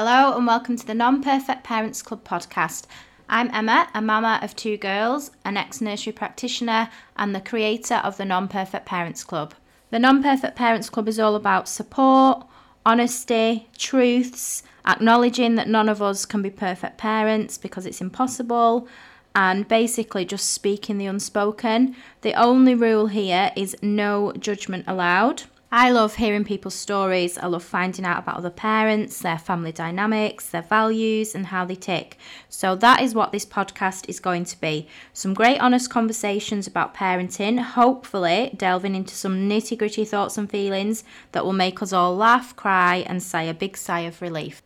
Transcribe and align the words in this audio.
Hello 0.00 0.36
and 0.36 0.46
welcome 0.46 0.76
to 0.76 0.86
the 0.86 0.94
Non 0.94 1.24
Perfect 1.24 1.64
Parents 1.64 2.02
Club 2.02 2.22
podcast. 2.22 2.84
I'm 3.28 3.50
Emma, 3.52 3.88
a 3.92 4.00
mama 4.00 4.38
of 4.42 4.54
two 4.54 4.76
girls, 4.76 5.32
an 5.44 5.56
ex 5.56 5.80
nursery 5.80 6.12
practitioner, 6.12 6.88
and 7.16 7.34
the 7.34 7.40
creator 7.40 7.96
of 7.96 8.16
the 8.16 8.24
Non 8.24 8.46
Perfect 8.46 8.86
Parents 8.86 9.24
Club. 9.24 9.54
The 9.90 9.98
Non 9.98 10.22
Perfect 10.22 10.54
Parents 10.54 10.88
Club 10.88 11.08
is 11.08 11.18
all 11.18 11.34
about 11.34 11.68
support, 11.68 12.46
honesty, 12.86 13.68
truths, 13.76 14.62
acknowledging 14.86 15.56
that 15.56 15.66
none 15.66 15.88
of 15.88 16.00
us 16.00 16.24
can 16.24 16.42
be 16.42 16.50
perfect 16.50 16.96
parents 16.96 17.58
because 17.58 17.84
it's 17.84 18.00
impossible, 18.00 18.86
and 19.34 19.66
basically 19.66 20.24
just 20.24 20.52
speaking 20.52 20.98
the 20.98 21.06
unspoken. 21.06 21.96
The 22.20 22.34
only 22.34 22.76
rule 22.76 23.08
here 23.08 23.50
is 23.56 23.74
no 23.82 24.32
judgment 24.38 24.84
allowed. 24.86 25.42
I 25.70 25.90
love 25.90 26.14
hearing 26.14 26.44
people's 26.44 26.74
stories. 26.74 27.36
I 27.36 27.46
love 27.46 27.62
finding 27.62 28.06
out 28.06 28.20
about 28.20 28.38
other 28.38 28.48
parents, 28.48 29.18
their 29.18 29.38
family 29.38 29.70
dynamics, 29.70 30.48
their 30.48 30.62
values, 30.62 31.34
and 31.34 31.44
how 31.44 31.66
they 31.66 31.74
tick. 31.74 32.16
So, 32.48 32.74
that 32.76 33.02
is 33.02 33.14
what 33.14 33.32
this 33.32 33.44
podcast 33.44 34.08
is 34.08 34.18
going 34.18 34.44
to 34.46 34.58
be 34.58 34.88
some 35.12 35.34
great, 35.34 35.58
honest 35.58 35.90
conversations 35.90 36.66
about 36.66 36.94
parenting, 36.94 37.60
hopefully, 37.60 38.54
delving 38.56 38.94
into 38.94 39.14
some 39.14 39.46
nitty 39.46 39.76
gritty 39.76 40.06
thoughts 40.06 40.38
and 40.38 40.48
feelings 40.50 41.04
that 41.32 41.44
will 41.44 41.52
make 41.52 41.82
us 41.82 41.92
all 41.92 42.16
laugh, 42.16 42.56
cry, 42.56 43.04
and 43.06 43.22
sigh 43.22 43.42
a 43.42 43.52
big 43.52 43.76
sigh 43.76 44.00
of 44.00 44.22
relief. 44.22 44.62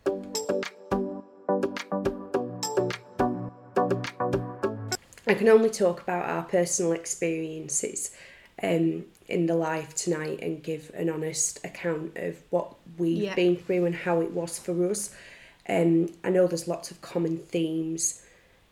I 5.27 5.35
can 5.35 5.49
only 5.49 5.71
talk 5.71 6.01
about 6.01 6.29
our 6.29 6.45
personal 6.45 6.93
experiences. 6.93 8.13
Um, 8.63 9.07
in 9.33 9.47
the 9.47 9.55
live 9.55 9.95
tonight 9.95 10.39
and 10.43 10.63
give 10.63 10.91
an 10.95 11.09
honest 11.09 11.59
account 11.65 12.13
of 12.17 12.37
what 12.51 12.75
we've 12.99 13.23
Yeah. 13.25 13.35
been 13.35 13.57
through 13.57 13.87
and 13.87 13.95
how 13.95 14.21
it 14.21 14.31
was 14.33 14.59
for 14.59 14.89
us. 14.91 15.11
Um, 15.69 16.11
I 16.23 16.29
know 16.31 16.47
there's 16.47 16.69
lots 16.69 16.91
of 16.91 17.01
common 17.01 17.39
themes 17.39 18.23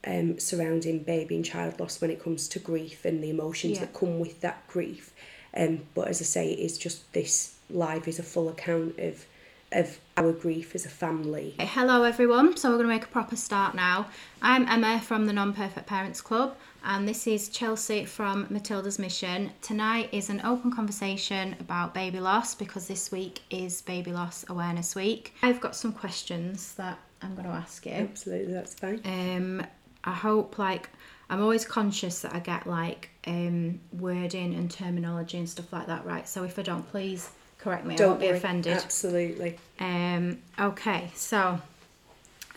um, 0.06 0.38
surrounding 0.38 1.00
baby 1.00 1.36
and 1.36 1.44
child 1.44 1.78
loss 1.80 2.00
when 2.00 2.10
it 2.10 2.22
comes 2.22 2.48
to 2.48 2.58
grief 2.58 3.04
and 3.04 3.22
the 3.22 3.30
emotions 3.30 3.74
Yeah. 3.74 3.80
that 3.80 3.94
come 3.94 4.18
with 4.18 4.40
that 4.40 4.66
grief. 4.66 5.12
Um, 5.54 5.80
but 5.94 6.08
as 6.08 6.20
I 6.20 6.24
say, 6.24 6.52
it 6.52 6.58
is 6.58 6.78
just 6.78 7.10
this 7.12 7.54
live 7.70 8.06
is 8.08 8.18
a 8.18 8.22
full 8.22 8.48
account 8.48 8.98
of 8.98 9.26
of 9.72 10.00
our 10.16 10.32
grief 10.32 10.74
as 10.74 10.84
a 10.84 10.88
family. 10.88 11.54
Hello, 11.60 12.02
everyone. 12.02 12.56
So, 12.56 12.70
we're 12.70 12.74
going 12.78 12.88
to 12.88 12.94
make 12.94 13.04
a 13.04 13.08
proper 13.08 13.36
start 13.36 13.72
now. 13.76 14.08
I'm 14.42 14.66
Emma 14.66 15.00
from 15.00 15.26
the 15.26 15.32
Non 15.32 15.52
Perfect 15.54 15.86
Parents 15.86 16.20
Club, 16.20 16.56
and 16.84 17.06
this 17.06 17.26
is 17.26 17.48
Chelsie 17.48 18.06
from 18.06 18.46
Matilda's 18.50 18.98
Mission. 18.98 19.50
Tonight 19.60 20.08
is 20.12 20.30
an 20.30 20.40
open 20.44 20.72
conversation 20.72 21.56
about 21.60 21.94
baby 21.94 22.20
loss 22.20 22.54
because 22.54 22.88
this 22.88 23.12
week 23.12 23.40
is 23.50 23.82
Baby 23.82 24.12
Loss 24.12 24.46
Awareness 24.48 24.94
Week. 24.94 25.34
I've 25.42 25.60
got 25.60 25.76
some 25.76 25.92
questions 25.92 26.74
that 26.74 26.98
I'm 27.22 27.34
going 27.34 27.46
to 27.46 27.54
ask 27.54 27.84
you. 27.86 27.92
Absolutely, 27.92 28.52
that's 28.52 28.74
fine. 28.74 29.00
Um, 29.04 29.66
I 30.04 30.12
hope, 30.12 30.58
like, 30.58 30.88
I'm 31.28 31.42
always 31.42 31.64
conscious 31.64 32.20
that 32.22 32.34
I 32.34 32.40
get 32.40 32.66
like 32.66 33.10
um, 33.26 33.80
wording 33.92 34.54
and 34.54 34.70
terminology 34.70 35.38
and 35.38 35.48
stuff 35.48 35.72
like 35.72 35.86
that 35.86 36.04
right. 36.04 36.26
So, 36.28 36.44
if 36.44 36.58
I 36.58 36.62
don't, 36.62 36.88
please 36.90 37.30
correct 37.58 37.84
me. 37.84 37.96
Don't 37.96 38.10
won't 38.10 38.20
be 38.20 38.28
offended. 38.28 38.72
Absolutely. 38.72 39.58
Um, 39.78 40.38
okay, 40.58 41.10
so 41.14 41.60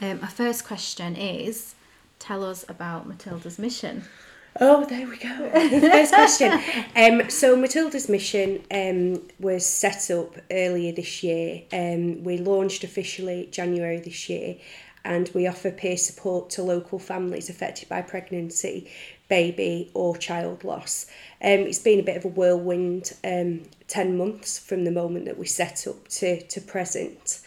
um, 0.01 0.19
our 0.21 0.29
first 0.29 0.65
question 0.65 1.15
is 1.15 1.75
tell 2.23 2.43
us 2.43 2.63
about 2.69 3.05
Matilda's 3.05 3.59
mission. 3.59 4.03
Oh, 4.59 4.85
there 4.85 5.07
we 5.07 5.17
go. 5.17 5.49
First 5.51 6.13
question. 6.13 6.59
Um, 6.95 7.29
so 7.29 7.55
Matilda's 7.55 8.07
mission 8.07 8.63
um, 8.71 9.23
was 9.39 9.65
set 9.65 10.11
up 10.11 10.35
earlier 10.51 10.91
this 10.91 11.23
year. 11.23 11.63
Um, 11.73 12.23
we 12.23 12.37
launched 12.37 12.83
officially 12.83 13.49
January 13.51 13.99
this 13.99 14.29
year, 14.29 14.57
and 15.03 15.29
we 15.33 15.47
offer 15.47 15.71
peer 15.71 15.97
support 15.97 16.51
to 16.51 16.61
local 16.61 16.99
families 16.99 17.49
affected 17.49 17.89
by 17.89 18.03
pregnancy, 18.03 18.89
baby, 19.27 19.89
or 19.95 20.15
child 20.15 20.63
loss. 20.63 21.07
Um, 21.41 21.61
it's 21.61 21.79
been 21.79 21.99
a 21.99 22.03
bit 22.03 22.17
of 22.17 22.25
a 22.25 22.29
whirlwind. 22.29 23.13
Um, 23.23 23.63
Ten 23.87 24.17
months 24.17 24.59
from 24.59 24.85
the 24.85 24.91
moment 24.91 25.25
that 25.25 25.37
we 25.37 25.45
set 25.45 25.87
up 25.87 26.07
to 26.19 26.41
to 26.41 26.61
present. 26.61 27.41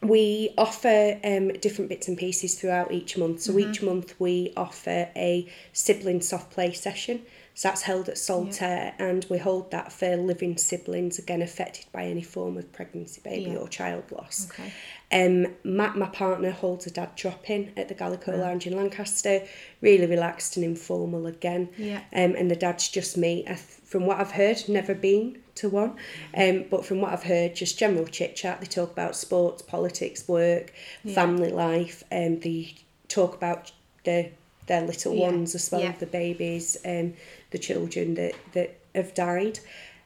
We 0.00 0.54
offer 0.56 1.18
um, 1.24 1.48
different 1.54 1.88
bits 1.88 2.06
and 2.06 2.16
pieces 2.16 2.54
throughout 2.54 2.92
each 2.92 3.16
month. 3.18 3.42
So 3.42 3.58
each 3.58 3.82
month 3.82 4.14
we 4.18 4.52
offer 4.56 5.08
a 5.16 5.48
sibling 5.72 6.20
soft 6.20 6.52
play 6.52 6.72
session. 6.72 7.22
So 7.58 7.66
that's 7.66 7.82
held 7.82 8.08
at 8.08 8.16
Salt 8.18 8.62
Ayre, 8.62 8.94
and 9.00 9.26
we 9.28 9.36
hold 9.36 9.72
that 9.72 9.92
for 9.92 10.16
living 10.16 10.56
siblings 10.56 11.18
again 11.18 11.42
affected 11.42 11.86
by 11.90 12.04
any 12.04 12.22
form 12.22 12.56
of 12.56 12.70
pregnancy, 12.70 13.20
baby, 13.24 13.50
Yeah. 13.50 13.56
or 13.56 13.66
child 13.66 14.04
loss. 14.12 14.46
Okay. 14.48 14.70
Um, 15.10 15.56
Matt, 15.64 15.96
my 15.96 16.06
partner, 16.06 16.52
holds 16.52 16.86
a 16.86 16.90
dad 16.92 17.16
drop 17.16 17.50
in 17.50 17.72
at 17.76 17.88
the 17.88 17.96
Gallico 17.96 18.30
Lounge 18.38 18.68
in 18.68 18.76
Lancaster. 18.76 19.42
Really 19.80 20.06
relaxed 20.06 20.54
and 20.56 20.64
informal 20.64 21.26
again. 21.26 21.70
Yeah. 21.76 22.02
Um, 22.12 22.36
and 22.36 22.48
the 22.48 22.54
dad's 22.54 22.86
just 22.88 23.16
me. 23.16 23.44
I 23.48 23.56
from 23.56 24.06
what 24.06 24.20
I've 24.20 24.30
heard, 24.30 24.68
never 24.68 24.94
been 24.94 25.38
to 25.56 25.68
one. 25.68 25.96
Um, 26.36 26.66
but 26.70 26.86
from 26.86 27.00
what 27.00 27.12
I've 27.12 27.24
heard, 27.24 27.56
just 27.56 27.76
general 27.76 28.06
chit 28.06 28.36
chat. 28.36 28.60
They 28.60 28.68
talk 28.68 28.92
about 28.92 29.16
sports, 29.16 29.62
politics, 29.62 30.28
work, 30.28 30.72
Yeah. 31.02 31.12
family 31.16 31.50
life. 31.50 32.04
Um, 32.12 32.38
they 32.38 32.74
talk 33.08 33.34
about 33.34 33.72
their 34.04 34.28
their 34.66 34.82
little 34.82 35.14
Yeah. 35.14 35.30
ones 35.30 35.54
as 35.54 35.72
well, 35.72 35.80
Yeah. 35.80 35.94
the 35.98 36.04
babies, 36.04 36.76
um, 36.84 37.14
the 37.50 37.58
children 37.58 38.14
that 38.14 38.34
that 38.52 38.78
have 38.94 39.14
died. 39.14 39.58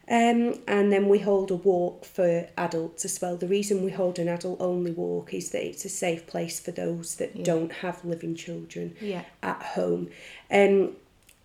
Um, 0.08 0.60
and 0.66 0.92
then 0.92 1.08
we 1.08 1.20
hold 1.20 1.50
a 1.52 1.54
walk 1.54 2.04
for 2.04 2.48
adults 2.58 3.04
as 3.04 3.20
well. 3.22 3.36
The 3.36 3.46
reason 3.46 3.84
we 3.84 3.92
hold 3.92 4.18
an 4.18 4.28
adult 4.28 4.60
only 4.60 4.90
walk 4.90 5.32
is 5.32 5.50
that 5.50 5.64
it's 5.64 5.84
a 5.84 5.88
safe 5.88 6.26
place 6.26 6.58
for 6.58 6.72
those 6.72 7.14
that 7.16 7.36
Yeah. 7.36 7.44
don't 7.44 7.72
have 7.72 8.04
living 8.04 8.34
children 8.34 8.96
Yeah. 9.00 9.22
at 9.42 9.62
home. 9.62 10.10
Um, 10.50 10.96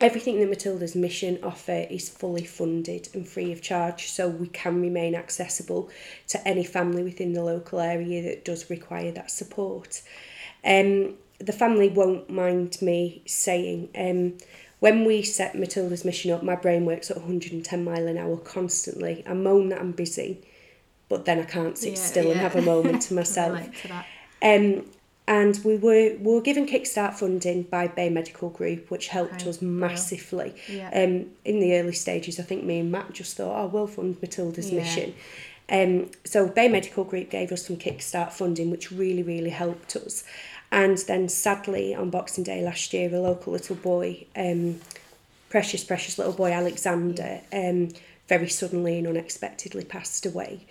everything 0.02 0.40
that 0.40 0.50
Matilda's 0.50 0.96
mission 0.96 1.38
offer 1.44 1.86
is 1.90 2.10
fully 2.10 2.44
funded 2.44 3.10
and 3.14 3.28
free 3.28 3.52
of 3.52 3.62
charge, 3.62 4.10
so 4.10 4.28
we 4.28 4.48
can 4.48 4.82
remain 4.82 5.14
accessible 5.16 5.90
to 6.30 6.46
any 6.48 6.64
family 6.64 7.04
within 7.04 7.34
the 7.34 7.44
local 7.44 7.80
area 7.80 8.24
that 8.24 8.44
does 8.44 8.70
require 8.72 9.12
that 9.12 9.30
support. 9.30 10.02
Um, 10.66 11.14
the 11.40 11.54
family 11.54 11.90
won't 11.90 12.30
mind 12.30 12.82
me 12.82 13.22
saying, 13.28 13.90
um, 13.96 14.38
when 14.80 15.06
we 15.06 15.24
set 15.24 15.56
Matilda's 15.56 16.06
mission 16.06 16.32
up, 16.32 16.44
my 16.44 16.56
brain 16.56 16.86
works 16.86 17.10
at 17.10 17.18
110 17.18 17.84
mile 17.84 18.08
an 18.08 18.18
hour 18.18 18.38
constantly. 18.38 19.24
I 19.26 19.34
moan 19.34 19.70
that 19.70 19.80
I'm 19.80 19.92
busy, 19.92 20.42
but 21.10 21.26
then 21.26 21.40
I 21.40 21.44
can't 21.46 21.78
sit 21.78 21.94
Yeah, 21.94 21.96
still 21.96 22.32
and 22.32 22.40
have 22.40 22.56
a 22.56 22.62
moment 22.62 23.02
to 23.04 23.14
myself. 23.22 23.60
to. 23.84 24.06
Um, 24.42 24.86
and 25.30 25.60
we 25.66 25.76
were 25.76 26.16
we 26.20 26.34
were 26.36 26.42
given 26.42 26.66
Kickstart 26.68 27.16
funding 27.16 27.64
by 27.64 27.88
Bay 27.88 28.10
Medical 28.10 28.50
Group, 28.50 28.90
which 28.90 29.08
helped 29.10 29.42
Okay, 29.42 29.50
us 29.50 29.62
massively. 29.62 30.56
yeah. 30.70 30.88
Um, 30.94 31.32
in 31.44 31.60
the 31.60 31.76
early 31.76 31.92
stages, 31.92 32.40
I 32.40 32.44
think 32.44 32.64
me 32.64 32.80
and 32.80 32.92
Matt 32.92 33.12
just 33.14 33.36
thought, 33.36 33.62
oh, 33.62 33.68
we'll 33.68 33.88
fund 33.88 34.18
Matilda's 34.22 34.72
Yeah. 34.72 34.80
mission. 34.80 35.16
Um, 35.70 36.12
so 36.24 36.48
Bay 36.48 36.70
Medical 36.70 37.04
Group 37.04 37.30
gave 37.30 37.52
us 37.52 37.66
some 37.68 37.76
Kickstart 37.76 38.32
funding, 38.32 38.72
which 38.72 38.90
really, 38.90 39.22
really 39.24 39.50
helped 39.50 39.98
us. 39.98 40.24
And 40.72 40.98
then 41.00 41.30
sadly, 41.30 41.96
on 41.96 42.10
Boxing 42.10 42.44
Day 42.44 42.62
last 42.62 42.94
year, 42.94 43.14
a 43.14 43.20
local 43.20 43.54
little 43.54 43.76
boy, 43.76 44.26
um, 44.36 44.80
precious, 45.50 45.84
precious 45.84 46.18
little 46.18 46.34
boy 46.34 46.52
Alexander, 46.52 47.42
um, 47.54 47.90
very 48.28 48.50
suddenly 48.50 48.98
and 48.98 49.08
unexpectedly 49.08 49.86
passed 49.86 50.26
away. 50.26 50.66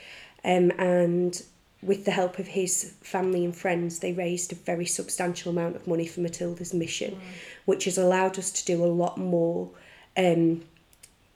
Um, 0.44 0.70
and 0.78 1.42
with 1.82 2.04
the 2.04 2.10
help 2.10 2.38
of 2.38 2.48
his 2.48 2.94
family 3.00 3.44
and 3.44 3.56
friends, 3.56 4.00
they 4.00 4.12
raised 4.12 4.52
a 4.52 4.56
very 4.56 4.86
substantial 4.86 5.50
amount 5.50 5.76
of 5.76 5.86
money 5.86 6.06
for 6.06 6.20
Matilda's 6.20 6.74
mission, 6.74 7.18
which 7.64 7.84
has 7.84 7.96
allowed 7.96 8.38
us 8.38 8.50
to 8.50 8.64
do 8.64 8.84
a 8.84 8.86
lot 8.86 9.18
more 9.18 9.70
um, 10.16 10.62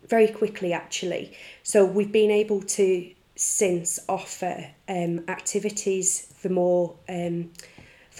very 0.08 0.28
quickly, 0.28 0.72
actually. 0.72 1.32
So 1.62 1.84
we've 1.84 2.12
been 2.12 2.30
able 2.30 2.62
to 2.62 3.10
since 3.36 3.98
offer 4.08 4.66
um, 4.88 5.24
activities 5.28 6.30
for 6.36 6.50
more. 6.50 6.94
Um, 7.08 7.52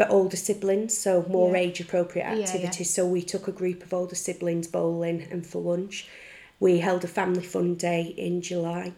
for 0.01 0.11
older 0.11 0.37
siblings, 0.37 0.97
so 0.97 1.27
more 1.29 1.55
Yeah. 1.55 1.61
age 1.61 1.81
appropriate 1.81 2.25
Yeah, 2.25 2.37
yeah. 2.37 2.43
activities. 2.43 2.89
So 2.95 3.07
we 3.07 3.21
took 3.23 3.49
a 3.49 3.53
group 3.53 3.83
of 3.83 3.93
older 3.93 4.15
siblings 4.15 4.67
bowling 4.67 5.27
and 5.31 5.47
for 5.47 5.61
lunch. 5.61 6.09
We 6.59 6.79
held 6.79 7.05
a 7.05 7.09
family 7.09 7.43
fun 7.43 7.75
day 7.75 8.15
in 8.17 8.41
July. 8.41 8.95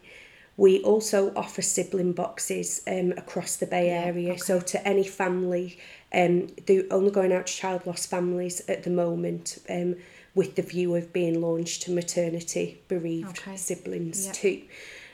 We 0.56 0.80
also 0.82 1.32
offer 1.34 1.60
sibling 1.62 2.12
boxes 2.12 2.82
um, 2.86 3.12
across 3.16 3.56
the 3.56 3.66
Bay 3.66 3.88
Yeah, 3.88 4.04
Area. 4.04 4.38
So 4.38 4.60
to 4.60 4.86
any 4.86 5.02
family, 5.02 5.78
um, 6.12 6.48
they're 6.66 6.84
only 6.92 7.10
going 7.10 7.32
out 7.32 7.46
to 7.48 7.52
child 7.52 7.84
loss 7.84 8.06
families 8.06 8.62
at 8.68 8.84
the 8.84 8.90
moment 8.90 9.58
um, 9.68 9.96
with 10.36 10.54
the 10.54 10.62
view 10.62 10.94
of 10.94 11.12
being 11.12 11.40
launched 11.40 11.82
to 11.82 11.90
maternity 11.90 12.82
bereaved 12.86 13.40
Okay. 13.40 13.56
siblings 13.56 14.26
Yeah. 14.26 14.32
too. 14.32 14.62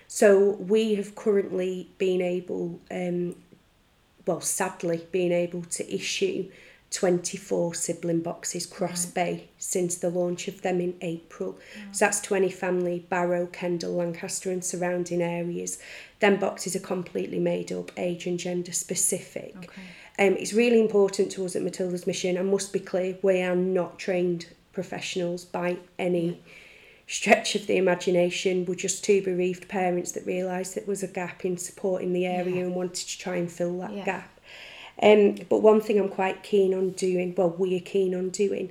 So 0.06 0.50
we 0.52 0.96
have 0.96 1.14
currently 1.14 1.90
been 1.99 2.20
able, 2.20 2.81
um, 2.90 3.37
well, 4.28 4.42
sadly, 4.42 5.06
been 5.10 5.32
able 5.32 5.62
to 5.62 5.92
issue 5.94 6.50
24 6.90 7.75
sibling 7.75 8.20
boxes 8.20 8.66
cross 8.66 9.06
bay 9.06 9.48
since 9.56 9.96
the 9.96 10.10
launch 10.10 10.48
of 10.48 10.60
them 10.60 10.80
in 10.80 10.94
April. 11.00 11.58
So 11.92 12.04
that's 12.04 12.20
20 12.20 12.50
family, 12.50 13.06
Barrow, 13.08 13.46
Kendal, 13.46 13.94
Lancaster 13.94 14.50
and 14.50 14.62
surrounding 14.62 15.22
areas. 15.22 15.78
Then 16.20 16.38
boxes 16.38 16.76
are 16.76 16.80
completely 16.80 17.38
made 17.38 17.72
up, 17.72 17.90
age 17.96 18.26
and 18.26 18.38
gender 18.38 18.72
specific. 18.72 19.54
Okay. 19.56 19.82
Um, 20.19 20.36
it's 20.36 20.52
really 20.52 20.80
important 20.80 21.32
to 21.32 21.44
us 21.46 21.56
at 21.56 21.62
Matilda's 21.62 22.06
Mission. 22.06 22.36
I 22.36 22.42
must 22.42 22.70
be 22.70 22.80
clear, 22.80 23.16
we 23.22 23.40
are 23.40 23.56
not 23.56 23.98
trained 23.98 24.46
professionals 24.72 25.46
by 25.46 25.78
any 25.98 26.42
stretch 27.08 27.55
of 27.56 27.66
the 27.66 27.76
imagination. 27.76 28.64
We're 28.66 28.75
just 28.75 29.02
two 29.02 29.22
bereaved 29.22 29.66
parents 29.69 30.12
that 30.12 30.25
realised 30.26 30.75
there 30.76 30.84
was 30.87 31.02
a 31.02 31.08
gap 31.08 31.44
in 31.44 31.56
support 31.56 32.02
in 32.02 32.12
the 32.12 32.26
area 32.26 32.56
Yeah. 32.56 32.62
and 32.62 32.75
wanted 32.75 33.08
to 33.08 33.19
try 33.19 33.37
and 33.37 33.50
fill 33.50 33.78
that 33.81 33.93
Yeah. 33.94 34.05
gap. 34.05 34.40
Um, 35.02 35.37
but 35.49 35.58
one 35.62 35.81
thing 35.81 35.99
I'm 35.99 36.08
quite 36.10 36.43
keen 36.43 36.75
on 36.75 36.90
doing, 36.90 37.34
well, 37.37 37.55
we 37.58 37.75
are 37.76 37.81
keen 37.81 38.14
on 38.14 38.28
doing, 38.31 38.70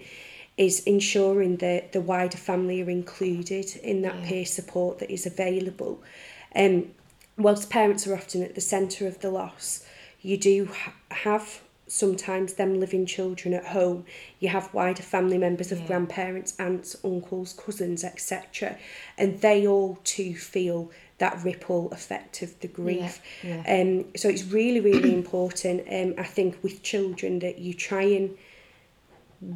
is 0.58 0.82
ensuring 0.86 1.58
that 1.58 1.92
the 1.94 2.02
wider 2.02 2.38
family 2.38 2.82
are 2.82 2.90
included 2.90 3.76
in 3.84 4.02
that 4.04 4.16
Yeah. 4.22 4.28
peer 4.30 4.46
support 4.46 5.00
that 5.00 5.10
is 5.12 5.26
available. 5.26 6.02
Um, 6.56 6.92
whilst 7.38 7.70
parents 7.70 8.06
are 8.08 8.14
often 8.16 8.44
at 8.44 8.56
the 8.56 8.62
centre 8.62 9.08
of 9.08 9.20
the 9.20 9.30
loss, 9.32 9.84
you 10.22 10.38
do 10.38 10.66
ha- 10.66 10.94
have 11.12 11.62
sometimes 11.88 12.54
them 12.54 12.80
living 12.80 13.06
children 13.06 13.54
at 13.54 13.66
home. 13.68 14.06
You 14.40 14.50
have 14.50 14.74
wider 14.74 15.04
family 15.04 15.38
members 15.38 15.72
of 15.72 15.80
Yeah. 15.82 15.88
grandparents, 15.88 16.54
aunts, 16.60 16.96
uncles, 17.04 17.54
cousins, 17.54 18.04
etc. 18.04 18.78
And 19.18 19.40
they 19.42 19.66
all 19.68 20.00
too 20.04 20.36
feel 20.36 20.92
that 21.20 21.44
ripple 21.44 21.90
effect 21.92 22.42
of 22.42 22.60
the 22.60 22.68
grief. 22.68 23.22
Yeah, 23.44 23.64
Um, 23.68 24.06
so 24.16 24.30
it's 24.30 24.44
really, 24.46 24.80
really 24.80 25.14
important, 25.22 25.82
um, 25.92 26.14
I 26.18 26.28
think, 26.28 26.62
with 26.62 26.84
children 26.84 27.40
that 27.40 27.60
you 27.60 27.74
try 27.74 28.04
and 28.04 28.38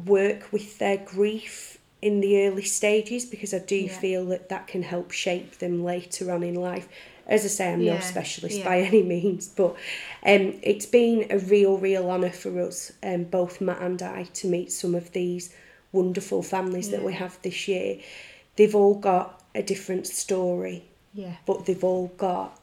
work 0.06 0.52
with 0.52 0.78
their 0.78 0.96
grief 0.96 1.78
in 2.00 2.20
the 2.20 2.46
early 2.46 2.62
stages 2.64 3.24
because 3.24 3.54
I 3.54 3.58
do 3.60 3.82
Yeah. 3.84 3.88
feel 3.88 4.26
that 4.26 4.48
that 4.48 4.66
can 4.66 4.82
help 4.82 5.12
shape 5.12 5.58
them 5.58 5.84
later 5.84 6.32
on 6.32 6.42
in 6.42 6.54
life. 6.54 6.88
As 7.26 7.44
I 7.44 7.48
say, 7.48 7.72
I'm 7.72 7.84
no 7.84 8.00
specialist 8.00 8.58
yeah. 8.58 8.64
by 8.64 8.80
any 8.90 9.02
means, 9.02 9.48
but 9.48 9.70
um, 10.24 10.54
it's 10.62 10.86
been 10.86 11.26
a 11.30 11.38
real, 11.38 11.78
real 11.78 12.10
honour 12.10 12.30
for 12.30 12.60
us, 12.60 12.92
um, 13.02 13.24
both 13.24 13.60
Matt 13.60 13.80
and 13.80 14.02
I, 14.02 14.24
to 14.24 14.46
meet 14.48 14.72
some 14.72 14.94
of 14.94 15.12
these 15.12 15.54
wonderful 15.92 16.42
families 16.42 16.90
that 16.90 17.02
we 17.04 17.12
have 17.12 17.38
this 17.42 17.68
year. 17.68 17.98
They've 18.56 18.74
all 18.74 18.94
got 18.94 19.42
a 19.54 19.62
different 19.62 20.06
story, 20.06 20.84
Yeah. 21.14 21.36
but 21.46 21.66
they've 21.66 21.84
all 21.84 22.08
got 22.16 22.58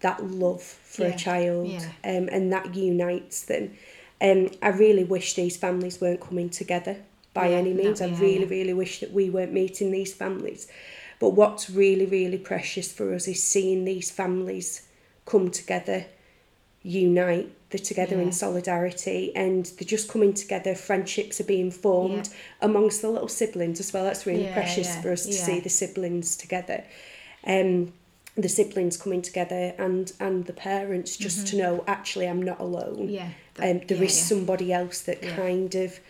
that 0.00 0.24
love 0.24 0.62
for 0.62 1.02
Yeah, 1.02 1.14
a 1.14 1.18
child 1.18 1.68
yeah. 1.68 1.88
um, 2.04 2.28
and 2.30 2.52
that 2.52 2.74
unites 2.74 3.44
them. 3.44 3.76
Um, 4.20 4.50
I 4.62 4.68
really 4.68 5.04
wish 5.04 5.34
these 5.34 5.56
families 5.56 6.00
weren't 6.00 6.20
coming 6.20 6.48
together 6.50 6.96
by 7.32 7.48
Yeah, 7.48 7.56
any 7.56 7.74
means. 7.74 8.00
I 8.00 8.06
really, 8.06 8.44
really 8.44 8.72
wish 8.74 9.00
that 9.00 9.12
we 9.12 9.28
weren't 9.30 9.52
meeting 9.52 9.90
these 9.90 10.14
families. 10.14 10.68
But 11.24 11.30
what's 11.30 11.70
really, 11.70 12.04
really 12.04 12.36
precious 12.36 12.92
for 12.92 13.14
us 13.14 13.26
is 13.26 13.42
seeing 13.42 13.86
these 13.86 14.10
families 14.10 14.86
come 15.24 15.50
together, 15.50 16.04
unite, 16.82 17.50
they're 17.70 17.78
together 17.78 18.20
in 18.20 18.30
solidarity, 18.30 19.34
and 19.34 19.64
they're 19.64 19.88
just 19.88 20.10
coming 20.10 20.34
together. 20.34 20.74
Friendships 20.74 21.40
are 21.40 21.44
being 21.44 21.70
formed 21.70 22.28
amongst 22.60 23.00
the 23.00 23.08
little 23.08 23.28
siblings 23.28 23.80
as 23.80 23.90
well. 23.90 24.04
That's 24.04 24.26
really 24.26 24.42
Yeah, 24.44 24.52
precious 24.52 24.86
yeah, 24.86 25.00
for 25.00 25.12
us 25.12 25.24
to 25.24 25.32
yeah. 25.32 25.46
see 25.46 25.60
the 25.60 25.70
siblings 25.70 26.36
together. 26.36 26.84
Um, 27.46 27.94
the 28.36 28.50
siblings 28.50 28.98
coming 28.98 29.22
together 29.22 29.74
and 29.78 30.12
and 30.20 30.44
the 30.44 30.52
parents 30.52 31.16
just 31.16 31.46
to 31.46 31.56
know 31.56 31.84
actually 31.86 32.28
I'm 32.28 32.42
not 32.42 32.60
alone. 32.60 33.08
Mm-hmm. 33.08 33.14
Yeah. 33.14 33.30
Um, 33.60 33.80
there 33.88 34.02
is 34.02 34.14
yeah, 34.14 34.20
yeah. 34.20 34.28
somebody 34.28 34.72
else 34.74 35.00
that 35.00 35.22
Yeah. 35.22 35.36
kind 35.36 35.74
of 35.74 36.00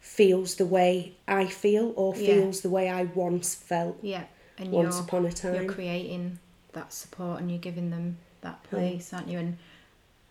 feels 0.00 0.54
the 0.54 0.64
way 0.64 1.12
I 1.28 1.44
feel 1.44 1.92
or 1.94 2.14
Yeah. 2.16 2.26
feels 2.26 2.62
the 2.62 2.70
way 2.70 2.88
I 2.88 3.02
once 3.02 3.54
felt 3.54 3.98
Yeah. 4.00 4.24
And 4.62 4.72
once 4.72 4.96
you're, 4.96 5.04
upon 5.04 5.26
a 5.26 5.32
time. 5.32 5.54
you're 5.54 5.72
creating 5.72 6.38
that 6.72 6.92
support 6.92 7.40
and 7.40 7.50
you're 7.50 7.60
giving 7.60 7.90
them 7.90 8.18
that 8.40 8.62
place, 8.64 9.12
aren't 9.12 9.28
you? 9.28 9.38
And 9.38 9.58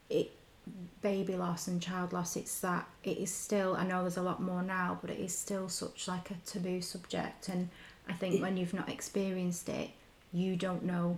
it 0.09 0.31
baby 1.01 1.35
loss 1.35 1.67
and 1.67 1.81
child 1.81 2.13
loss, 2.13 2.35
it's 2.35 2.59
that 2.61 2.87
it 3.03 3.17
is 3.17 3.31
still 3.31 3.75
I 3.75 3.85
know 3.85 4.01
there's 4.01 4.17
a 4.17 4.21
lot 4.21 4.41
more 4.41 4.61
now, 4.61 4.97
but 5.01 5.09
it 5.09 5.19
is 5.19 5.37
still 5.37 5.69
such 5.69 6.07
like 6.07 6.31
a 6.31 6.35
taboo 6.45 6.81
subject 6.81 7.49
and 7.49 7.69
I 8.07 8.13
think 8.13 8.41
when 8.41 8.57
you've 8.57 8.73
not 8.73 8.89
experienced 8.89 9.69
it, 9.69 9.91
you 10.33 10.55
don't 10.55 10.83
know 10.83 11.17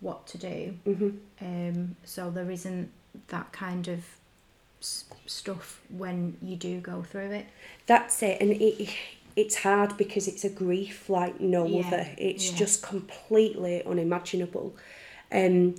what 0.00 0.26
to 0.28 0.38
do. 0.38 0.76
hmm 0.84 1.10
Um, 1.40 1.96
so 2.04 2.30
there 2.30 2.50
isn't 2.50 2.90
that 3.28 3.52
kind 3.52 3.88
of 3.88 4.04
stuff 5.26 5.80
when 5.88 6.36
you 6.42 6.56
do 6.56 6.80
go 6.80 7.02
through 7.02 7.30
it. 7.32 7.46
That's 7.86 8.22
it, 8.22 8.40
and 8.40 8.50
it 8.50 8.90
it's 9.36 9.56
hard 9.56 9.96
because 9.96 10.26
it's 10.28 10.44
a 10.44 10.48
grief 10.48 11.08
like 11.10 11.40
no 11.40 11.66
Yeah, 11.66 11.86
other. 11.86 12.08
It's 12.18 12.50
yeah. 12.50 12.56
just 12.56 12.82
completely 12.82 13.84
unimaginable, 13.84 14.74
um, 15.30 15.74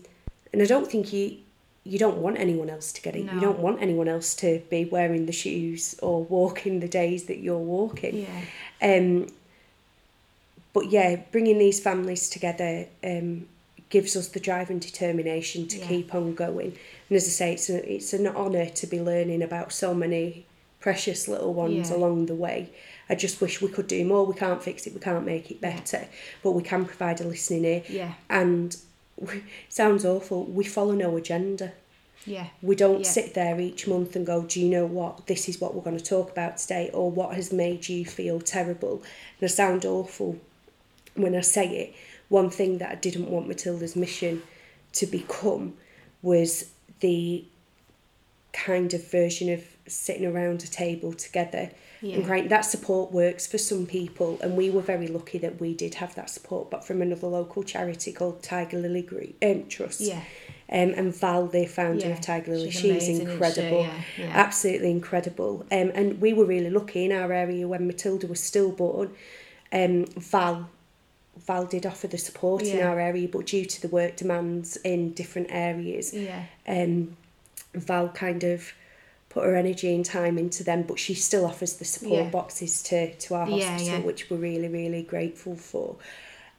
and 0.53 0.61
I 0.61 0.65
don't 0.65 0.89
think 0.89 1.11
you 1.11 1.37
you 1.83 1.97
don't 1.97 2.17
want 2.17 2.37
anyone 2.37 2.69
else 2.69 2.91
to 2.91 3.01
get 3.01 3.15
it. 3.15 3.23
You 3.33 3.39
don't 3.39 3.59
want 3.59 3.81
anyone 3.81 4.09
else 4.09 4.35
to 4.35 4.61
be 4.69 4.83
wearing 4.83 5.25
the 5.25 5.31
shoes 5.31 5.95
or 6.01 6.21
walking 6.25 6.81
the 6.81 6.87
days 6.89 7.25
that 7.25 7.37
you're 7.39 7.57
walking. 7.57 8.27
Yeah. 8.27 8.41
Um, 8.95 9.27
but 10.73 10.91
yeah, 10.91 11.15
bringing 11.31 11.57
these 11.59 11.79
families 11.79 12.29
together 12.29 12.87
um, 13.05 13.47
gives 13.89 14.17
us 14.17 14.27
the 14.27 14.39
drive 14.41 14.69
and 14.69 14.81
determination 14.81 15.65
to 15.69 15.77
Yeah. 15.77 15.87
keep 15.87 16.13
on 16.13 16.35
going. 16.35 16.77
And 17.09 17.15
as 17.15 17.25
I 17.25 17.29
say, 17.29 17.53
it's 17.53 17.69
a, 17.69 17.93
it's 17.95 18.11
an 18.13 18.27
honour 18.27 18.65
to 18.65 18.87
be 18.87 18.99
learning 19.01 19.41
about 19.41 19.71
so 19.71 19.93
many 19.93 20.45
precious 20.81 21.27
little 21.29 21.53
ones 21.53 21.89
Yeah. 21.89 21.95
along 21.95 22.25
the 22.25 22.35
way. 22.35 22.69
I 23.09 23.15
just 23.15 23.39
wish 23.41 23.61
we 23.61 23.69
could 23.69 23.87
do 23.87 24.03
more. 24.05 24.25
We 24.25 24.35
can't 24.35 24.61
fix 24.61 24.85
it, 24.87 24.93
we 24.93 24.99
can't 24.99 25.25
make 25.25 25.49
it 25.51 25.61
better, 25.61 26.07
but 26.43 26.51
we 26.51 26.63
can 26.63 26.85
provide 26.85 27.21
a 27.21 27.23
listening 27.23 27.65
ear. 27.65 27.83
Yeah. 27.89 28.13
And 28.29 28.75
we, 29.17 29.43
sounds 29.69 30.05
awful, 30.05 30.45
we 30.45 30.63
follow 30.63 30.93
no 30.93 31.15
agenda. 31.17 31.71
Yeah. 32.25 32.47
We 32.61 32.75
don't 32.75 32.99
Yeah. 33.05 33.09
sit 33.09 33.33
there 33.33 33.59
each 33.61 33.87
month 33.87 34.15
and 34.17 34.25
go, 34.25 34.43
Do 34.43 34.59
you 34.59 34.67
know 34.67 34.85
what? 34.85 35.27
This 35.27 35.47
is 35.47 35.61
what 35.61 35.73
we're 35.73 35.81
going 35.83 35.97
to 35.97 36.03
talk 36.03 36.29
about 36.29 36.57
today, 36.57 36.89
or 36.93 37.09
what 37.09 37.35
has 37.35 37.53
made 37.53 37.87
you 37.87 38.05
feel 38.05 38.41
terrible. 38.41 39.01
And 39.39 39.43
I 39.43 39.47
sound 39.47 39.85
awful 39.85 40.37
when 41.15 41.33
I 41.35 41.41
say 41.41 41.65
it. 41.77 41.95
One 42.29 42.49
thing 42.49 42.79
that 42.79 42.91
I 42.91 42.95
didn't 42.95 43.29
want 43.31 43.47
Matilda's 43.47 43.95
mission 43.95 44.43
to 44.93 45.05
become 45.05 45.75
was 46.21 46.71
the 46.99 47.45
kind 48.51 48.93
of 48.93 49.09
version 49.09 49.49
of 49.53 49.63
sitting 49.87 50.25
around 50.25 50.63
a 50.63 50.67
table 50.67 51.13
together 51.13 51.71
Yeah. 52.01 52.15
and 52.17 52.25
crying. 52.25 52.47
That 52.47 52.61
support 52.61 53.11
works 53.11 53.47
for 53.47 53.57
some 53.57 53.85
people, 53.85 54.37
and 54.41 54.55
we 54.55 54.69
were 54.69 54.81
very 54.81 55.07
lucky 55.07 55.37
that 55.39 55.59
we 55.59 55.73
did 55.73 55.95
have 55.95 56.13
that 56.15 56.29
support, 56.29 56.69
but 56.69 56.83
from 56.85 57.01
another 57.01 57.27
local 57.27 57.63
charity 57.63 58.11
called 58.11 58.43
Tiger 58.43 58.77
Lily 58.77 59.01
Group, 59.01 59.35
um, 59.43 59.67
Trust. 59.67 60.01
Yeah. 60.01 60.21
Um, 60.69 60.93
and 60.97 61.15
Val, 61.15 61.47
the 61.47 61.65
founder 61.65 62.07
Yeah, 62.07 62.13
of 62.13 62.21
Tiger 62.21 62.51
Lily, 62.51 62.71
she's 62.71 62.81
she's, 62.81 62.91
amazing, 62.91 63.13
isn't 63.15 63.25
she? 63.27 63.31
incredible, 63.31 63.81
Yeah, 63.83 64.01
yeah. 64.17 64.31
absolutely 64.33 64.91
incredible. 64.91 65.65
Um, 65.71 65.91
and 65.95 66.19
we 66.19 66.33
were 66.33 66.43
really 66.45 66.69
lucky 66.69 67.05
in 67.05 67.11
our 67.13 67.31
area 67.31 67.65
when 67.67 67.87
Matilda 67.87 68.27
was 68.27 68.41
stillborn. 68.41 69.11
Um, 69.71 70.05
Val, 70.17 70.69
Val 71.37 71.65
did 71.65 71.85
offer 71.85 72.07
the 72.07 72.17
support 72.17 72.63
in 72.63 72.81
our 72.85 72.99
area, 72.99 73.27
but 73.29 73.45
due 73.45 73.63
to 73.63 73.81
the 73.81 73.87
work 73.87 74.17
demands 74.17 74.75
in 74.77 75.13
different 75.13 75.47
areas, 75.51 76.13
Yeah. 76.13 76.43
um, 76.67 77.15
Val 77.73 78.09
kind 78.09 78.43
of 78.43 78.73
put 79.37 79.45
her 79.45 79.55
energy 79.55 79.93
and 79.93 80.03
time 80.05 80.37
into 80.37 80.63
them, 80.63 80.83
but 80.83 80.97
she 80.99 81.13
still 81.13 81.45
offers 81.45 81.73
the 81.73 81.85
support 81.85 82.23
Yeah. 82.25 82.29
boxes 82.29 82.81
to, 82.83 83.13
to 83.13 83.35
our 83.35 83.49
Yeah, 83.49 83.69
hospital, 83.71 83.99
yeah. 83.99 84.05
which 84.05 84.29
we're 84.29 84.37
really, 84.37 84.67
really 84.67 85.03
grateful 85.03 85.55
for. 85.55 85.97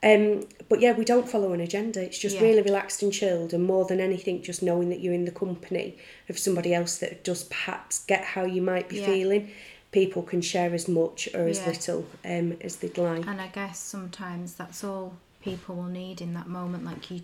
Um, 0.01 0.47
but 0.69 0.79
yeah, 0.79 0.93
we 0.93 1.03
don't 1.03 1.27
follow 1.29 1.51
an 1.51 1.59
agenda. 1.59 2.01
It's 2.01 2.17
just 2.17 2.37
Yeah. 2.37 2.43
really 2.43 2.61
relaxed 2.61 3.03
and 3.03 3.11
chilled, 3.11 3.53
and 3.53 3.65
more 3.65 3.85
than 3.85 3.99
anything, 3.99 4.41
just 4.41 4.63
knowing 4.63 4.89
that 4.89 5.01
you're 5.01 5.13
in 5.13 5.25
the 5.25 5.31
company 5.31 5.97
of 6.29 6.39
somebody 6.39 6.73
else 6.73 6.97
that 6.99 7.23
does 7.23 7.43
perhaps 7.43 8.05
get 8.05 8.23
how 8.23 8.45
you 8.45 8.61
might 8.61 8.87
be 8.87 8.97
Yeah. 8.99 9.07
feeling. 9.07 9.49
People 9.91 10.21
can 10.23 10.41
share 10.41 10.73
as 10.73 10.87
much 10.87 11.27
or 11.33 11.47
as 11.47 11.57
Yeah. 11.59 11.67
little 11.67 12.05
um, 12.23 12.57
as 12.61 12.77
they'd 12.77 12.97
like. 12.97 13.25
And 13.27 13.41
I 13.41 13.47
guess 13.47 13.77
sometimes 13.79 14.53
that's 14.55 14.83
all 14.83 15.13
people 15.43 15.75
will 15.75 15.83
need 16.03 16.21
in 16.21 16.33
that 16.35 16.47
moment. 16.47 16.85
Like 16.85 17.11
you, 17.11 17.21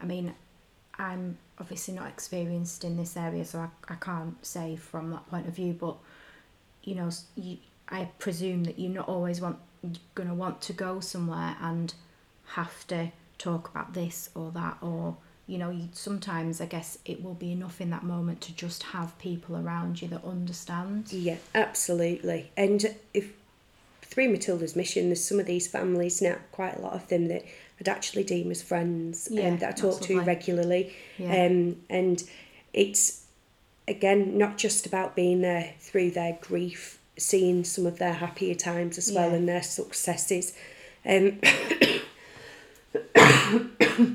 I 0.00 0.06
mean, 0.06 0.32
I'm 0.98 1.38
obviously 1.58 1.94
not 1.94 2.08
experienced 2.08 2.84
in 2.84 2.96
this 2.96 3.16
area, 3.16 3.44
so 3.44 3.60
I, 3.60 3.92
I 3.92 3.96
can't 3.96 4.44
say 4.44 4.76
from 4.76 5.10
that 5.10 5.28
point 5.28 5.48
of 5.48 5.54
view. 5.54 5.76
But 5.78 5.96
you 6.82 6.94
know, 6.94 7.10
you, 7.36 7.58
I 7.88 8.08
presume 8.18 8.64
that 8.64 8.78
you're 8.78 8.92
not 8.92 9.08
always 9.08 9.40
want 9.40 9.58
going 10.14 10.28
to 10.28 10.34
want 10.34 10.62
to 10.62 10.72
go 10.72 11.00
somewhere 11.00 11.56
and 11.60 11.92
have 12.46 12.86
to 12.86 13.12
talk 13.38 13.68
about 13.68 13.94
this 13.94 14.30
or 14.34 14.50
that, 14.52 14.78
or 14.80 15.16
you 15.46 15.58
know, 15.58 15.70
you, 15.70 15.88
sometimes 15.92 16.60
I 16.60 16.66
guess 16.66 16.98
it 17.04 17.22
will 17.22 17.34
be 17.34 17.52
enough 17.52 17.80
in 17.80 17.90
that 17.90 18.02
moment 18.02 18.40
to 18.42 18.54
just 18.54 18.82
have 18.84 19.18
people 19.18 19.56
around 19.56 20.00
you 20.00 20.08
that 20.08 20.24
understand. 20.24 21.12
Yeah, 21.12 21.36
absolutely. 21.54 22.50
And 22.56 22.96
if 23.12 23.32
through 24.02 24.30
Matilda's 24.30 24.76
mission, 24.76 25.06
there's 25.06 25.24
some 25.24 25.40
of 25.40 25.46
these 25.46 25.66
families 25.66 26.22
now, 26.22 26.36
quite 26.52 26.76
a 26.76 26.80
lot 26.80 26.94
of 26.94 27.08
them 27.08 27.28
that 27.28 27.44
I'd 27.80 27.88
actually 27.88 28.24
deem 28.24 28.50
as 28.50 28.62
friends 28.62 29.28
Yeah, 29.30 29.42
and 29.48 29.60
that 29.60 29.68
I 29.70 29.72
talk 29.72 30.00
to 30.02 30.16
lovely. 30.16 30.26
regularly. 30.34 30.92
Yeah. 31.18 31.46
Um, 31.46 31.76
and 31.90 32.22
it's 32.72 33.24
again, 33.86 34.38
not 34.38 34.56
just 34.58 34.86
about 34.86 35.14
being 35.14 35.42
there 35.42 35.74
through 35.80 36.10
their 36.12 36.38
grief, 36.40 36.98
seeing 37.18 37.64
some 37.64 37.84
of 37.86 37.98
their 37.98 38.14
happier 38.14 38.54
times 38.54 38.96
as 38.98 39.12
well 39.12 39.30
Yeah. 39.30 39.36
and 39.36 39.48
their 39.48 39.62
successes. 39.62 40.54
Um, 41.04 41.38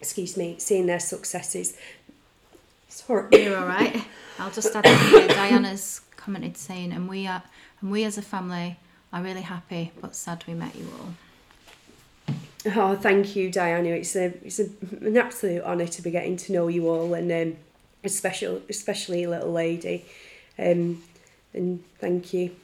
excuse 0.00 0.36
me, 0.36 0.56
seeing 0.58 0.86
their 0.86 1.00
successes. 1.00 1.76
Sorry. 2.88 3.28
You're 3.44 3.56
all 3.58 3.66
right. 3.66 4.04
I'll 4.38 4.50
just 4.50 4.74
add 4.74 4.86
here. 4.86 5.28
Diana's 5.28 6.00
commented 6.16 6.56
saying, 6.56 6.92
"And 6.92 7.08
we 7.08 7.26
are, 7.26 7.42
and 7.80 7.90
we 7.90 8.04
as 8.04 8.16
a 8.18 8.22
family 8.22 8.78
are 9.12 9.22
really 9.22 9.42
happy, 9.42 9.92
but 10.00 10.14
sad 10.16 10.44
we 10.46 10.54
met 10.54 10.74
you 10.74 10.88
all." 10.98 11.14
Oh, 12.64 12.94
thank 12.94 13.34
you, 13.34 13.50
Diana. 13.50 13.88
It's 13.88 14.14
a 14.14 14.26
it's 14.44 14.60
a, 14.60 14.68
an 15.00 15.16
absolute 15.16 15.62
honour 15.64 15.86
to 15.86 16.02
be 16.02 16.10
getting 16.10 16.36
to 16.38 16.52
know 16.52 16.68
you 16.68 16.88
all, 16.88 17.14
and 17.14 17.30
um, 17.32 17.56
especially 18.04 18.62
especially 18.68 19.26
little 19.26 19.52
lady. 19.52 20.04
Um, 20.58 21.02
and 21.52 21.82
thank 21.98 22.32
you. 22.32 22.54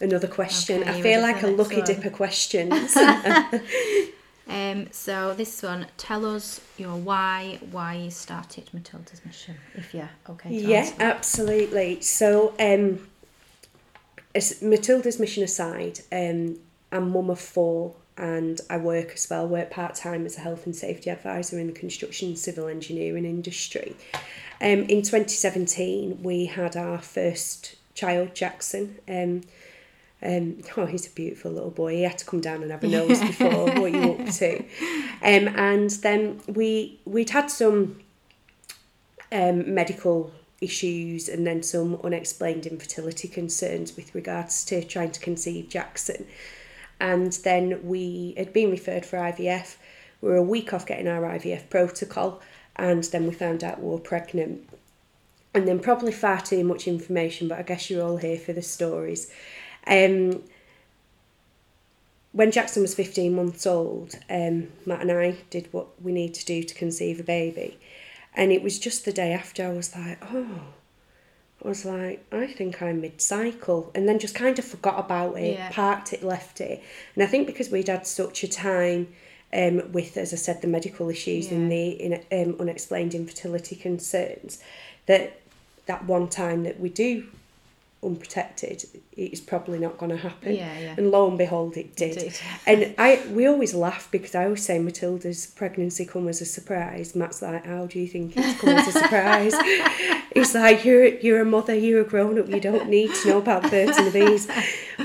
Another 0.00 0.28
question. 0.28 0.82
Okay, 0.82 0.90
I 0.90 1.02
feel 1.02 1.20
like 1.20 1.42
a 1.42 1.48
lucky 1.48 1.76
one? 1.76 1.84
dipper 1.84 2.10
questions. 2.10 2.96
Um, 4.46 4.88
so 4.92 5.32
this 5.34 5.62
one, 5.62 5.86
tell 5.96 6.26
us 6.26 6.60
your 6.76 6.96
why, 6.96 7.58
why 7.70 7.94
you 7.94 8.10
started 8.10 8.68
Matilda's 8.74 9.24
mission, 9.24 9.56
if 9.74 9.94
you're 9.94 10.10
okay. 10.28 10.50
To 10.50 10.54
yeah, 10.54 10.92
absolutely. 11.00 12.02
So, 12.02 12.54
um, 12.60 13.06
as 14.34 14.60
Matilda's 14.60 15.18
mission 15.18 15.44
aside, 15.44 16.00
um, 16.12 16.58
I'm 16.92 17.10
mum 17.10 17.30
of 17.30 17.40
four 17.40 17.94
and 18.16 18.60
I 18.70 18.76
work 18.76 19.12
as 19.14 19.28
well, 19.28 19.46
work 19.46 19.70
part 19.70 19.94
time 19.94 20.24
as 20.24 20.36
a 20.36 20.40
health 20.40 20.66
and 20.66 20.74
safety 20.76 21.10
advisor 21.10 21.58
in 21.58 21.66
the 21.66 21.72
construction 21.72 22.28
and 22.28 22.38
civil 22.38 22.68
engineering 22.68 23.24
industry. 23.24 23.96
Um, 24.60 24.84
in 24.84 25.02
2017, 25.02 26.22
we 26.22 26.46
had 26.46 26.76
our 26.76 27.00
first 27.00 27.74
child, 27.94 28.34
Jackson. 28.34 28.98
Um, 29.08 29.42
um, 30.22 30.62
oh, 30.76 30.86
he's 30.86 31.06
a 31.06 31.10
beautiful 31.10 31.50
little 31.50 31.70
boy. 31.70 31.96
He 31.96 32.02
had 32.02 32.18
to 32.18 32.24
come 32.24 32.40
down 32.40 32.62
and 32.62 32.70
have 32.70 32.84
a 32.84 32.88
nose 32.88 33.20
before. 33.26 33.66
what 33.80 33.92
you 33.92 34.12
up 34.12 34.30
to? 34.34 34.58
Um, 35.22 35.48
and 35.56 35.90
then 35.90 36.40
we 36.46 37.00
we'd 37.04 37.30
had 37.30 37.50
some 37.50 38.00
um, 39.32 39.74
medical 39.74 40.32
issues 40.60 41.28
and 41.28 41.46
then 41.46 41.62
some 41.62 42.00
unexplained 42.02 42.64
infertility 42.64 43.28
concerns 43.28 43.96
with 43.96 44.14
regards 44.14 44.64
to 44.64 44.82
trying 44.82 45.10
to 45.10 45.20
conceive 45.20 45.68
Jackson. 45.68 46.26
And 47.00 47.32
then 47.44 47.80
we 47.86 48.34
had 48.36 48.52
been 48.52 48.70
referred 48.70 49.04
for 49.04 49.18
IVF. 49.18 49.76
We 50.20 50.30
were 50.30 50.36
a 50.36 50.42
week 50.42 50.72
off 50.72 50.86
getting 50.86 51.08
our 51.08 51.22
IVF 51.22 51.68
protocol, 51.68 52.40
and 52.76 53.04
then 53.04 53.26
we 53.26 53.34
found 53.34 53.62
out 53.62 53.82
we 53.82 53.90
were 53.90 53.98
pregnant. 53.98 54.68
And 55.52 55.68
then 55.68 55.78
probably 55.78 56.12
far 56.12 56.40
too 56.40 56.64
much 56.64 56.88
information, 56.88 57.48
but 57.48 57.58
I 57.58 57.62
guess 57.62 57.90
you're 57.90 58.04
all 58.04 58.16
here 58.16 58.38
for 58.38 58.52
the 58.52 58.62
stories. 58.62 59.30
Um, 59.86 60.42
when 62.32 62.50
Jackson 62.50 62.82
was 62.82 62.94
15 62.94 63.32
months 63.32 63.64
old, 63.64 64.16
um, 64.28 64.68
Matt 64.84 65.02
and 65.02 65.12
I 65.12 65.36
did 65.50 65.68
what 65.72 66.02
we 66.02 66.10
need 66.10 66.34
to 66.34 66.44
do 66.44 66.64
to 66.64 66.74
conceive 66.74 67.20
a 67.20 67.22
baby. 67.22 67.78
And 68.34 68.50
it 68.50 68.62
was 68.62 68.80
just 68.80 69.04
the 69.04 69.12
day 69.12 69.32
after 69.32 69.64
I 69.64 69.70
was 69.70 69.94
like, 69.94 70.18
oh, 70.32 70.62
was 71.68 71.84
like, 71.84 72.24
I 72.32 72.46
think 72.46 72.82
I'm 72.82 73.00
mid 73.00 73.20
cycle. 73.20 73.90
And 73.94 74.08
then 74.08 74.18
just 74.18 74.34
kind 74.34 74.58
of 74.58 74.64
forgot 74.64 74.98
about 74.98 75.38
it, 75.38 75.54
Yeah. 75.54 75.70
parked 75.70 76.12
it, 76.12 76.22
left 76.22 76.60
it. 76.60 76.82
And 77.14 77.24
I 77.24 77.26
think 77.26 77.46
because 77.46 77.70
we'd 77.70 77.88
had 77.88 78.06
such 78.06 78.42
a 78.44 78.48
time 78.48 79.08
um, 79.52 79.92
with, 79.92 80.16
as 80.16 80.32
I 80.32 80.36
said, 80.36 80.62
the 80.62 80.66
medical 80.66 81.08
issues 81.08 81.50
and 81.50 81.70
the 81.70 81.88
in, 81.90 82.14
um, 82.32 82.56
unexplained 82.60 83.14
infertility 83.14 83.76
concerns, 83.76 84.62
that 85.06 85.40
that 85.86 86.04
one 86.06 86.28
time 86.28 86.64
that 86.64 86.80
we 86.80 86.88
do 86.88 87.26
unprotected, 88.04 88.84
it's 89.12 89.40
probably 89.40 89.78
not 89.78 89.98
going 89.98 90.10
to 90.10 90.16
happen. 90.16 90.54
Yeah, 90.54 90.78
yeah. 90.78 90.94
And 90.96 91.10
lo 91.10 91.28
and 91.28 91.38
behold, 91.38 91.76
it 91.76 91.96
did. 91.96 92.18
did. 92.18 92.38
And 92.66 92.94
I 92.98 93.22
we 93.30 93.46
always 93.46 93.74
laugh 93.74 94.08
because 94.10 94.34
I 94.34 94.44
always 94.44 94.64
say 94.64 94.78
Matilda's 94.78 95.46
pregnancy 95.46 96.04
come 96.04 96.28
as 96.28 96.40
a 96.40 96.44
surprise. 96.44 97.14
Matt's 97.14 97.42
like, 97.42 97.64
how 97.66 97.86
do 97.86 97.98
you 97.98 98.06
think 98.06 98.36
it's 98.36 98.60
come 98.60 98.70
as 98.70 98.88
a 98.88 98.92
surprise? 98.92 99.54
He's 100.34 100.54
like, 100.54 100.84
you're 100.84 101.06
you're 101.06 101.40
a 101.40 101.44
mother, 101.44 101.74
you're 101.74 102.02
a 102.02 102.04
grown 102.04 102.38
up, 102.38 102.48
you 102.48 102.60
don't 102.60 102.88
need 102.88 103.14
to 103.14 103.28
know 103.28 103.38
about 103.38 103.70
birds 103.70 103.96
and 103.96 104.06
the 104.06 104.12
bees. 104.12 104.48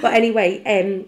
But 0.01 0.13
anyway, 0.13 0.63
um, 0.63 1.06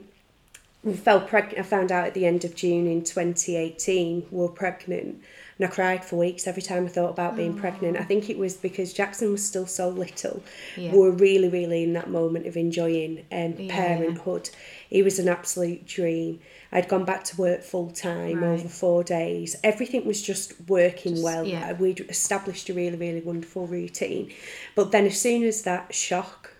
we 0.84 0.94
fell 0.94 1.22
pregnant. 1.22 1.60
I 1.60 1.64
found 1.64 1.92
out 1.92 2.08
at 2.08 2.14
the 2.14 2.26
end 2.26 2.44
of 2.44 2.56
June 2.56 2.88
in 2.88 3.04
2018 3.04 4.28
we 4.32 4.38
were 4.40 4.48
pregnant. 4.50 5.22
And 5.60 5.68
I 5.70 5.72
cried 5.72 6.04
for 6.04 6.16
weeks 6.16 6.48
every 6.48 6.64
time 6.64 6.86
I 6.86 6.90
thought 6.90 7.12
about 7.12 7.36
being 7.36 7.56
pregnant. 7.56 7.96
I 7.98 8.04
think 8.04 8.32
it 8.32 8.38
was 8.40 8.56
because 8.56 8.94
Jackson 8.94 9.32
was 9.32 9.46
still 9.46 9.68
so 9.68 9.90
little. 9.90 10.42
Yeah. 10.76 10.92
We 10.92 10.98
were 10.98 11.12
really, 11.12 11.50
really 11.50 11.84
in 11.84 11.94
that 11.94 12.10
moment 12.10 12.48
of 12.48 12.58
enjoying 12.58 13.26
um, 13.32 13.54
Yeah. 13.60 13.76
parenthood. 13.76 14.50
He 14.90 15.04
was 15.04 15.20
an 15.20 15.28
absolute 15.30 15.86
dream. 15.86 16.40
I'd 16.72 16.88
gone 16.88 17.06
back 17.06 17.26
to 17.26 17.38
work 17.38 17.62
full 17.62 17.92
time 17.92 18.44
Right. 18.44 18.54
over 18.60 18.68
four 18.70 19.04
days. 19.04 19.56
Everything 19.64 20.04
was 20.06 20.20
just 20.24 20.54
working 20.68 21.12
Just- 21.14 21.24
well. 21.24 21.46
yeah. 21.46 21.74
We'd 21.74 22.00
established 22.10 22.70
a 22.70 22.74
really, 22.74 22.98
really 22.98 23.22
wonderful 23.22 23.68
routine. 23.68 24.32
But 24.74 24.92
then, 24.92 25.06
as 25.06 25.20
soon 25.22 25.44
as 25.44 25.62
that 25.62 25.94
shock, 25.94 26.54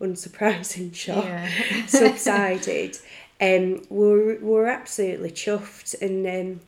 unsurprising 0.00 0.92
shock, 1.04 1.24
Yeah. 1.24 1.48
subsided, 1.86 2.98
um, 3.40 3.82
we 3.88 4.06
were, 4.06 4.38
we 4.40 4.50
were 4.50 4.66
absolutely 4.66 5.30
chuffed. 5.30 5.94
And 6.00 6.26
um, 6.26 6.60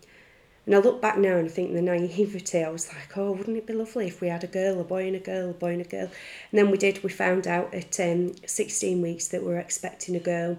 and 0.66 0.74
I 0.74 0.78
look 0.78 1.00
back 1.00 1.16
now 1.16 1.36
and 1.36 1.46
I 1.46 1.50
think 1.50 1.72
the 1.72 1.80
naivety, 1.80 2.64
I 2.64 2.68
was 2.70 2.88
like, 2.92 3.16
oh, 3.16 3.30
wouldn't 3.30 3.56
it 3.56 3.68
be 3.68 3.72
lovely 3.72 4.08
if 4.08 4.20
we 4.20 4.26
had 4.28 4.42
a 4.42 4.48
girl, 4.48 4.80
a 4.80 4.84
boy 4.84 5.06
and 5.06 5.14
a 5.14 5.20
girl, 5.20 5.50
a 5.50 5.54
boy 5.54 5.74
and 5.74 5.80
a 5.80 5.88
girl? 5.88 6.10
And 6.50 6.58
then 6.58 6.72
we 6.72 6.76
did, 6.76 7.04
we 7.04 7.08
found 7.08 7.46
out 7.46 7.72
at 7.72 8.00
um, 8.00 8.34
16 8.44 9.00
weeks 9.00 9.28
that 9.28 9.42
we 9.42 9.48
were 9.48 9.60
expecting 9.60 10.16
a 10.16 10.20
girl. 10.20 10.58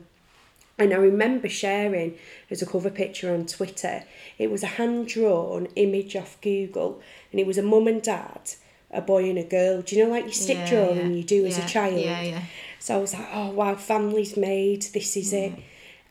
And 0.79 0.93
I 0.93 0.97
remember 0.97 1.49
sharing 1.49 2.17
as 2.49 2.61
a 2.61 2.65
cover 2.65 2.89
picture 2.89 3.33
on 3.33 3.47
Twitter, 3.47 4.03
it 4.37 4.49
was 4.49 4.63
a 4.63 4.67
hand 4.67 5.09
drawn 5.09 5.65
image 5.75 6.15
off 6.15 6.39
Google, 6.39 7.01
and 7.31 7.41
it 7.41 7.47
was 7.47 7.57
a 7.57 7.63
mum 7.63 7.87
and 7.87 8.01
dad, 8.01 8.51
a 8.91 9.01
boy 9.01 9.29
and 9.29 9.39
a 9.39 9.43
girl. 9.43 9.81
Do 9.81 9.95
you 9.95 10.05
know, 10.05 10.11
like 10.11 10.25
you 10.25 10.31
stick 10.31 10.57
Yeah, 10.57 10.69
drawing 10.69 10.97
yeah. 10.97 11.17
you 11.17 11.23
do 11.23 11.45
as 11.45 11.57
a 11.57 11.67
child? 11.67 11.99
Yeah, 11.99 12.21
yeah. 12.21 12.43
So 12.79 12.95
I 12.95 13.01
was 13.01 13.13
like, 13.13 13.27
oh 13.33 13.49
wow, 13.49 13.75
family's 13.75 14.37
made, 14.37 14.83
this 14.93 15.17
is 15.17 15.33
it. 15.33 15.53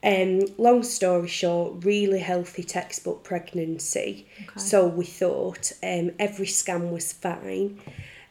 Um, 0.06 0.42
long 0.56 0.84
story 0.84 1.26
short, 1.26 1.84
really 1.84 2.20
healthy 2.20 2.62
textbook 2.62 3.24
pregnancy. 3.24 4.28
Okay. 4.40 4.60
So 4.60 4.86
we 4.86 5.04
thought 5.04 5.72
um, 5.82 6.12
every 6.20 6.46
scan 6.46 6.92
was 6.92 7.12
fine. 7.12 7.80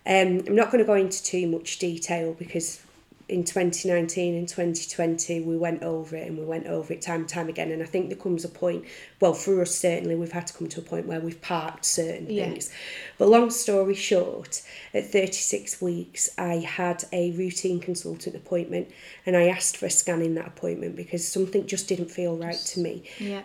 Um, 0.08 0.42
I'm 0.48 0.56
not 0.56 0.72
going 0.72 0.80
to 0.80 0.88
go 0.88 0.94
into 0.94 1.22
too 1.22 1.48
much 1.48 1.78
detail 1.78 2.34
because 2.34 2.85
in 3.28 3.44
2019 3.44 4.36
and 4.36 4.48
2020 4.48 5.42
we 5.42 5.58
went 5.58 5.82
over 5.82 6.16
it 6.16 6.28
and 6.28 6.38
we 6.38 6.46
went 6.46 6.68
over 6.68 6.94
it 6.94 7.02
time 7.02 7.22
and 7.22 7.30
time 7.30 7.50
again 7.50 7.72
and 7.72 7.82
I 7.82 7.86
think 7.86 8.10
there 8.10 8.18
comes 8.18 8.46
a 8.46 8.50
point 8.50 8.86
well 9.20 9.34
for 9.34 9.62
us 9.62 9.74
certainly 9.74 10.16
we've 10.16 10.32
had 10.32 10.46
to 10.48 10.54
come 10.54 10.68
to 10.70 10.80
a 10.80 10.84
point 10.84 11.08
where 11.08 11.20
we've 11.20 11.42
parked 11.42 11.86
certain 11.86 12.30
Yeah. 12.30 12.46
things 12.50 12.70
but 13.18 13.28
long 13.28 13.50
story 13.50 13.96
short 13.96 14.62
at 14.94 15.12
36 15.12 15.82
weeks 15.82 16.30
I 16.38 16.56
had 16.58 17.04
a 17.12 17.32
routine 17.32 17.80
consultant 17.80 18.36
appointment 18.36 18.90
and 19.26 19.36
I 19.36 19.48
asked 19.48 19.78
for 19.78 19.88
a 19.88 19.90
scan 19.90 20.22
in 20.22 20.36
that 20.36 20.48
appointment 20.48 20.96
because 20.96 21.28
something 21.28 21.66
just 21.66 21.88
didn't 21.88 22.12
feel 22.12 22.38
right 22.38 22.56
to 22.74 22.80
me 22.80 23.04
Yeah. 23.18 23.42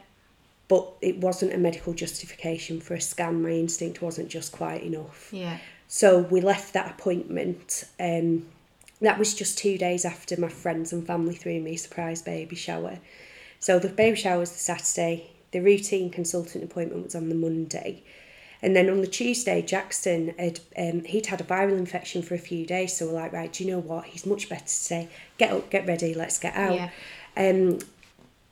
but 0.69 0.87
it 1.01 1.17
wasn't 1.19 1.55
a 1.55 1.59
medical 1.59 1.95
justification 1.95 2.81
for 2.83 2.93
a 2.95 3.01
scan 3.01 3.43
my 3.43 3.51
instinct 3.53 4.03
wasn't 4.03 4.29
just 4.29 4.53
quite 4.53 4.83
enough 4.83 5.31
Yeah. 5.33 5.57
so 5.89 6.19
we 6.19 6.43
left 6.43 6.75
that 6.75 6.91
appointment. 6.91 7.85
Um, 7.99 8.47
that 9.01 9.19
was 9.19 9.35
just 9.35 9.59
two 9.59 9.79
days 9.79 10.05
after 10.05 10.39
my 10.39 10.49
friends 10.49 10.93
and 10.93 11.07
family 11.07 11.35
threw 11.35 11.61
me 11.61 11.75
a 11.75 11.79
surprise 11.79 12.23
baby 12.23 12.57
shower. 12.57 12.99
So 13.59 13.79
the 13.79 13.89
baby 13.89 14.17
shower 14.17 14.39
was 14.41 14.53
the 14.53 14.59
Saturday. 14.59 15.31
The 15.53 15.61
routine 15.61 16.11
consultant 16.11 16.65
appointment 16.65 17.05
was 17.05 17.15
on 17.15 17.29
the 17.29 17.35
Monday. 17.35 18.03
And 18.63 18.77
then 18.77 18.91
on 18.91 19.01
the 19.01 19.07
Tuesday, 19.07 19.63
Jackson 19.63 20.35
had 20.39 20.61
um, 20.77 21.05
he'd 21.05 21.27
had 21.27 21.41
a 21.41 21.45
viral 21.45 21.79
infection 21.79 22.23
for 22.23 22.35
a 22.35 22.39
few 22.39 22.67
days. 22.67 22.97
So 22.97 23.07
we're 23.07 23.13
like, 23.15 23.33
right, 23.33 23.51
do 23.53 23.65
you 23.65 23.71
know 23.71 23.79
what? 23.81 24.05
He's 24.05 24.27
much 24.27 24.49
better 24.51 24.67
today. 24.67 25.09
Get 25.39 25.53
up, 25.53 25.71
get 25.71 25.87
ready, 25.87 26.13
let's 26.15 26.39
get 26.39 26.55
out. 26.55 26.75
Yeah. 26.75 26.91
Um, 27.37 27.79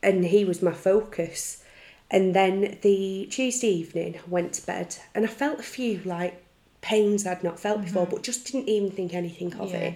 and 0.03 0.25
he 0.25 0.45
was 0.47 0.63
my 0.63 0.73
focus. 0.73 1.63
And 2.11 2.35
then 2.35 2.79
the 2.81 3.27
Tuesday 3.31 3.69
evening, 3.69 4.17
I 4.17 4.31
went 4.31 4.55
to 4.55 4.65
bed 4.67 4.97
and 5.15 5.27
I 5.27 5.29
felt 5.29 5.61
a 5.61 5.63
few 5.65 6.01
like 6.07 6.43
pains 6.81 7.27
I'd 7.27 7.45
not 7.45 7.61
felt 7.61 7.83
before, 7.83 8.07
but 8.07 8.23
just 8.23 8.47
didn't 8.47 8.69
even 8.69 8.91
think 8.91 9.13
anything 9.13 9.53
of 9.55 9.69
Mm-hmm. 9.69 9.75
Yeah. 9.75 9.81
it. 9.89 9.95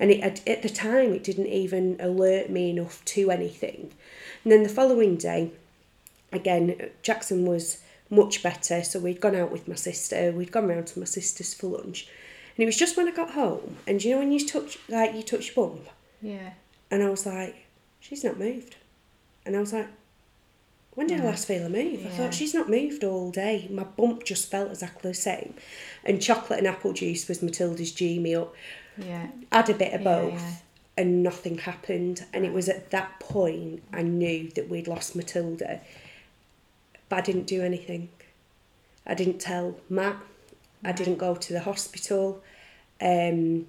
And 0.00 0.10
it, 0.10 0.20
at, 0.20 0.46
at 0.48 0.62
the 0.62 0.68
time, 0.68 1.12
it 1.12 1.24
didn't 1.24 1.48
even 1.48 1.96
alert 2.00 2.50
me 2.50 2.70
enough 2.70 3.04
to 3.06 3.30
anything. 3.30 3.92
And 4.44 4.52
then 4.52 4.62
the 4.62 4.68
following 4.68 5.16
day, 5.16 5.50
again, 6.32 6.90
Jackson 7.02 7.44
was 7.46 7.82
much 8.10 8.42
better. 8.42 8.82
So 8.84 9.00
we'd 9.00 9.20
gone 9.20 9.34
out 9.36 9.50
with 9.50 9.66
my 9.68 9.74
sister. 9.74 10.30
We'd 10.30 10.52
gone 10.52 10.68
round 10.68 10.86
to 10.88 10.98
my 11.00 11.04
sister's 11.04 11.52
for 11.54 11.66
lunch, 11.78 12.08
and 12.56 12.62
it 12.62 12.66
was 12.66 12.76
just 12.76 12.96
when 12.96 13.08
I 13.08 13.12
got 13.12 13.30
home. 13.32 13.76
And 13.86 14.02
you 14.02 14.12
know 14.12 14.18
when 14.18 14.32
you 14.32 14.46
touch 14.46 14.78
like 14.88 15.14
you 15.14 15.22
touch 15.22 15.54
your 15.54 15.68
bum, 15.68 15.80
Yeah. 16.22 16.52
and 16.90 17.02
I 17.02 17.10
was 17.10 17.26
like, 17.26 17.66
she's 18.00 18.24
not 18.24 18.38
moved, 18.38 18.76
and 19.44 19.56
I 19.56 19.60
was 19.60 19.72
like, 19.72 19.88
when 20.94 21.06
did 21.06 21.20
I 21.20 21.24
last 21.26 21.46
feel 21.46 21.64
a 21.64 21.68
move? 21.68 22.04
I 22.04 22.08
thought, 22.08 22.34
she's 22.34 22.54
not 22.54 22.68
moved 22.68 23.04
all 23.04 23.30
day. 23.30 23.68
My 23.70 23.84
bump 23.84 24.24
just 24.24 24.50
felt 24.50 24.70
exactly 24.70 25.10
the 25.10 25.14
same. 25.14 25.54
And 26.04 26.20
chocolate 26.20 26.58
and 26.58 26.66
apple 26.66 26.92
juice 26.92 27.28
was 27.28 27.40
Matilda's 27.40 27.92
G 27.92 28.18
me 28.18 28.34
up. 28.34 28.52
Yeah. 28.98 29.28
Add 29.52 29.70
a 29.70 29.74
bit 29.74 29.92
of 29.94 30.02
Yeah, 30.02 30.20
both. 30.20 30.32
yeah. 30.34 30.54
And 30.96 31.22
nothing 31.22 31.58
happened. 31.58 32.24
And 32.32 32.44
it 32.44 32.52
was 32.52 32.68
at 32.68 32.90
that 32.90 33.20
point 33.20 33.82
I 33.92 34.02
knew 34.02 34.50
that 34.56 34.68
we'd 34.68 34.88
lost 34.88 35.14
Matilda. 35.14 35.80
But 37.08 37.16
I 37.16 37.20
didn't 37.22 37.46
do 37.46 37.62
anything. 37.62 38.08
I 39.06 39.14
didn't 39.14 39.38
tell 39.40 39.76
Matt. 39.88 40.16
I 40.84 40.92
didn't 40.92 41.16
go 41.16 41.34
to 41.34 41.52
the 41.52 41.60
hospital. 41.60 42.42
Um, 43.00 43.66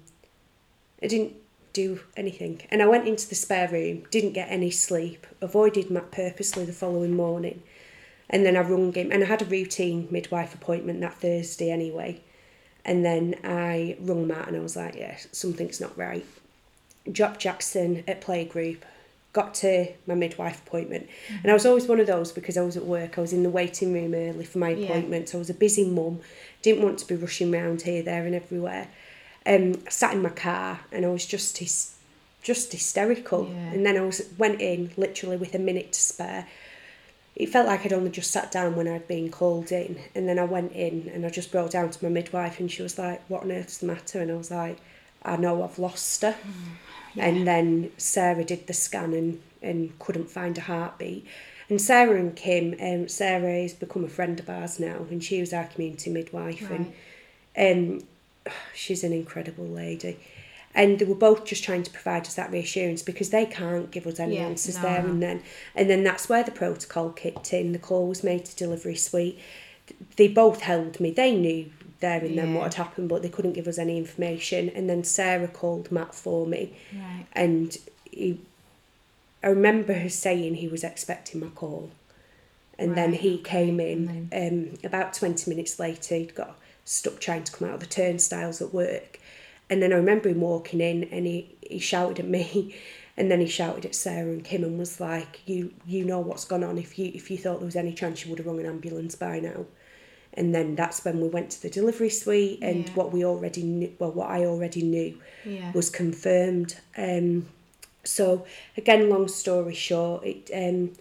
I 1.02 1.06
didn't 1.06 1.34
do 1.72 2.00
anything. 2.16 2.62
And 2.70 2.82
I 2.82 2.86
went 2.86 3.06
into 3.08 3.28
the 3.28 3.34
spare 3.34 3.68
room, 3.68 4.04
didn't 4.10 4.32
get 4.32 4.48
any 4.50 4.70
sleep, 4.70 5.26
avoided 5.40 5.90
Matt 5.90 6.10
purposely 6.10 6.64
the 6.64 6.72
following 6.72 7.14
morning. 7.14 7.62
And 8.28 8.44
then 8.44 8.56
I 8.56 8.60
rung 8.60 8.92
him, 8.92 9.10
and 9.10 9.24
I 9.24 9.26
had 9.26 9.42
a 9.42 9.44
routine 9.44 10.06
midwife 10.10 10.54
appointment 10.54 11.00
that 11.00 11.14
Thursday 11.14 11.70
anyway. 11.70 12.20
And 12.84 13.04
then 13.04 13.34
I 13.44 13.96
rung 14.00 14.26
Matt 14.26 14.48
and 14.48 14.56
I 14.56 14.60
was 14.60 14.76
like, 14.76 14.94
yeah, 14.94 15.16
something's 15.32 15.80
not 15.80 15.96
right. 15.98 16.24
Dropped 17.10 17.40
Jackson 17.40 18.04
at 18.08 18.20
playgroup, 18.20 18.78
got 19.32 19.54
to 19.56 19.88
my 20.06 20.14
midwife 20.14 20.66
appointment. 20.66 21.08
And 21.42 21.50
I 21.50 21.54
was 21.54 21.66
always 21.66 21.86
one 21.86 22.00
of 22.00 22.06
those 22.06 22.32
because 22.32 22.56
I 22.56 22.62
was 22.62 22.76
at 22.76 22.84
work, 22.86 23.18
I 23.18 23.20
was 23.20 23.32
in 23.32 23.42
the 23.42 23.50
waiting 23.50 23.92
room 23.92 24.14
early 24.14 24.44
for 24.44 24.58
my 24.58 24.70
Yeah. 24.70 24.86
appointment. 24.88 25.34
I 25.34 25.38
was 25.38 25.50
a 25.50 25.54
busy 25.54 25.84
mum, 25.84 26.20
didn't 26.62 26.82
want 26.82 26.98
to 27.00 27.06
be 27.06 27.14
rushing 27.16 27.54
around 27.54 27.82
here, 27.82 28.02
there, 28.02 28.24
and 28.26 28.34
everywhere. 28.34 28.88
Um, 29.46 29.82
I 29.86 29.90
sat 29.90 30.12
in 30.14 30.22
my 30.22 30.30
car 30.30 30.80
and 30.92 31.04
I 31.04 31.08
was 31.08 31.24
just 31.26 31.56
hys- 31.58 31.92
just 32.42 32.72
hysterical. 32.72 33.48
Yeah. 33.50 33.72
And 33.72 33.84
then 33.86 33.96
I 33.96 34.00
was 34.00 34.22
went 34.38 34.60
in 34.60 34.90
literally 34.96 35.36
with 35.36 35.54
a 35.54 35.58
minute 35.58 35.92
to 35.92 36.00
spare. 36.00 36.46
It 37.42 37.48
felt 37.48 37.66
like 37.66 37.84
I'd 37.86 37.92
only 37.94 38.10
just 38.10 38.30
sat 38.30 38.50
down 38.52 38.76
when 38.76 38.86
I'd 38.86 39.08
been 39.08 39.30
called 39.30 39.72
in, 39.72 39.98
and 40.14 40.28
then 40.28 40.38
I 40.38 40.44
went 40.44 40.72
in 40.72 41.10
and 41.14 41.24
I 41.24 41.30
just 41.30 41.50
broke 41.50 41.70
down 41.70 41.90
to 41.90 42.04
my 42.04 42.10
midwife, 42.10 42.60
and 42.60 42.70
she 42.70 42.82
was 42.82 42.98
like, 42.98 43.20
"What 43.28 43.42
on 43.44 43.52
earth's 43.52 43.78
the 43.78 43.86
matter?" 43.86 44.20
And 44.20 44.30
I 44.30 44.34
was 44.34 44.50
like, 44.50 44.76
"I 45.22 45.36
know 45.36 45.62
I've 45.62 45.78
lost 45.78 46.20
her." 46.22 46.36
And 47.16 47.46
then 47.46 47.90
Sarah 47.96 48.44
did 48.44 48.66
the 48.66 48.72
scan 48.74 49.12
and, 49.14 49.40
and 49.62 49.98
couldn't 49.98 50.30
find 50.30 50.56
a 50.58 50.60
heartbeat. 50.60 51.26
And 51.70 51.80
Sarah 51.80 52.18
and 52.18 52.34
Kim, 52.36 52.74
um, 52.80 53.08
Sarah 53.08 53.62
has 53.62 53.74
become 53.74 54.04
a 54.04 54.08
friend 54.08 54.38
of 54.38 54.48
ours 54.50 54.78
now, 54.78 55.06
and 55.10 55.22
she 55.24 55.40
was 55.40 55.52
our 55.52 55.64
community 55.64 56.10
midwife, 56.10 56.68
Right. 56.70 56.92
and 57.56 58.02
um, 58.46 58.52
she's 58.74 59.02
an 59.02 59.12
incredible 59.12 59.66
lady. 59.66 60.18
And 60.74 60.98
they 60.98 61.04
were 61.04 61.16
both 61.16 61.44
just 61.44 61.64
trying 61.64 61.82
to 61.82 61.90
provide 61.90 62.26
us 62.26 62.34
that 62.34 62.52
reassurance 62.52 63.02
because 63.02 63.30
they 63.30 63.44
can't 63.44 63.90
give 63.90 64.06
us 64.06 64.20
any 64.20 64.36
Yeah, 64.36 64.46
answers 64.46 64.76
no, 64.76 64.82
there 64.82 65.00
and 65.06 65.20
then. 65.22 65.42
And 65.74 65.90
then 65.90 66.04
that's 66.04 66.28
where 66.28 66.44
the 66.44 66.52
protocol 66.52 67.10
kicked 67.10 67.52
in. 67.52 67.72
The 67.72 67.78
call 67.80 68.06
was 68.06 68.22
made 68.22 68.44
to 68.44 68.56
delivery 68.56 68.94
suite. 68.94 69.38
They 70.16 70.28
both 70.28 70.60
held 70.60 71.00
me. 71.00 71.10
They 71.10 71.34
knew 71.34 71.70
there 71.98 72.20
and 72.24 72.38
then 72.38 72.54
what 72.54 72.62
had 72.64 72.74
happened, 72.74 73.08
but 73.08 73.22
they 73.22 73.28
couldn't 73.28 73.52
give 73.52 73.66
us 73.68 73.78
any 73.78 73.98
information. 73.98 74.68
And 74.70 74.88
then 74.88 75.04
Sarah 75.04 75.48
called 75.48 75.90
Matt 75.92 76.14
for 76.14 76.46
me 76.46 76.72
Right. 76.94 77.26
and 77.32 77.76
he, 78.10 78.40
I 79.42 79.48
remember 79.48 79.92
her 79.94 80.08
saying 80.08 80.54
he 80.56 80.68
was 80.68 80.82
expecting 80.84 81.40
my 81.40 81.48
call, 81.48 81.90
and 82.78 82.96
then 82.96 83.12
he 83.14 83.38
came 83.38 83.80
in. 83.80 84.28
Um, 84.32 84.78
about 84.84 85.14
twenty 85.14 85.50
minutes 85.50 85.78
later, 85.78 86.14
he'd 86.14 86.34
got 86.34 86.58
stuck 86.84 87.20
trying 87.20 87.44
to 87.44 87.52
come 87.52 87.68
out 87.68 87.74
of 87.74 87.80
the 87.80 87.86
turnstiles 87.86 88.60
at 88.62 88.72
work, 88.74 89.18
and 89.70 89.80
then 89.82 89.92
I 89.92 89.96
remember 89.96 90.28
him 90.28 90.40
walking 90.42 90.80
in, 90.80 91.04
and 91.04 91.24
he, 91.26 91.56
he 91.62 91.78
shouted 91.78 92.18
at 92.18 92.26
me, 92.28 92.74
and 93.16 93.30
then 93.30 93.40
he 93.40 93.46
shouted 93.46 93.86
at 93.86 93.94
Sarah 93.94 94.30
and 94.32 94.44
Kim, 94.44 94.64
and 94.64 94.78
was 94.78 95.00
like, 95.00 95.40
"You 95.46 95.72
you 95.86 96.04
know 96.04 96.20
what's 96.20 96.44
gone 96.44 96.64
on. 96.64 96.76
If 96.76 96.98
you 96.98 97.10
if 97.14 97.30
you 97.30 97.38
thought 97.38 97.58
there 97.60 97.66
was 97.66 97.76
any 97.76 97.94
chance, 97.94 98.24
you 98.24 98.30
would 98.30 98.38
have 98.38 98.46
rung 98.46 98.60
an 98.60 98.66
ambulance 98.66 99.14
by 99.14 99.40
now." 99.40 99.64
And 100.34 100.54
then 100.54 100.76
that's 100.76 101.04
when 101.04 101.20
we 101.20 101.26
went 101.28 101.50
to 101.50 101.62
the 101.62 101.70
delivery 101.70 102.10
suite, 102.10 102.60
and 102.62 102.86
Yeah. 102.86 102.94
what 102.94 103.12
we 103.12 103.24
already 103.24 103.62
knew, 103.64 103.92
well, 103.98 104.12
what 104.12 104.30
I 104.30 104.44
already 104.44 104.82
knew 104.82 105.18
Yeah. 105.44 105.72
was 105.72 105.90
confirmed. 105.90 106.76
Um, 106.96 107.48
so 108.04 108.44
again, 108.76 109.10
long 109.10 109.26
story 109.28 109.74
short, 109.74 110.24
it 110.24 110.50
um, 110.54 110.92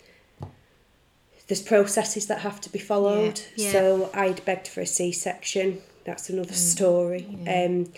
there's 1.48 1.62
processes 1.62 2.28
that 2.28 2.40
have 2.40 2.62
to 2.62 2.70
be 2.72 2.80
followed. 2.80 3.42
Yeah. 3.56 3.72
So 3.72 4.10
I'd 4.14 4.44
begged 4.46 4.68
for 4.68 4.82
a 4.82 4.86
C-section. 4.86 5.82
That's 6.06 6.30
another 6.30 6.54
story. 6.54 7.28
yeah. 7.44 7.66
Um, 7.66 7.92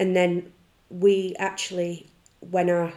and 0.00 0.16
then 0.16 0.52
we 0.88 1.34
actually, 1.38 2.06
when 2.40 2.68
our 2.70 2.92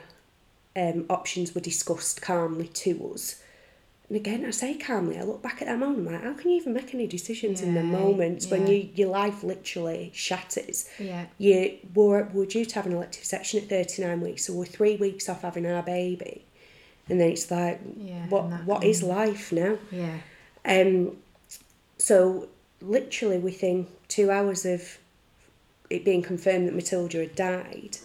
um, 0.76 1.06
options 1.10 1.54
were 1.54 1.62
discussed 1.62 2.22
calmly 2.22 2.68
to 2.70 3.12
us. 3.14 3.40
And 4.10 4.18
again, 4.18 4.44
I 4.46 4.52
say 4.52 4.76
calmly, 4.76 5.18
I 5.20 5.24
look 5.24 5.42
back 5.42 5.62
at 5.62 5.68
that 5.68 5.78
moment, 5.80 6.08
I'm 6.08 6.14
like, 6.14 6.24
how 6.24 6.34
can 6.34 6.52
you 6.52 6.58
even 6.58 6.74
make 6.74 6.94
any 6.94 7.08
decisions 7.08 7.62
in 7.62 7.74
the 7.74 7.82
Yeah, 7.82 7.86
moments 7.88 8.48
when 8.48 8.68
yeah. 8.68 8.74
you, 8.74 8.90
your 8.96 9.10
life 9.10 9.44
literally 9.44 10.12
shatters? 10.14 10.90
Yeah. 11.00 11.26
you 11.38 11.78
were, 11.94 12.24
were 12.34 12.46
due 12.46 12.66
to 12.66 12.76
have 12.76 12.86
an 12.86 12.94
elective 12.94 13.24
section 13.24 13.62
at 13.62 13.70
39 13.70 14.22
weeks, 14.22 14.46
so 14.46 14.54
we're 14.54 14.66
three 14.66 14.96
weeks 14.98 15.30
off 15.30 15.42
having 15.44 15.66
our 15.66 15.84
baby. 15.84 16.44
And 17.10 17.20
then 17.20 17.30
it's 17.32 17.50
like, 17.52 17.80
Yeah, 17.98 18.28
what 18.28 18.46
what 18.66 18.84
is 18.84 19.04
life 19.04 19.52
now? 19.52 19.78
Yeah. 19.92 20.18
Um, 20.66 21.18
so 21.98 22.48
literally 22.82 23.40
within 23.40 23.88
two 24.08 24.32
hours 24.32 24.66
of 24.66 24.98
it 25.94 26.04
being 26.04 26.22
confirmed 26.22 26.68
that 26.68 26.76
Matilda 26.76 27.20
had 27.20 27.36
died, 27.36 27.98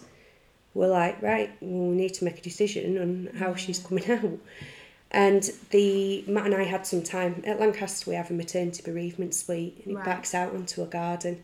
we're 0.73 0.87
like, 0.87 1.21
right, 1.21 1.51
well, 1.59 1.89
we 1.89 1.95
need 1.95 2.13
to 2.15 2.23
make 2.23 2.37
a 2.37 2.41
decision 2.41 2.97
on 2.97 3.37
how 3.37 3.53
mm. 3.53 3.57
she's 3.57 3.79
coming 3.79 4.09
out. 4.11 4.39
And 5.11 5.49
the 5.71 6.23
Matt 6.27 6.45
and 6.45 6.55
I 6.55 6.63
had 6.63 6.85
some 6.85 7.01
time 7.01 7.41
at 7.45 7.59
Lancaster. 7.59 8.11
We 8.11 8.15
have 8.15 8.29
a 8.29 8.33
maternity 8.33 8.83
bereavement 8.85 9.33
suite, 9.33 9.81
and 9.83 9.93
it 9.93 9.95
Right. 9.95 10.05
backs 10.05 10.35
out 10.35 10.53
onto 10.53 10.83
a 10.83 10.85
garden. 10.85 11.43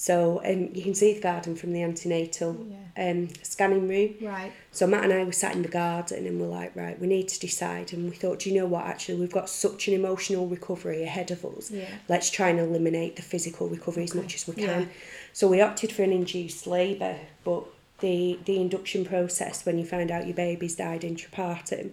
So 0.00 0.40
um, 0.46 0.70
you 0.72 0.82
can 0.82 0.94
see 0.94 1.12
the 1.12 1.20
garden 1.20 1.54
from 1.56 1.74
the 1.74 1.82
antenatal 1.82 2.56
um, 2.96 3.28
scanning 3.42 3.86
room. 3.86 4.14
Right. 4.22 4.50
So 4.72 4.86
Matt 4.86 5.04
and 5.04 5.12
I 5.12 5.24
were 5.24 5.32
sat 5.32 5.54
in 5.54 5.60
the 5.60 5.68
garden 5.68 6.26
and 6.26 6.40
we're 6.40 6.46
like, 6.46 6.74
right, 6.74 6.98
we 6.98 7.06
need 7.06 7.28
to 7.28 7.38
decide. 7.38 7.92
And 7.92 8.08
we 8.08 8.16
thought, 8.16 8.38
do 8.38 8.48
you 8.48 8.58
know 8.58 8.64
what? 8.64 8.86
Actually, 8.86 9.20
we've 9.20 9.30
got 9.30 9.50
such 9.50 9.88
an 9.88 9.92
emotional 9.92 10.46
recovery 10.48 11.02
ahead 11.02 11.30
of 11.30 11.44
us. 11.44 11.70
Yeah. 11.70 11.84
Let's 12.08 12.30
try 12.30 12.48
and 12.48 12.58
eliminate 12.58 13.16
the 13.16 13.22
physical 13.22 13.68
recovery 13.68 14.04
as 14.04 14.14
much 14.14 14.34
as 14.36 14.48
we 14.48 14.62
Yeah. 14.62 14.72
can. 14.72 14.90
So 15.34 15.46
we 15.48 15.60
opted 15.60 15.92
for 15.92 16.02
an 16.02 16.12
induced 16.12 16.66
labour, 16.66 17.18
but 17.44 17.64
the 17.98 18.38
the 18.46 18.56
induction 18.58 19.04
process 19.04 19.66
when 19.66 19.78
you 19.78 19.84
find 19.84 20.10
out 20.10 20.26
your 20.26 20.34
baby's 20.34 20.76
died 20.76 21.02
intrapartum 21.02 21.90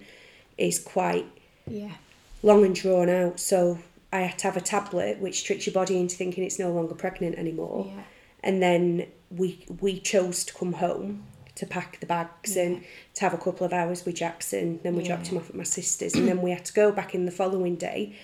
is 0.58 0.80
quite 0.80 1.26
Yeah. 1.70 1.96
long 2.42 2.64
and 2.64 2.74
drawn 2.74 3.10
out. 3.10 3.42
So 3.42 3.80
I 4.18 4.22
had 4.22 4.38
to 4.40 4.46
have 4.46 4.58
a 4.58 4.62
tablet 4.62 5.20
which 5.20 5.46
tricks 5.46 5.66
your 5.68 5.74
body 5.74 6.00
into 6.00 6.16
thinking 6.16 6.44
it's 6.44 6.60
no 6.60 6.72
longer 6.72 6.96
pregnant 6.96 7.38
anymore. 7.38 7.86
Yeah. 7.88 8.04
And 8.42 8.62
then 8.62 9.08
we 9.30 9.66
we 9.82 10.00
chose 10.00 10.44
to 10.46 10.54
come 10.54 10.74
home 10.74 11.24
to 11.56 11.66
pack 11.66 12.00
the 12.00 12.06
bags 12.06 12.56
and 12.56 12.84
to 13.16 13.22
have 13.22 13.34
a 13.34 13.38
couple 13.38 13.66
of 13.66 13.74
hours 13.74 14.06
with 14.06 14.16
Jackson. 14.16 14.80
Then 14.84 14.96
we 14.96 15.04
dropped 15.04 15.28
him 15.28 15.38
off 15.38 15.50
at 15.50 15.56
my 15.56 15.64
sister's, 15.64 16.14
and 16.14 16.28
then 16.28 16.42
we 16.42 16.52
had 16.52 16.66
to 16.66 16.74
go 16.74 16.92
back 16.92 17.16
in 17.16 17.26
the 17.26 17.32
following 17.32 17.76
day 17.76 18.16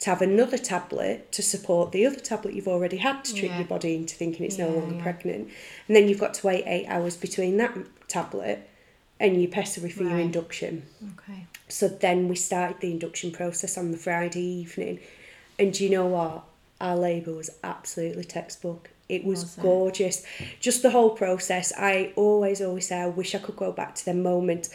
to 0.00 0.10
have 0.10 0.20
another 0.20 0.58
tablet 0.58 1.30
to 1.32 1.42
support 1.42 1.92
the 1.92 2.04
other 2.04 2.18
tablet 2.18 2.54
you've 2.54 2.68
already 2.68 2.96
had 2.96 3.24
to 3.24 3.32
trick 3.32 3.50
Yeah. 3.50 3.58
your 3.58 3.68
body 3.68 3.94
into 3.94 4.14
thinking 4.16 4.44
it's 4.44 4.58
no 4.58 4.68
longer 4.68 4.96
yeah. 4.96 5.02
pregnant. 5.02 5.48
And 5.86 5.96
then 5.96 6.08
you've 6.08 6.20
got 6.20 6.34
to 6.34 6.46
wait 6.46 6.64
eight 6.66 6.86
hours 6.86 7.16
between 7.16 7.56
that 7.58 7.76
tablet 8.08 8.68
and 9.20 9.40
your 9.40 9.50
pessary 9.50 9.90
for 9.90 10.02
your 10.02 10.18
induction. 10.18 10.82
Okay. 11.12 11.46
So 11.68 11.88
then 11.88 12.28
we 12.28 12.34
started 12.34 12.80
the 12.80 12.90
induction 12.90 13.30
process 13.30 13.78
on 13.78 13.92
the 13.92 13.96
Friday 13.96 14.42
evening. 14.42 14.98
And 15.58 15.72
do 15.72 15.84
you 15.84 15.90
know 15.90 16.06
what? 16.06 16.44
Our 16.80 16.96
labour 16.96 17.32
was 17.32 17.50
absolutely 17.62 18.24
textbook. 18.24 18.90
It 19.08 19.24
was, 19.24 19.56
it? 19.56 19.60
gorgeous. 19.62 20.24
Just 20.60 20.82
the 20.82 20.90
whole 20.90 21.10
process. 21.10 21.72
I 21.78 22.12
always, 22.16 22.60
always 22.60 22.88
say 22.88 23.00
I 23.00 23.06
wish 23.06 23.34
I 23.34 23.38
could 23.38 23.56
go 23.56 23.70
back 23.70 23.94
to 23.96 24.04
them 24.04 24.22
moment. 24.22 24.68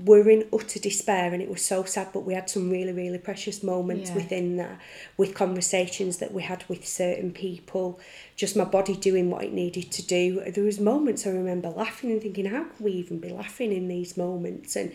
We're 0.00 0.30
in 0.30 0.46
utter 0.52 0.78
despair 0.78 1.32
and 1.32 1.42
it 1.42 1.50
was 1.50 1.64
so 1.64 1.82
sad, 1.84 2.08
but 2.12 2.20
we 2.20 2.32
had 2.34 2.48
some 2.48 2.70
really, 2.70 2.92
really 2.92 3.18
precious 3.18 3.62
moments 3.64 4.10
Yeah. 4.10 4.16
within 4.16 4.56
that 4.56 4.78
with 5.16 5.34
conversations 5.34 6.18
that 6.18 6.32
we 6.32 6.42
had 6.42 6.64
with 6.68 6.86
certain 6.86 7.32
people, 7.32 7.98
just 8.36 8.54
my 8.56 8.64
body 8.64 8.94
doing 8.96 9.28
what 9.28 9.44
it 9.44 9.52
needed 9.52 9.90
to 9.92 10.02
do. 10.06 10.40
There 10.52 10.64
was 10.64 10.78
moments 10.78 11.26
I 11.26 11.30
remember 11.30 11.68
laughing 11.70 12.12
and 12.12 12.22
thinking, 12.22 12.46
how 12.46 12.64
can 12.64 12.84
we 12.84 12.92
even 12.92 13.18
be 13.18 13.30
laughing 13.30 13.72
in 13.72 13.88
these 13.88 14.16
moments? 14.16 14.76
And 14.76 14.92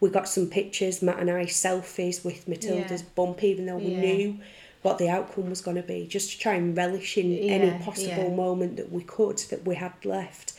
we 0.00 0.10
got 0.10 0.28
some 0.28 0.48
pictures, 0.48 1.00
Matt 1.00 1.18
and 1.20 1.30
I, 1.30 1.46
selfies 1.46 2.22
with 2.24 2.46
Matilda's 2.46 3.02
Yeah. 3.02 3.08
bump, 3.14 3.42
even 3.42 3.66
though 3.66 3.78
we 3.78 3.92
Yeah. 3.92 4.00
knew 4.00 4.38
what 4.82 4.98
the 4.98 5.08
outcome 5.08 5.48
was 5.48 5.60
going 5.60 5.76
to 5.76 5.82
be, 5.82 6.06
just 6.06 6.32
to 6.32 6.38
try 6.38 6.54
and 6.54 6.76
relish 6.76 7.16
in 7.16 7.32
any 7.38 7.70
possible 7.84 8.28
yeah. 8.30 8.34
moment 8.34 8.76
that 8.76 8.90
we 8.92 9.02
could, 9.02 9.38
that 9.50 9.64
we 9.64 9.76
had 9.76 9.92
left. 10.04 10.52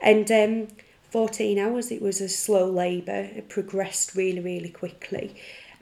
And 0.00 0.30
um, 0.32 0.68
14 1.10 1.58
hours, 1.58 1.90
it 1.90 2.02
was 2.02 2.20
a 2.20 2.28
slow 2.28 2.68
labour, 2.68 3.28
it 3.34 3.48
progressed 3.48 4.14
really, 4.14 4.40
really 4.40 4.70
quickly. 4.70 5.34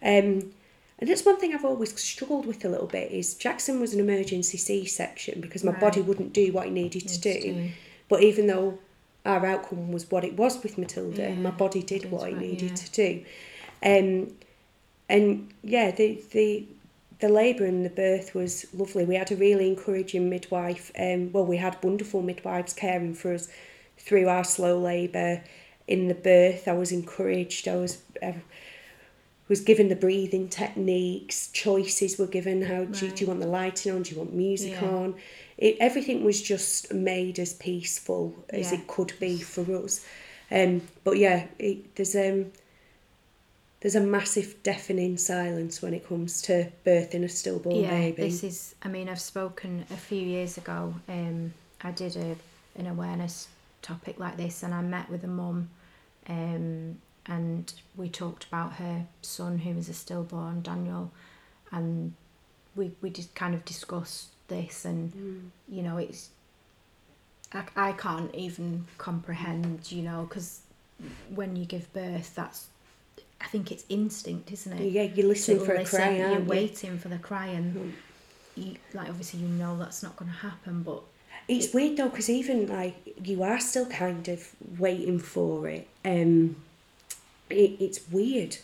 Um, 0.03 0.53
and 1.01 1.09
that's 1.09 1.25
one 1.25 1.39
thing 1.39 1.55
I've 1.55 1.65
always 1.65 1.99
struggled 2.01 2.45
with 2.45 2.65
a 2.65 2.69
little 2.69 2.89
bit 2.89 3.11
is 3.13 3.35
Jackson 3.35 3.81
was 3.81 3.95
an 3.95 4.01
emergency 4.01 4.59
C-section 4.59 5.41
because 5.41 5.63
my 5.63 5.71
Right. 5.73 5.81
body 5.81 6.01
wouldn't 6.01 6.33
do 6.33 6.53
what 6.53 6.67
it 6.67 6.73
needed 6.73 7.07
to 7.09 7.21
do. 7.21 7.71
But 8.09 8.23
even 8.23 8.49
though 8.49 8.79
our 9.25 9.47
outcome 9.47 9.93
was 9.93 10.11
what 10.11 10.25
it 10.25 10.37
was 10.37 10.63
with 10.63 10.77
Matilda, 10.77 11.23
Yeah, 11.31 11.35
my 11.35 11.51
body 11.53 11.83
did 11.83 12.11
what 12.11 12.29
it 12.29 12.33
what- 12.33 12.43
needed 12.43 12.71
yeah. 12.71 12.75
to 12.77 12.91
do. 12.91 13.25
Um, 13.83 14.35
and 15.09 15.53
yeah, 15.63 15.91
the 15.93 16.21
the 16.33 16.67
the 17.21 17.29
labour 17.29 17.65
and 17.65 17.85
the 17.85 17.91
birth 17.91 18.35
was 18.35 18.67
lovely. 18.73 19.05
We 19.05 19.17
had 19.17 19.33
a 19.33 19.37
really 19.37 19.69
encouraging 19.69 20.29
midwife. 20.31 20.93
Um, 20.99 21.33
well, 21.33 21.45
we 21.47 21.57
had 21.57 21.83
wonderful 21.83 22.23
midwives 22.23 22.73
caring 22.73 23.15
for 23.15 23.35
us 23.35 23.49
through 23.99 24.29
our 24.29 24.45
slow 24.45 24.79
labour. 24.79 25.43
In 25.87 26.09
the 26.09 26.15
birth, 26.15 26.69
I 26.69 26.75
was 26.75 26.93
encouraged. 26.93 27.67
I 27.67 27.77
was 27.77 28.03
I 28.23 28.35
was 29.49 29.61
given 29.61 29.89
the 29.89 29.97
breathing 29.97 30.49
techniques. 30.49 31.49
Choices 31.53 32.19
were 32.19 32.27
given. 32.27 32.63
How 32.63 32.85
do, 32.85 33.07
you, 33.07 33.13
do 33.13 33.25
you 33.25 33.29
want 33.29 33.41
the 33.41 33.47
lighting 33.47 33.93
on? 33.93 34.03
Do 34.03 34.13
you 34.15 34.19
want 34.19 34.35
music 34.35 34.73
Yeah. 34.81 34.89
on? 34.89 35.15
It, 35.57 35.77
everything 35.81 36.23
was 36.23 36.41
just 36.41 36.93
made 36.93 37.39
as 37.39 37.55
peaceful 37.55 38.35
as 38.51 38.71
Yeah. 38.71 38.79
it 38.79 38.87
could 38.87 39.15
be 39.19 39.39
for 39.41 39.65
us. 39.83 40.05
Um, 40.51 40.83
but 41.05 41.17
yeah, 41.19 41.47
it, 41.59 41.97
there's 41.97 42.15
um, 42.15 42.53
there's 43.81 43.95
a 43.95 44.01
massive 44.01 44.63
deafening 44.63 45.17
silence 45.17 45.81
when 45.81 45.95
it 45.95 46.07
comes 46.09 46.43
to 46.43 46.71
birthing 46.85 47.25
a 47.25 47.29
stillborn 47.29 47.77
yeah, 47.77 47.91
baby. 47.91 48.23
this 48.23 48.43
is. 48.45 48.75
I 48.83 48.89
mean, 48.89 49.09
I've 49.09 49.21
spoken 49.21 49.85
a 49.91 49.97
few 49.97 50.21
years 50.21 50.59
ago. 50.59 50.95
Um, 51.09 51.53
I 51.83 51.91
did 51.93 52.17
a 52.17 52.37
an 52.79 52.87
awareness 52.87 53.49
topic 53.83 54.19
like 54.19 54.37
this, 54.37 54.63
and 54.63 54.75
I 54.75 54.83
met 54.83 55.09
with 55.11 55.23
a 55.25 55.29
mum, 55.29 55.69
um, 56.29 56.99
and 57.27 57.73
we 57.97 58.09
talked 58.09 58.45
about 58.45 58.75
her 58.75 59.05
son 59.23 59.59
who 59.59 59.75
was 59.75 59.89
a 59.89 59.95
stillborn, 59.95 60.63
Daniel, 60.63 61.11
and 61.71 62.15
we 62.75 62.91
we 63.01 63.11
just 63.11 63.35
kind 63.35 63.55
of 63.55 63.65
discussed 63.65 64.29
this, 64.49 64.85
and 64.85 65.13
Mm. 65.13 65.51
you 65.69 65.83
know, 65.83 65.99
it's. 65.99 66.31
I, 67.53 67.63
I 67.77 67.93
can't 67.93 68.35
even 68.35 68.87
comprehend, 68.99 69.91
you 69.91 70.03
know, 70.03 70.27
because 70.29 70.61
when 71.35 71.55
you 71.57 71.65
give 71.65 71.93
birth, 71.93 72.35
that's. 72.35 72.67
I 73.41 73.47
think 73.47 73.71
it's 73.71 73.85
instinct, 73.89 74.51
isn't 74.53 74.73
it? 74.73 74.91
yeah, 74.91 75.03
you're 75.05 75.29
listening 75.29 75.59
to 75.61 75.65
for 75.67 75.75
a 75.75 75.79
listen, 75.79 75.99
cry, 75.99 76.17
You're 76.17 76.41
you? 76.41 76.45
waiting 76.47 76.99
for 76.99 77.09
the 77.09 77.19
cry, 77.19 77.47
and 77.47 77.75
Mm. 77.77 77.93
you, 78.57 78.77
like 78.93 79.09
obviously 79.09 79.41
you 79.41 79.49
know 79.49 79.79
that's 79.79 80.03
not 80.03 80.17
going 80.17 80.31
to 80.31 80.37
happen, 80.39 80.83
but 80.83 81.03
It's 81.49 81.73
weird 81.73 81.97
though, 81.97 82.09
because 82.09 82.29
even 82.29 82.67
like 82.67 82.97
you 83.23 83.43
are 83.43 83.61
still 83.61 83.87
kind 83.87 84.27
of 84.29 84.49
waiting 84.79 85.19
for 85.21 85.69
it. 85.69 85.89
Um, 86.05 86.57
it, 87.49 87.77
it's 87.81 88.01
weird, 88.11 88.57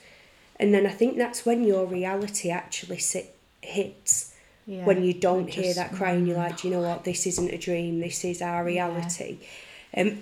and 0.57 0.75
then 0.75 0.87
I 0.87 0.91
think 0.91 1.17
that's 1.17 1.47
when 1.47 1.65
your 1.65 1.87
reality 1.87 2.51
actually 2.51 2.99
sit, 2.99 3.37
hits. 3.63 4.35
yeah, 4.67 4.85
when 4.85 5.05
you 5.05 5.15
don't 5.15 5.49
it 5.49 5.55
hear 5.55 5.75
that 5.75 5.93
cry 5.93 6.11
and 6.13 6.27
you're 6.27 6.37
mm, 6.37 6.41
like, 6.49 6.61
Do 6.61 6.69
you 6.69 6.75
know 6.75 6.81
what, 6.83 7.05
this 7.05 7.27
isn't 7.27 7.51
a 7.51 7.59
dream, 7.59 8.01
this 8.01 8.25
is 8.25 8.43
our 8.43 8.69
Yeah. 8.69 8.87
reality. 8.87 9.39
Um, 9.97 10.19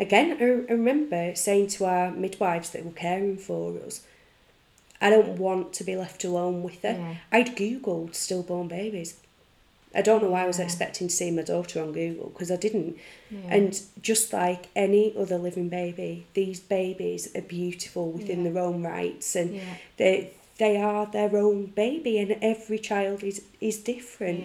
again, 0.00 0.36
I, 0.40 0.44
I 0.44 0.74
remember 0.74 1.34
saying 1.34 1.68
to 1.68 1.84
our 1.84 2.10
midwives 2.10 2.70
that 2.70 2.84
were 2.84 2.90
caring 2.92 3.36
for 3.36 3.76
us, 3.86 4.02
I 5.00 5.08
don't 5.10 5.38
want 5.38 5.72
to 5.74 5.84
be 5.84 5.96
left 5.96 6.24
alone 6.24 6.62
with 6.62 6.82
her. 6.82 6.96
Yeah. 6.98 7.14
I'd 7.32 7.56
Googled 7.56 8.14
stillborn 8.14 8.68
babies. 8.68 9.14
I 9.94 10.02
don't 10.02 10.22
know 10.22 10.30
why 10.30 10.44
I 10.44 10.46
was 10.46 10.58
Yeah. 10.58 10.66
expecting 10.66 11.08
to 11.08 11.14
see 11.14 11.30
my 11.30 11.42
daughter 11.42 11.82
on 11.82 11.92
Google 11.92 12.28
because 12.30 12.50
I 12.50 12.56
didn't. 12.56 12.96
yeah. 13.30 13.54
And 13.54 13.80
just 14.02 14.32
like 14.32 14.68
any 14.76 15.14
other 15.18 15.38
living 15.38 15.68
baby, 15.68 16.26
these 16.34 16.60
babies 16.60 17.28
are 17.34 17.40
beautiful 17.42 18.10
within 18.12 18.44
their 18.44 18.58
own 18.62 18.82
rights 18.82 19.34
and 19.36 19.60
they 19.96 20.32
they 20.58 20.76
are 20.76 21.06
their 21.06 21.34
own 21.36 21.66
baby 21.66 22.18
and 22.18 22.36
every 22.42 22.78
child 22.78 23.22
is 23.24 23.42
is 23.60 23.78
different 23.78 24.44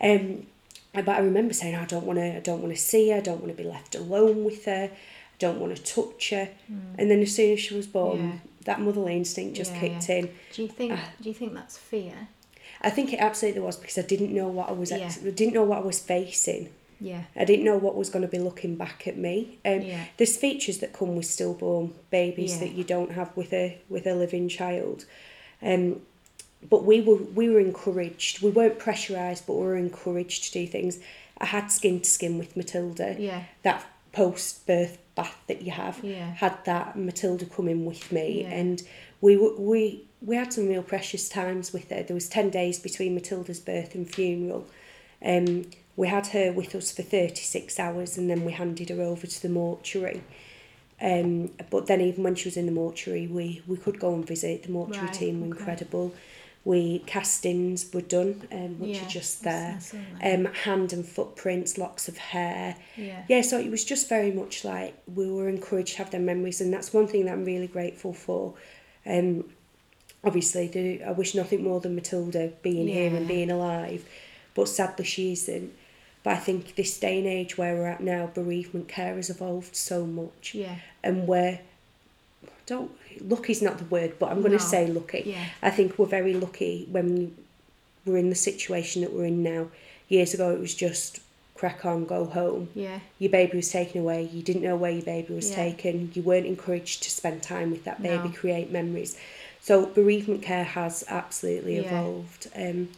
um 0.00 0.46
but 0.94 1.08
I 1.08 1.20
remember 1.20 1.54
saying 1.54 1.74
I 1.74 1.84
don't 1.86 2.04
want 2.06 2.18
to 2.18 2.36
I 2.36 2.40
don't 2.40 2.60
want 2.62 2.74
to 2.74 2.80
see 2.80 3.10
her 3.10 3.16
I 3.16 3.20
don't 3.20 3.40
want 3.42 3.54
to 3.56 3.62
be 3.62 3.68
left 3.68 3.94
alone 3.94 4.44
with 4.44 4.64
her 4.66 4.90
I 4.92 5.36
don't 5.38 5.58
want 5.60 5.74
to 5.76 5.82
touch 5.82 6.30
her 6.30 6.48
and 6.98 7.10
then 7.10 7.20
as 7.22 7.34
soon 7.34 7.52
as 7.54 7.60
she 7.60 7.74
was 7.74 7.86
born 7.86 8.18
Mm. 8.18 8.30
Yeah. 8.32 8.38
that 8.64 8.80
motherly 8.80 9.16
instinct 9.16 9.56
just 9.56 9.72
Yeah, 9.72 9.80
kicked 9.80 10.08
yeah. 10.08 10.16
in 10.16 10.30
Do 10.54 10.62
you 10.62 10.68
think? 10.68 10.92
Ah. 10.96 11.10
do 11.20 11.28
you 11.28 11.34
think 11.34 11.54
that's 11.54 11.78
fear? 11.78 12.28
I 12.82 12.90
think 12.90 13.12
it 13.12 13.18
absolutely 13.20 13.60
was 13.60 13.76
because 13.76 13.98
I 13.98 14.02
didn't 14.02 14.32
know 14.34 14.48
what 14.48 14.68
I 14.68 14.72
was. 14.72 14.90
I 14.92 15.06
didn't 15.40 15.52
know 15.54 15.64
what 15.64 15.78
I 15.82 15.86
was 15.92 15.98
facing 15.98 16.70
Yeah, 16.98 17.22
I 17.36 17.44
didn't 17.44 17.64
know 17.64 17.76
what 17.78 17.94
was 17.96 18.08
going 18.10 18.22
to 18.28 18.28
be 18.36 18.38
looking 18.38 18.76
back 18.76 19.06
at 19.06 19.16
me. 19.16 19.58
Um, 19.64 19.80
Yeah. 19.82 20.04
There's 20.16 20.36
features 20.36 20.78
that 20.78 20.92
come 20.92 21.14
with 21.16 21.26
stillborn 21.26 21.94
babies 22.10 22.58
that 22.60 22.72
you 22.72 22.84
don't 22.84 23.12
have 23.12 23.30
with 23.36 23.52
a 23.52 23.66
with 23.88 24.06
a 24.06 24.14
living 24.14 24.48
child. 24.48 25.04
Um, 25.62 26.00
but 26.68 26.84
we 26.84 27.00
were 27.00 27.16
we 27.16 27.48
were 27.48 27.60
encouraged. 27.60 28.42
We 28.42 28.50
weren't 28.50 28.78
pressurised, 28.78 29.46
but 29.46 29.54
we 29.54 29.64
were 29.64 29.76
encouraged 29.76 30.44
to 30.44 30.52
do 30.52 30.66
things. 30.66 30.98
I 31.38 31.46
had 31.46 31.68
skin 31.72 32.00
to 32.00 32.08
skin 32.10 32.38
with 32.38 32.56
Matilda. 32.56 33.16
yeah, 33.18 33.44
That 33.62 33.86
post 34.12 34.66
birth 34.66 34.98
bath 35.14 35.36
that 35.46 35.62
you 35.62 35.70
have 35.72 36.00
Yeah. 36.04 36.34
had 36.34 36.64
that 36.64 36.96
Matilda 36.98 37.46
come 37.46 37.68
in 37.68 37.84
with 37.86 38.12
me, 38.12 38.42
Yeah. 38.42 38.48
and 38.50 38.82
we 39.20 39.36
were 39.36 39.56
we 39.56 40.04
we 40.22 40.36
had 40.36 40.52
some 40.52 40.68
real 40.68 40.82
precious 40.82 41.28
times 41.30 41.72
with 41.72 41.88
her. 41.90 42.02
There 42.02 42.14
was 42.14 42.28
ten 42.28 42.50
days 42.50 42.78
between 42.78 43.14
Matilda's 43.14 43.60
birth 43.60 43.94
and 43.94 44.08
funeral. 44.12 44.66
Um, 45.24 45.66
we 45.96 46.08
had 46.08 46.28
her 46.28 46.50
with 46.52 46.74
us 46.74 46.92
for 46.92 47.02
36 47.02 47.78
hours 47.78 48.16
and 48.16 48.30
then 48.30 48.44
we 48.46 48.52
handed 48.52 48.88
her 48.88 49.02
over 49.02 49.26
to 49.26 49.42
the 49.42 49.50
mortuary. 49.50 50.22
Um, 51.00 51.50
but 51.70 51.86
then 51.88 52.00
even 52.00 52.24
when 52.24 52.34
she 52.36 52.48
was 52.48 52.56
in 52.56 52.64
the 52.66 52.72
mortuary, 52.72 53.26
we, 53.26 53.60
we 53.66 53.76
could 53.76 53.98
go 54.00 54.14
and 54.14 54.26
visit. 54.26 54.62
The 54.62 54.70
mortuary 54.70 55.06
Right, 55.08 55.14
team 55.14 55.40
were 55.40 55.48
okay. 55.48 55.58
incredible. 55.58 56.14
We 56.64 56.98
castings 57.06 57.90
were 57.92 58.02
done, 58.02 58.46
um, 58.52 58.78
which 58.80 58.96
Yeah, 58.98 59.06
are 59.06 59.08
just 59.08 59.42
there. 59.44 59.78
Um, 60.22 60.44
hand 60.44 60.92
and 60.92 61.06
footprints, 61.06 61.78
locks 61.78 62.06
of 62.06 62.18
hair. 62.18 62.76
yeah, 62.96 63.24
Yeah, 63.28 63.40
so 63.40 63.58
it 63.58 63.70
was 63.70 63.82
just 63.84 64.08
very 64.08 64.30
much 64.30 64.62
like 64.64 64.94
we 65.12 65.30
were 65.30 65.48
encouraged 65.48 65.92
to 65.92 65.98
have 65.98 66.10
their 66.10 66.20
memories, 66.20 66.60
and 66.60 66.72
that's 66.72 66.92
one 66.92 67.06
thing 67.06 67.24
that 67.24 67.32
I'm 67.32 67.44
really 67.46 67.66
grateful 67.66 68.12
for. 68.12 68.54
Um, 69.06 69.44
obviously, 70.22 70.66
the, 70.68 71.02
I 71.02 71.12
wish 71.12 71.34
nothing 71.34 71.64
more 71.64 71.80
than 71.80 71.94
Matilda 71.94 72.52
being 72.62 72.88
here 72.88 73.14
and 73.16 73.26
being 73.26 73.50
alive, 73.50 74.04
but 74.54 74.68
sadly 74.68 75.06
she 75.06 75.32
isn't. 75.32 75.72
But 76.22 76.34
I 76.34 76.36
think 76.40 76.74
this 76.74 77.00
day 77.00 77.16
and 77.18 77.26
age 77.26 77.56
where 77.56 77.74
we're 77.74 77.86
at 77.86 78.02
now, 78.02 78.26
bereavement 78.26 78.88
care 78.88 79.16
has 79.16 79.30
evolved 79.30 79.74
so 79.74 80.04
much, 80.04 80.54
yeah, 80.54 80.76
and 81.02 81.26
where 81.26 81.60
don't 82.66 82.90
lucky's 83.28 83.62
not 83.62 83.78
the 83.78 83.84
word, 83.84 84.14
but 84.18 84.30
I'm 84.30 84.40
going 84.40 84.52
No. 84.52 84.58
to 84.58 84.64
say 84.64 84.86
lucky. 84.86 85.22
yeah, 85.26 85.44
I 85.62 85.70
think 85.70 85.98
we're 85.98 86.06
very 86.06 86.34
lucky 86.34 86.86
when 86.90 87.36
we're 88.04 88.16
in 88.18 88.30
the 88.30 88.36
situation 88.36 89.02
that 89.02 89.12
we're 89.12 89.26
in 89.26 89.42
now. 89.42 89.68
Years 90.08 90.34
ago, 90.34 90.50
it 90.52 90.58
was 90.60 90.74
just 90.74 91.20
crack 91.54 91.84
on, 91.84 92.06
go 92.06 92.24
home 92.24 92.68
yeah, 92.74 93.00
your 93.18 93.30
baby 93.30 93.58
was 93.58 93.70
taken 93.70 94.00
away, 94.00 94.22
you 94.32 94.42
didn't 94.42 94.62
know 94.62 94.76
where 94.76 94.90
your 94.90 95.02
baby 95.02 95.34
was 95.34 95.50
Yeah. 95.50 95.56
taken, 95.56 96.10
you 96.14 96.22
weren't 96.22 96.46
encouraged 96.46 97.02
to 97.02 97.10
spend 97.10 97.42
time 97.42 97.70
with 97.70 97.84
that 97.84 98.02
baby, 98.02 98.28
No. 98.28 98.34
create 98.34 98.70
memories. 98.70 99.16
So 99.60 99.84
bereavement 99.84 100.40
care 100.42 100.64
has 100.64 101.04
absolutely 101.08 101.74
Yeah. 101.76 101.82
evolved. 101.82 102.48
Um, 102.56 102.88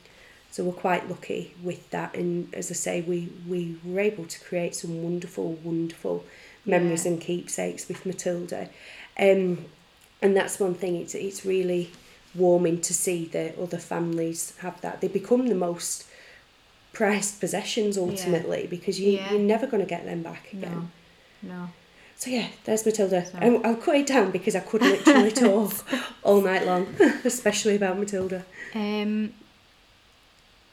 so 0.53 0.63
we're 0.63 0.73
quite 0.73 1.09
lucky 1.09 1.55
with 1.63 1.91
that, 1.91 2.15
and 2.15 2.55
as 2.55 2.71
I 2.71 2.75
say, 2.75 3.01
we 3.01 3.29
we 3.49 3.75
were 3.85 3.99
able 4.01 4.27
to 4.27 4.39
create 4.41 4.75
some 4.77 5.03
wonderful, 5.03 5.59
wonderful 5.65 6.25
memories 6.65 7.05
Yeah. 7.05 7.13
and 7.13 7.21
keepsakes 7.21 7.89
with 7.89 8.07
Matilda, 8.07 8.69
um, 9.19 9.65
and 10.23 10.37
that's 10.37 10.59
one 10.61 10.75
thing. 10.75 10.97
It's 10.97 11.15
it's 11.15 11.45
really 11.45 11.91
warming 12.35 12.81
to 12.81 12.95
see 12.95 13.27
that 13.27 13.59
other 13.59 13.79
families 13.79 14.55
have 14.61 14.81
that. 14.81 15.01
They 15.01 15.09
become 15.09 15.49
the 15.49 15.55
most 15.55 16.07
prized 16.95 17.41
possessions 17.41 17.97
ultimately 17.99 18.67
because 18.69 18.99
you, 19.01 19.13
Yeah. 19.13 19.31
you're 19.33 19.41
never 19.41 19.67
going 19.67 19.83
to 19.83 19.89
get 19.89 20.05
them 20.05 20.23
back 20.23 20.53
again. 20.53 20.91
no, 21.43 21.53
no. 21.55 21.69
So 22.17 22.31
yeah, 22.31 22.49
there's 22.65 22.87
Matilda. 22.87 23.27
And 23.41 23.67
I'll 23.67 23.75
cut 23.77 23.97
it 23.97 24.07
down 24.07 24.31
because 24.31 24.55
I 24.55 24.61
could 24.61 24.81
literally 24.83 25.31
talk 25.45 25.73
all 26.23 26.41
night 26.41 26.65
long, 26.67 26.87
especially 27.25 27.77
about 27.77 27.99
Matilda. 27.99 28.45
Um, 28.75 29.33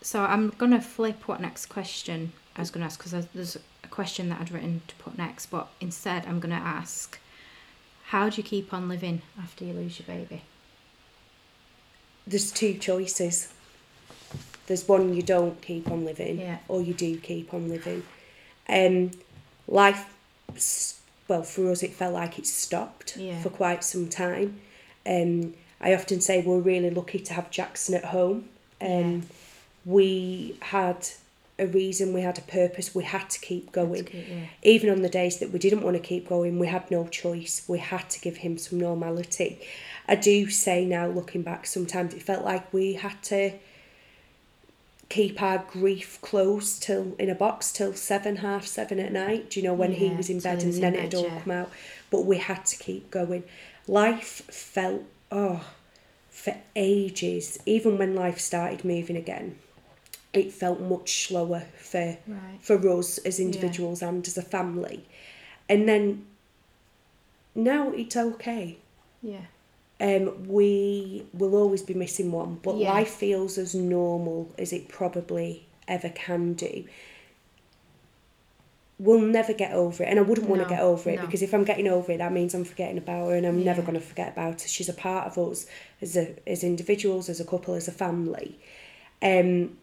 so 0.01 0.21
I'm 0.21 0.51
gonna 0.51 0.81
flip 0.81 1.27
what 1.27 1.41
next 1.41 1.65
question 1.67 2.31
I 2.55 2.61
was 2.61 2.69
gonna 2.71 2.85
ask 2.85 2.99
because 3.03 3.25
there's 3.33 3.57
a 3.83 3.87
question 3.87 4.29
that 4.29 4.39
I'd 4.41 4.51
written 4.51 4.81
to 4.87 4.95
put 4.95 5.17
next, 5.17 5.47
but 5.47 5.67
instead 5.81 6.25
I'm 6.27 6.39
gonna 6.39 6.55
ask, 6.55 7.19
how 8.09 8.27
do 8.29 8.37
you 8.37 8.43
keep 8.43 8.73
on 8.73 8.87
living 8.89 9.21
after 9.37 9.63
you 9.65 9.73
lose 9.73 9.99
your 9.99 10.07
baby? 10.07 10.41
There's 12.25 12.51
two 12.51 12.73
choices. 12.75 13.53
There's 14.67 14.87
one 14.87 15.13
you 15.13 15.21
don't 15.21 15.61
keep 15.61 15.89
on 15.89 16.05
living, 16.05 16.39
Yeah. 16.39 16.57
or 16.67 16.81
you 16.81 16.93
do 16.93 17.17
keep 17.19 17.53
on 17.53 17.69
living. 17.69 18.03
Um, 18.67 19.11
life, 19.67 20.05
well, 21.27 21.43
for 21.43 21.71
us, 21.71 21.83
it 21.83 21.93
felt 21.93 22.13
like 22.13 22.39
it 22.39 22.45
stopped 22.47 23.17
Yeah. 23.17 23.41
for 23.41 23.49
quite 23.49 23.83
some 23.83 24.09
time. 24.09 24.59
Um, 25.05 25.53
I 25.81 25.93
often 25.93 26.19
say 26.21 26.41
we're 26.41 26.59
really 26.59 26.89
lucky 26.89 27.19
to 27.19 27.33
have 27.33 27.49
Jackson 27.51 27.93
at 27.95 28.05
home. 28.05 28.49
Um, 28.81 29.27
We 29.85 30.57
had 30.61 31.07
a 31.59 31.67
reason, 31.67 32.13
we 32.13 32.21
had 32.21 32.37
a 32.37 32.41
purpose, 32.41 32.95
we 32.95 33.03
had 33.03 33.29
to 33.29 33.39
keep 33.39 33.71
going. 33.71 34.05
Good, 34.05 34.25
yeah. 34.29 34.45
even 34.63 34.89
on 34.89 35.01
the 35.01 35.09
days 35.09 35.39
that 35.39 35.51
we 35.51 35.59
didn't 35.59 35.81
want 35.81 35.95
to 35.95 36.01
keep 36.01 36.29
going, 36.29 36.59
we 36.59 36.67
had 36.67 36.89
no 36.89 37.07
choice. 37.07 37.63
We 37.67 37.79
had 37.79 38.09
to 38.09 38.19
give 38.19 38.37
him 38.37 38.57
some 38.57 38.79
normality. 38.79 39.59
I 40.07 40.15
do 40.15 40.49
say 40.49 40.85
now, 40.85 41.07
looking 41.07 41.41
back, 41.41 41.65
sometimes 41.67 42.13
it 42.13 42.23
felt 42.23 42.43
like 42.43 42.71
we 42.73 42.93
had 42.93 43.21
to 43.23 43.53
keep 45.09 45.41
our 45.41 45.57
grief 45.57 46.19
closed 46.21 46.83
till 46.83 47.15
in 47.17 47.29
a 47.29 47.35
box 47.35 47.71
till 47.71 47.93
seven, 47.93 48.37
half 48.37 48.65
seven 48.65 48.99
at 48.99 49.11
night. 49.11 49.49
Do 49.49 49.59
you 49.59 49.65
know 49.67 49.73
when 49.73 49.93
he 49.93 50.09
was 50.09 50.29
in 50.29 50.39
bed 50.39 50.63
and 50.63 50.73
then 50.73 50.95
it'd 50.95 51.15
all 51.15 51.23
yeah. 51.23 51.41
come 51.41 51.51
out? 51.51 51.71
But 52.11 52.25
we 52.25 52.37
had 52.37 52.65
to 52.67 52.77
keep 52.77 53.11
going. 53.11 53.43
Life 53.87 54.43
felt 54.51 55.03
oh 55.31 55.65
for 56.39 56.55
ages, 56.75 57.59
even 57.65 57.97
when 57.97 58.15
life 58.15 58.39
started 58.39 58.85
moving 58.85 59.17
again, 59.17 59.57
it 60.33 60.51
felt 60.51 60.79
much 60.79 61.27
slower 61.27 61.63
for 61.77 62.17
Right. 62.27 62.59
for 62.61 62.75
us 62.99 63.17
as 63.19 63.39
individuals 63.39 64.01
and 64.01 64.25
as 64.27 64.37
a 64.37 64.41
family. 64.41 65.05
And 65.67 65.87
then 65.87 66.25
now 67.55 67.91
it's 67.91 68.15
okay. 68.15 68.77
Yeah. 69.23 69.45
Um, 70.01 70.47
we 70.47 71.25
will 71.33 71.55
always 71.55 71.81
be 71.81 71.93
missing 71.93 72.31
one, 72.31 72.59
but 72.61 72.77
Yeah. 72.77 72.93
life 72.93 73.09
feels 73.09 73.57
as 73.57 73.75
normal 73.75 74.49
as 74.57 74.71
it 74.71 74.87
probably 74.87 75.65
ever 75.87 76.09
can 76.09 76.53
do. 76.53 76.85
We'll 78.97 79.21
never 79.21 79.53
get 79.53 79.71
over 79.71 80.03
it, 80.03 80.07
and 80.09 80.19
I 80.19 80.21
wouldn't 80.21 80.47
want 80.47 80.61
to 80.61 80.67
get 80.67 80.81
over 80.81 81.09
it 81.09 81.15
no. 81.15 81.21
because 81.25 81.41
if 81.41 81.53
I'm 81.53 81.63
getting 81.63 81.87
over 81.87 82.11
it, 82.11 82.17
that 82.17 82.33
means 82.33 82.53
I'm 82.53 82.65
forgetting 82.65 82.97
about 82.97 83.29
her, 83.29 83.35
and 83.35 83.45
I'm 83.45 83.63
never 83.63 83.81
going 83.81 83.93
to 83.93 83.99
forget 84.01 84.33
about 84.33 84.61
her. 84.61 84.67
She's 84.67 84.89
a 84.89 84.93
part 84.93 85.25
of 85.25 85.37
us 85.37 85.65
as 86.01 86.17
a, 86.17 86.35
as 86.47 86.63
individuals, 86.65 87.29
as 87.29 87.39
a 87.39 87.45
couple, 87.45 87.75
as 87.75 87.87
a 87.87 87.93
family. 87.93 88.59
Um, 89.21 89.77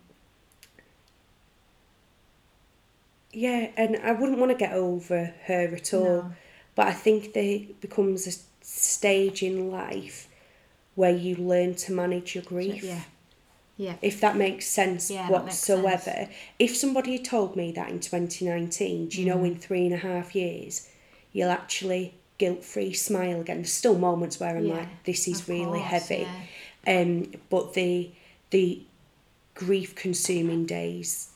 yeah, 3.37 3.69
and 3.77 3.99
I 4.03 4.13
wouldn't 4.13 4.39
want 4.39 4.51
to 4.53 4.57
get 4.59 4.73
over 4.73 5.35
her 5.45 5.69
at 5.75 5.93
all. 5.93 6.05
No. 6.23 6.33
But 6.75 6.87
I 6.89 6.93
think 6.93 7.33
there 7.35 7.61
becomes 7.81 8.27
a 8.27 8.33
stage 8.65 9.43
in 9.43 9.71
life 9.71 10.29
where 10.95 11.11
you 11.15 11.37
learn 11.37 11.75
to 11.75 11.93
manage 11.93 12.35
your 12.35 12.45
grief. 12.45 12.83
Yeah. 12.83 13.03
Yeah. 13.77 13.97
If 14.01 14.21
that 14.23 14.37
makes 14.37 14.67
sense 14.67 15.11
Yeah, 15.11 15.29
that 15.31 15.45
makes 15.45 15.69
whatsoever. 15.69 15.99
sense. 15.99 16.33
If 16.59 16.75
somebody 16.77 17.13
had 17.19 17.25
told 17.27 17.57
me 17.57 17.73
that 17.73 17.91
in 17.91 18.01
2019, 18.01 19.09
do 19.09 19.21
you 19.21 19.27
know 19.27 19.37
Mm. 19.37 19.47
in 19.49 19.57
three 19.59 19.85
and 19.85 19.93
a 19.95 19.99
half 19.99 20.35
years, 20.35 20.89
you'll 21.35 21.51
actually 21.51 22.15
guilt 22.39 22.65
free 22.65 22.95
smile 22.95 23.41
again? 23.43 23.59
There's 23.59 23.73
still 23.73 23.99
moments 23.99 24.41
where 24.41 24.57
I'm 24.57 24.65
Yeah, 24.67 24.77
like, 24.79 25.05
this 25.05 25.29
is 25.29 25.47
really 25.49 25.81
course, 25.81 26.09
heavy. 26.09 26.27
yeah. 26.87 27.01
Um, 27.01 27.33
but 27.51 27.75
the 27.75 28.11
the 28.51 28.81
grief 29.55 29.95
consuming 29.95 30.65
days 30.67 31.29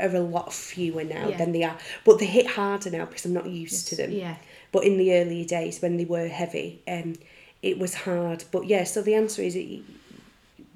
are 0.00 0.14
a 0.14 0.20
lot 0.20 0.52
fewer 0.52 1.04
now 1.04 1.28
Yeah. 1.28 1.36
than 1.38 1.52
they 1.52 1.62
are. 1.64 1.78
But 2.04 2.18
they 2.18 2.26
hit 2.26 2.46
harder 2.46 2.90
now 2.90 3.04
because 3.06 3.24
I'm 3.24 3.32
not 3.32 3.46
used 3.46 3.88
to 3.88 3.96
them. 3.96 4.10
Yeah. 4.12 4.36
But 4.72 4.84
in 4.84 4.96
the 4.96 5.12
earlier 5.14 5.44
days 5.44 5.80
when 5.82 5.96
they 5.96 6.04
were 6.04 6.28
heavy, 6.28 6.80
um, 6.88 7.16
it 7.62 7.78
was 7.78 7.94
hard. 7.94 8.44
But 8.50 8.66
yeah, 8.66 8.84
so 8.84 9.02
the 9.02 9.14
answer 9.14 9.42
is 9.42 9.54
it, 9.56 9.82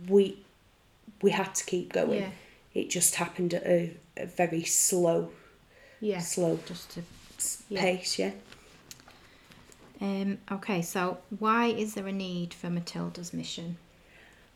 we 0.09 0.37
we 1.23 1.31
had 1.31 1.55
to 1.55 1.65
keep 1.65 1.93
going. 1.93 2.21
Yeah. 2.23 2.31
It 2.75 2.91
just 2.91 3.15
happened 3.15 3.55
at 3.55 3.65
a, 3.67 3.97
a 4.17 4.27
very 4.27 4.65
slow 4.65 5.31
Yeah. 6.01 6.21
slow 6.21 6.59
Just 6.67 6.91
to. 6.93 7.03
Yeah. 7.69 7.81
pace. 7.81 8.19
Yeah. 8.19 8.33
Um. 10.01 10.39
Okay. 10.53 10.83
So, 10.83 11.19
why 11.39 11.67
is 11.69 11.95
there 11.95 12.07
a 12.07 12.13
need 12.13 12.53
for 12.55 12.69
Matilda's 12.71 13.33
mission? 13.33 13.77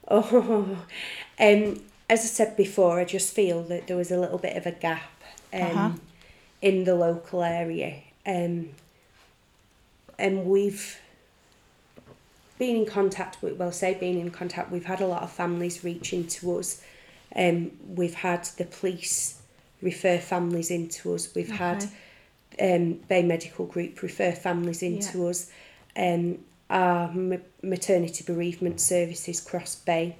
Oh, 0.09 0.77
um, 1.39 1.81
as 2.11 2.20
I 2.20 2.27
said 2.27 2.57
before, 2.57 2.99
I 2.99 3.05
just 3.05 3.33
feel 3.35 3.62
that 3.64 3.87
there 3.87 3.96
was 3.96 4.11
a 4.11 4.18
little 4.18 4.38
bit 4.38 4.57
of 4.57 4.66
a 4.66 4.73
gap 4.73 5.11
um, 5.53 5.61
Uh-huh. 5.62 5.90
in 6.61 6.85
the 6.85 6.94
local 6.94 7.42
area. 7.42 8.03
Um, 8.27 8.70
and 10.18 10.44
we've 10.44 10.99
been 12.59 12.77
in 12.77 12.85
contact 12.87 13.40
with, 13.42 13.55
well, 13.59 13.73
say 13.73 13.94
being 13.94 14.20
in 14.20 14.31
contact, 14.31 14.70
we've 14.70 14.85
had 14.85 15.01
a 15.01 15.07
lot 15.07 15.23
of 15.23 15.31
families 15.33 15.83
reaching 15.85 16.27
to 16.27 16.59
us. 16.59 16.83
Um, 17.35 17.70
we've 17.87 18.14
had 18.29 18.44
the 18.59 18.64
police 18.64 19.40
refer 19.81 20.18
families 20.18 20.70
into 20.70 21.14
us. 21.14 21.33
We've 21.35 21.49
had 21.51 21.85
um, 22.61 22.94
Bay 23.09 23.23
Medical 23.23 23.64
Group 23.66 24.03
refer 24.03 24.33
families 24.33 24.83
into 24.83 25.29
us. 25.29 25.49
Um, 25.96 26.40
our 26.68 27.11
ma- 27.12 27.37
maternity 27.62 28.25
bereavement 28.27 28.81
services 28.81 29.40
cross 29.40 29.75
Bay, 29.77 30.16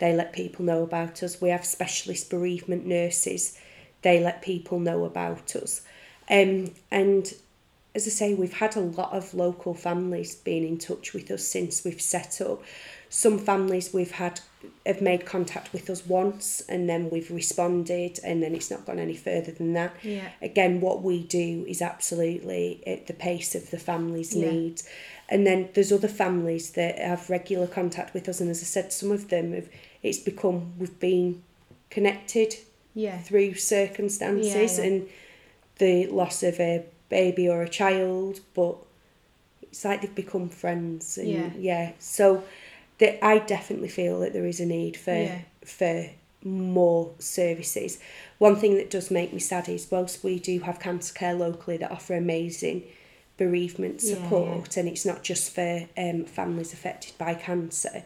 they 0.00 0.12
let 0.12 0.32
people 0.32 0.64
know 0.64 0.82
about 0.82 1.22
us. 1.22 1.40
We 1.40 1.50
have 1.50 1.64
specialist 1.64 2.28
bereavement 2.28 2.84
nurses, 2.84 3.56
they 4.02 4.18
let 4.18 4.42
people 4.42 4.80
know 4.80 5.04
about 5.04 5.54
us. 5.54 5.82
Um, 6.28 6.72
and 6.90 7.32
as 7.94 8.06
I 8.06 8.10
say, 8.10 8.34
we've 8.34 8.52
had 8.54 8.76
a 8.76 8.80
lot 8.80 9.12
of 9.12 9.34
local 9.34 9.74
families 9.74 10.34
being 10.34 10.66
in 10.66 10.78
touch 10.78 11.12
with 11.12 11.30
us 11.30 11.44
since 11.44 11.84
we've 11.84 12.00
set 12.00 12.40
up. 12.40 12.62
Some 13.08 13.38
families 13.38 13.92
we've 13.92 14.12
had 14.12 14.40
have 14.86 15.00
made 15.02 15.26
contact 15.26 15.72
with 15.72 15.90
us 15.90 16.06
once 16.06 16.62
and 16.68 16.88
then 16.88 17.10
we've 17.10 17.30
responded 17.30 18.20
and 18.22 18.42
then 18.42 18.54
it's 18.54 18.70
not 18.70 18.86
gone 18.86 18.98
any 19.00 19.16
further 19.16 19.50
than 19.50 19.72
that. 19.72 19.92
Yeah. 20.02 20.28
Again, 20.40 20.80
what 20.80 21.02
we 21.02 21.24
do 21.24 21.64
is 21.66 21.82
absolutely 21.82 22.80
at 22.86 23.06
the 23.08 23.14
pace 23.14 23.54
of 23.56 23.70
the 23.70 23.78
family's 23.78 24.34
Yeah. 24.36 24.50
needs. 24.50 24.88
And 25.30 25.46
then 25.46 25.68
there's 25.74 25.92
other 25.92 26.08
families 26.08 26.72
that 26.72 26.98
have 26.98 27.30
regular 27.30 27.66
contact 27.68 28.14
with 28.14 28.28
us 28.28 28.40
and 28.40 28.50
as 28.50 28.60
I 28.60 28.64
said, 28.64 28.92
some 28.92 29.12
of 29.12 29.28
them 29.28 29.52
have 29.52 29.68
it's 30.02 30.18
become 30.18 30.72
we've 30.78 30.98
been 30.98 31.42
connected 31.90 32.56
Yeah. 32.94 33.18
through 33.18 33.54
circumstances 33.54 34.54
Yeah, 34.78 34.84
yeah. 34.84 34.90
and 34.90 35.08
the 35.78 36.06
loss 36.06 36.42
of 36.42 36.58
a 36.60 36.84
baby 37.08 37.48
or 37.48 37.62
a 37.62 37.68
child, 37.68 38.40
but 38.54 38.76
it's 39.62 39.84
like 39.84 40.00
they've 40.02 40.14
become 40.14 40.48
friends. 40.48 41.16
And 41.18 41.28
Yeah. 41.28 41.50
yeah. 41.58 41.92
So 41.98 42.42
that 42.98 43.24
I 43.24 43.38
definitely 43.38 43.88
feel 43.88 44.20
that 44.20 44.32
there 44.32 44.46
is 44.46 44.60
a 44.60 44.66
need 44.66 44.96
for 44.96 45.14
Yeah. 45.14 45.38
for 45.64 46.10
more 46.42 47.10
services. 47.18 47.98
One 48.38 48.56
thing 48.56 48.74
that 48.76 48.88
does 48.90 49.10
make 49.10 49.32
me 49.32 49.38
sad 49.40 49.68
is 49.68 49.90
whilst 49.90 50.24
we 50.24 50.38
do 50.38 50.60
have 50.60 50.80
cancer 50.80 51.12
care 51.14 51.34
locally 51.34 51.76
that 51.76 51.90
offer 51.90 52.14
amazing 52.14 52.82
bereavement 53.40 54.02
Yeah, 54.02 54.16
support 54.16 54.76
and 54.76 54.86
it's 54.86 55.06
not 55.06 55.22
just 55.22 55.54
for 55.54 55.88
um, 55.96 56.26
families 56.26 56.74
affected 56.74 57.16
by 57.16 57.32
cancer. 57.32 58.04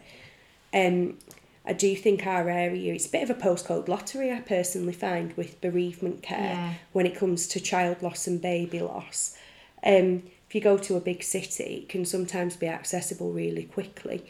Um, 0.73 1.17
I 1.65 1.73
do 1.73 1.93
think 1.95 2.25
our 2.25 2.49
area, 2.49 2.93
it's 2.93 3.05
a 3.07 3.09
bit 3.09 3.29
of 3.29 3.29
a 3.29 3.33
postcode 3.41 3.89
lottery, 3.89 4.31
I 4.31 4.39
personally 4.39 4.93
find, 4.93 5.33
with 5.35 5.59
bereavement 5.59 6.21
care 6.23 6.53
Yeah. 6.53 6.73
when 6.93 7.05
it 7.05 7.15
comes 7.17 7.47
to 7.47 7.59
child 7.59 8.01
loss 8.01 8.27
and 8.27 8.41
baby 8.41 8.79
loss. 8.79 9.35
Um, 9.83 10.23
if 10.47 10.55
you 10.55 10.61
go 10.61 10.77
to 10.77 10.95
a 10.95 11.01
big 11.01 11.21
city, 11.21 11.81
it 11.83 11.89
can 11.89 12.05
sometimes 12.05 12.55
be 12.55 12.67
accessible 12.67 13.31
really 13.33 13.63
quickly. 13.63 14.23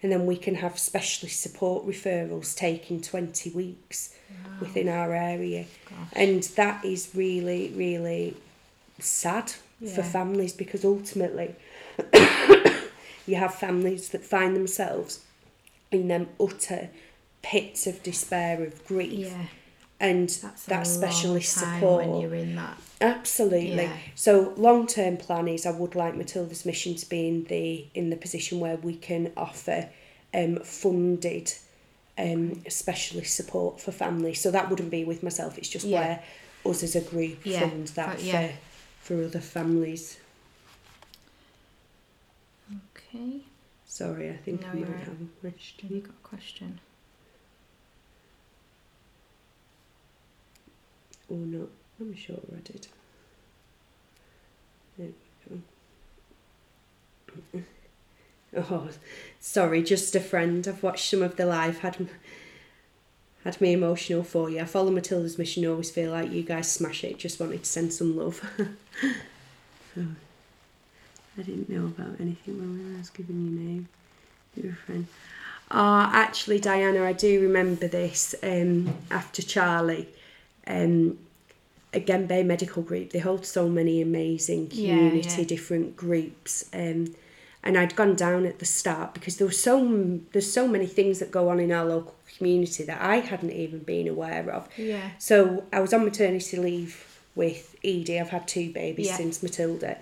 And 0.00 0.12
then 0.12 0.26
we 0.26 0.36
can 0.36 0.56
have 0.56 0.78
specialist 0.78 1.40
support 1.40 1.86
referrals 1.86 2.54
taking 2.56 3.00
20 3.00 3.50
weeks 3.50 4.14
within 4.60 4.88
our 4.88 5.12
area. 5.12 5.64
Gosh. 5.88 6.08
And 6.12 6.42
that 6.56 6.84
is 6.84 7.10
really, 7.14 7.72
really 7.74 8.36
sad 8.98 9.52
for 9.94 10.02
families 10.02 10.52
because 10.52 10.84
ultimately 10.84 11.54
you 13.26 13.36
have 13.36 13.54
families 13.54 14.08
that 14.10 14.24
find 14.24 14.54
themselves 14.56 15.20
in 15.90 16.08
them 16.08 16.28
utter 16.40 16.88
pits 17.42 17.86
of 17.86 18.02
despair 18.02 18.62
of 18.64 18.84
grief 18.86 19.28
Yeah. 19.30 19.46
and 20.00 20.28
That's 20.28 20.64
that 20.66 20.86
specialist 20.86 21.52
support 21.58 22.06
when 22.06 22.20
you're 22.20 22.34
in 22.34 22.54
that. 22.56 22.76
absolutely 23.00 23.84
Yeah. 23.84 23.96
so 24.14 24.54
long 24.56 24.86
term 24.86 25.16
plan 25.16 25.48
is 25.48 25.66
i 25.66 25.70
would 25.70 25.94
like 25.94 26.14
matilda's 26.14 26.64
mission 26.64 26.94
to 26.94 27.08
be 27.08 27.28
in 27.28 27.44
the 27.44 27.86
in 27.94 28.10
the 28.10 28.16
position 28.16 28.60
where 28.60 28.76
we 28.76 28.94
can 28.94 29.32
offer 29.36 29.88
um 30.34 30.56
funded 30.60 31.52
um 32.18 32.62
specialist 32.68 33.34
support 33.34 33.80
for 33.80 33.90
families 33.90 34.40
so 34.40 34.50
that 34.50 34.70
wouldn't 34.70 34.90
be 34.90 35.04
with 35.04 35.22
myself 35.22 35.58
it's 35.58 35.68
just 35.68 35.86
Yeah. 35.86 36.00
where 36.00 36.22
us 36.64 36.82
as 36.84 36.94
a 36.94 37.00
group 37.00 37.44
Yeah, 37.44 37.60
fund 37.68 37.88
that 37.88 38.22
yeah. 38.22 38.48
for 38.48 38.54
for 39.02 39.22
other 39.24 39.40
families 39.40 40.18
Okay. 42.96 43.40
sorry 43.84 44.30
i 44.30 44.36
think 44.36 44.62
No, 44.62 44.68
i 44.68 44.74
might 44.74 44.88
right. 44.88 44.98
have 45.00 45.20
a 45.20 45.40
question 45.40 45.88
Have 45.88 45.90
you 45.96 46.00
got 46.02 46.10
a 46.24 46.28
question? 46.28 46.80
or 51.28 51.36
not 51.36 51.68
i'm 52.00 52.14
sure 52.14 52.38
i 52.56 52.60
did 52.60 52.86
there 54.98 55.08
we 55.50 55.60
go 57.52 57.62
Oh, 58.54 58.90
sorry, 59.40 59.82
just 59.82 60.14
a 60.14 60.20
friend. 60.20 60.68
I've 60.68 60.82
watched 60.82 61.08
some 61.08 61.22
of 61.22 61.36
the 61.36 61.46
live. 61.46 61.78
Had 61.78 62.06
had 63.44 63.60
me 63.60 63.72
emotional 63.72 64.22
for 64.22 64.48
you. 64.50 64.60
I 64.60 64.64
follow 64.64 64.90
Matilda's 64.90 65.38
mission. 65.38 65.66
Always 65.66 65.90
feel 65.90 66.10
like 66.12 66.30
you 66.30 66.42
guys 66.42 66.70
smash 66.70 67.04
it. 67.04 67.18
Just 67.18 67.40
wanted 67.40 67.64
to 67.64 67.68
send 67.70 67.92
some 67.92 68.16
love. 68.16 68.40
so, 69.94 70.04
I 71.38 71.42
didn't 71.42 71.68
know 71.68 71.86
about 71.86 72.20
anything 72.20 72.58
when 72.58 72.94
I 72.94 72.98
was 72.98 73.10
giving 73.10 73.36
you 73.44 73.50
name. 73.58 73.88
You're 74.56 74.72
a 74.72 74.76
friend. 74.76 75.06
Ah, 75.70 76.10
actually, 76.12 76.60
Diana, 76.60 77.04
I 77.04 77.12
do 77.14 77.40
remember 77.40 77.88
this. 77.88 78.34
Um, 78.42 78.94
after 79.10 79.40
Charlie, 79.42 80.08
um, 80.66 81.18
again, 81.94 82.26
Bay 82.26 82.42
Medical 82.42 82.82
Group. 82.82 83.10
They 83.10 83.18
hold 83.18 83.46
so 83.46 83.68
many 83.68 84.02
amazing 84.02 84.68
Yeah, 84.72 84.94
community, 84.96 85.42
yeah. 85.42 85.48
different 85.48 85.96
groups. 85.96 86.68
Um, 86.74 87.14
and 87.64 87.78
I'd 87.78 87.94
gone 87.96 88.14
down 88.16 88.44
at 88.46 88.58
the 88.58 88.64
start 88.66 89.14
because 89.14 89.36
there 89.36 89.46
was 89.46 89.60
so 89.62 90.20
there's 90.32 90.52
so 90.52 90.66
many 90.66 90.86
things 90.86 91.18
that 91.20 91.30
go 91.30 91.48
on 91.48 91.60
in 91.60 91.70
our 91.72 91.84
local 91.84 92.14
community 92.36 92.82
that 92.84 93.00
I 93.00 93.16
hadn't 93.16 93.52
even 93.52 93.80
been 93.80 94.08
aware 94.08 94.50
of. 94.50 94.68
Yeah. 94.76 95.10
So 95.18 95.64
I 95.72 95.80
was 95.80 95.92
on 95.92 96.04
maternity 96.04 96.56
leave 96.56 97.08
with 97.34 97.76
Edie. 97.84 98.20
I've 98.20 98.28
had 98.30 98.46
two 98.46 98.70
babies 98.72 99.06
Yeah. 99.06 99.16
since 99.16 99.42
Matilda. 99.42 99.98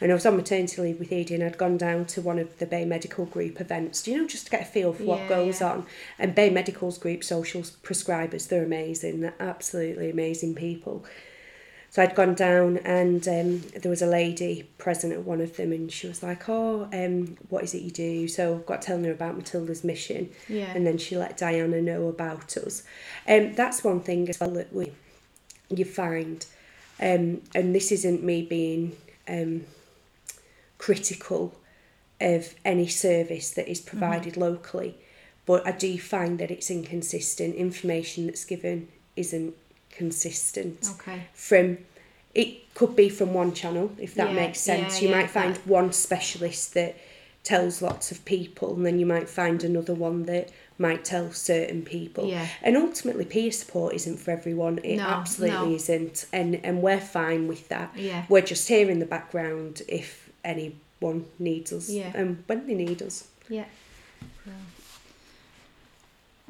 And 0.00 0.12
I 0.12 0.14
was 0.14 0.24
on 0.26 0.36
maternity 0.36 0.80
leave 0.80 1.00
with 1.00 1.10
Edie 1.10 1.34
and 1.34 1.42
I'd 1.42 1.58
gone 1.58 1.76
down 1.76 2.04
to 2.06 2.20
one 2.20 2.38
of 2.38 2.58
the 2.58 2.66
Bay 2.66 2.84
Medical 2.84 3.24
Group 3.24 3.60
events, 3.60 4.06
you 4.06 4.16
know, 4.16 4.28
just 4.28 4.44
to 4.44 4.50
get 4.52 4.62
a 4.62 4.64
feel 4.64 4.92
for 4.92 5.02
what 5.02 5.18
Yeah, 5.22 5.28
goes 5.28 5.60
yeah. 5.60 5.72
on. 5.72 5.86
And 6.20 6.36
Bay 6.36 6.50
Medical's 6.50 6.96
group 6.98 7.24
social 7.24 7.62
prescribers, 7.62 8.46
they're 8.48 8.62
amazing. 8.62 9.20
They're 9.22 9.34
absolutely 9.40 10.08
amazing 10.08 10.54
people. 10.54 11.04
So 11.90 12.02
I'd 12.02 12.14
gone 12.14 12.34
down 12.34 12.76
and 12.78 13.26
um, 13.26 13.62
there 13.80 13.90
was 13.90 14.02
a 14.02 14.06
lady 14.06 14.68
present 14.76 15.12
at 15.14 15.24
one 15.24 15.40
of 15.40 15.56
them 15.56 15.72
and 15.72 15.90
she 15.90 16.06
was 16.06 16.22
like, 16.22 16.48
oh, 16.48 16.88
um, 16.92 17.38
what 17.48 17.64
is 17.64 17.74
it 17.74 17.82
you 17.82 17.90
do? 17.90 18.28
So 18.28 18.56
I've 18.56 18.66
got 18.66 18.82
telling 18.82 19.04
her 19.04 19.12
about 19.12 19.36
Matilda's 19.36 19.84
mission 19.84 20.30
Yeah. 20.48 20.70
and 20.74 20.86
then 20.86 20.98
she 20.98 21.16
let 21.16 21.38
Diana 21.38 21.80
know 21.80 22.08
about 22.08 22.56
us. 22.58 22.82
Um, 23.26 23.54
that's 23.54 23.82
one 23.82 24.00
thing 24.00 24.28
as 24.28 24.38
well 24.38 24.50
that 24.50 24.72
we 24.72 24.92
you 25.70 25.84
find, 25.84 26.46
um, 27.00 27.42
and 27.54 27.74
this 27.74 27.92
isn't 27.92 28.22
me 28.22 28.42
being 28.42 28.96
um, 29.28 29.64
critical 30.78 31.54
of 32.20 32.54
any 32.64 32.86
service 32.86 33.50
that 33.50 33.68
is 33.70 33.80
provided 33.80 34.36
locally, 34.36 34.96
but 35.46 35.66
I 35.66 35.72
do 35.72 35.98
find 35.98 36.38
that 36.38 36.50
it's 36.50 36.70
inconsistent. 36.70 37.54
Information 37.54 38.26
that's 38.26 38.44
given 38.44 38.88
isn't 39.14 39.54
consistent 39.98 40.78
Okay. 40.94 41.20
from 41.34 41.78
it 42.34 42.72
could 42.74 42.94
be 42.94 43.08
from 43.08 43.34
one 43.34 43.52
channel 43.52 43.90
if 43.98 44.14
that 44.14 44.28
Yeah, 44.28 44.34
makes 44.42 44.60
sense 44.60 44.90
yeah, 44.94 45.02
you 45.02 45.08
yeah, 45.14 45.20
might 45.20 45.30
find 45.30 45.56
one 45.78 45.92
specialist 45.92 46.74
that 46.74 46.96
tells 47.42 47.80
lots 47.82 48.10
of 48.12 48.24
people 48.24 48.74
and 48.76 48.84
then 48.86 48.98
you 49.00 49.06
might 49.06 49.28
find 49.28 49.64
another 49.64 49.94
one 49.94 50.24
that 50.26 50.50
might 50.78 51.04
tell 51.04 51.32
certain 51.32 51.82
people 51.82 52.24
Yeah. 52.28 52.46
and 52.62 52.76
ultimately 52.76 53.24
peer 53.24 53.50
support 53.50 53.94
isn't 53.94 54.18
for 54.18 54.30
everyone 54.30 54.78
it 54.84 54.96
No, 54.96 55.04
absolutely 55.20 55.70
no. 55.70 55.74
isn't 55.74 56.26
and 56.32 56.60
and 56.68 56.82
we're 56.86 57.00
fine 57.00 57.48
with 57.48 57.68
that 57.74 57.88
Yeah. 57.96 58.24
we're 58.28 58.42
just 58.54 58.68
here 58.68 58.88
in 58.90 58.98
the 59.00 59.06
background 59.16 59.82
if 59.88 60.30
anyone 60.44 61.24
needs 61.38 61.72
us 61.72 61.88
Yeah. 61.90 62.12
and 62.14 62.44
when 62.46 62.66
they 62.68 62.74
need 62.74 63.00
us 63.02 63.16
Yeah. 63.48 63.64
Well, 64.46 64.54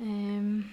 Um, 0.00 0.70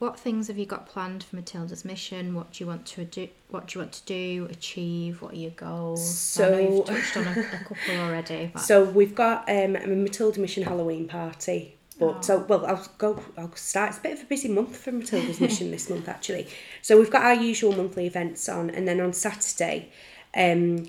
what 0.00 0.18
things 0.18 0.48
have 0.48 0.58
you 0.58 0.66
got 0.66 0.86
planned 0.86 1.22
for 1.22 1.36
Matilda's 1.36 1.84
mission? 1.84 2.34
What 2.34 2.52
do 2.52 2.64
you 2.64 2.68
want 2.68 2.86
to 2.86 3.04
do? 3.04 3.28
What 3.50 3.68
do 3.68 3.78
you 3.78 3.82
want 3.84 3.92
to 3.92 4.04
do? 4.06 4.48
Achieve? 4.50 5.22
What 5.22 5.34
are 5.34 5.36
your 5.36 5.50
goals? 5.52 6.40
I 6.40 6.50
know 6.50 6.58
you've 6.58 6.86
So- 6.86 6.92
touched 6.94 7.16
on 7.18 7.26
a, 7.28 7.30
a 7.40 7.64
couple 7.64 7.96
already. 8.00 8.50
But 8.54 8.62
So 8.62 8.82
we've 8.84 9.14
got 9.14 9.48
um, 9.48 9.76
a 9.76 9.86
Matilda 9.86 10.40
Mission 10.40 10.64
Halloween 10.64 11.06
party. 11.06 11.76
But 11.98 12.16
Oh. 12.16 12.20
so 12.22 12.38
well, 12.48 12.64
I'll 12.64 12.88
go. 12.96 13.22
I'll 13.36 13.54
start. 13.56 13.90
It's 13.90 13.98
a 13.98 14.02
bit 14.02 14.12
of 14.14 14.22
a 14.22 14.26
busy 14.26 14.48
month 14.48 14.74
for 14.76 14.90
Matilda's 14.90 15.38
Mission 15.46 15.70
this 15.70 15.90
month 15.90 16.08
actually. 16.08 16.48
So 16.82 16.98
we've 16.98 17.10
got 17.10 17.22
our 17.22 17.34
usual 17.34 17.72
monthly 17.76 18.06
events 18.06 18.48
on, 18.48 18.70
and 18.70 18.88
then 18.88 19.00
on 19.02 19.12
Saturday, 19.12 19.90
um, 20.34 20.86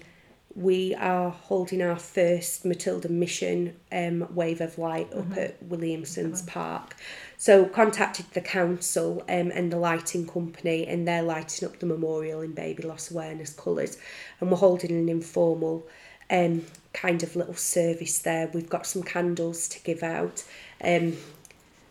we 0.56 0.96
are 0.96 1.30
holding 1.32 1.82
our 1.82 1.98
first 1.98 2.64
Matilda 2.66 3.10
Mission 3.10 3.76
um, 3.92 4.26
Wave 4.34 4.62
of 4.62 4.78
Light 4.78 5.12
up 5.14 5.36
at 5.38 5.62
Williamson's 5.64 6.42
Park. 6.44 6.96
So 7.42 7.66
contacted 7.66 8.28
the 8.34 8.42
council 8.42 9.24
um, 9.28 9.50
and 9.50 9.74
the 9.74 9.78
lighting 9.78 10.28
company, 10.28 10.86
and 10.86 11.08
they're 11.08 11.24
lighting 11.24 11.68
up 11.68 11.80
the 11.80 11.88
memorial 11.88 12.42
in 12.42 12.52
baby 12.52 12.84
loss 12.84 13.10
awareness 13.10 13.52
colours, 13.52 13.98
and 14.40 14.52
we're 14.52 14.58
holding 14.58 14.92
an 14.92 15.10
informal 15.10 15.84
um, 16.30 16.64
kind 16.94 17.24
of 17.24 17.36
little 17.36 17.56
service 17.56 18.20
there. 18.20 18.48
We've 18.54 18.70
got 18.70 18.86
some 18.86 19.02
candles 19.02 19.68
to 19.70 19.84
give 19.84 20.04
out, 20.04 20.44
um, 20.84 21.18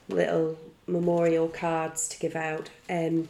little 0.08 0.56
memorial 0.86 1.48
cards 1.48 2.06
to 2.10 2.20
give 2.20 2.36
out. 2.36 2.70
Um, 2.88 3.28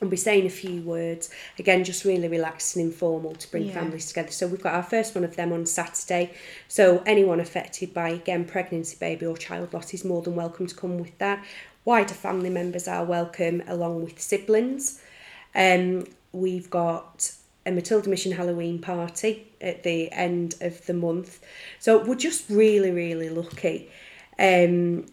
and 0.00 0.10
be 0.10 0.16
saying 0.16 0.46
a 0.46 0.50
few 0.50 0.82
words. 0.82 1.30
Again 1.58 1.84
just 1.84 2.04
really 2.04 2.28
relaxed 2.28 2.76
and 2.76 2.84
informal 2.84 3.34
to 3.34 3.50
bring 3.50 3.66
Yeah. 3.66 3.74
families 3.74 4.06
together. 4.08 4.30
So 4.30 4.46
we've 4.46 4.62
got 4.62 4.74
our 4.74 4.82
first 4.82 5.14
one 5.14 5.24
of 5.24 5.36
them 5.36 5.52
on 5.52 5.66
saturday. 5.66 6.30
So 6.68 7.02
anyone 7.06 7.40
affected 7.40 7.94
by 7.94 8.10
again 8.10 8.44
pregnancy 8.44 8.96
baby 8.98 9.26
or 9.26 9.36
child 9.36 9.72
loss 9.74 9.94
is 9.94 10.04
more 10.04 10.22
than 10.22 10.34
welcome 10.34 10.66
to 10.66 10.74
come 10.74 10.98
with 10.98 11.16
that. 11.18 11.44
Wider 11.84 12.14
family 12.14 12.50
members 12.50 12.88
are 12.88 13.04
welcome 13.04 13.62
along 13.68 14.02
with 14.04 14.20
siblings. 14.20 15.00
Um, 15.54 16.06
we've 16.32 16.68
got 16.68 17.32
a 17.64 17.70
Matilda 17.70 18.08
Mission 18.08 18.32
Halloween 18.32 18.78
party 18.80 19.46
at 19.60 19.82
the 19.82 20.10
end 20.12 20.54
of 20.60 20.84
the 20.86 20.94
month. 20.94 21.40
So 21.80 22.04
we're 22.04 22.14
just 22.14 22.48
really, 22.50 22.90
really 22.90 23.28
lucky 23.28 23.90
um, 24.38 25.06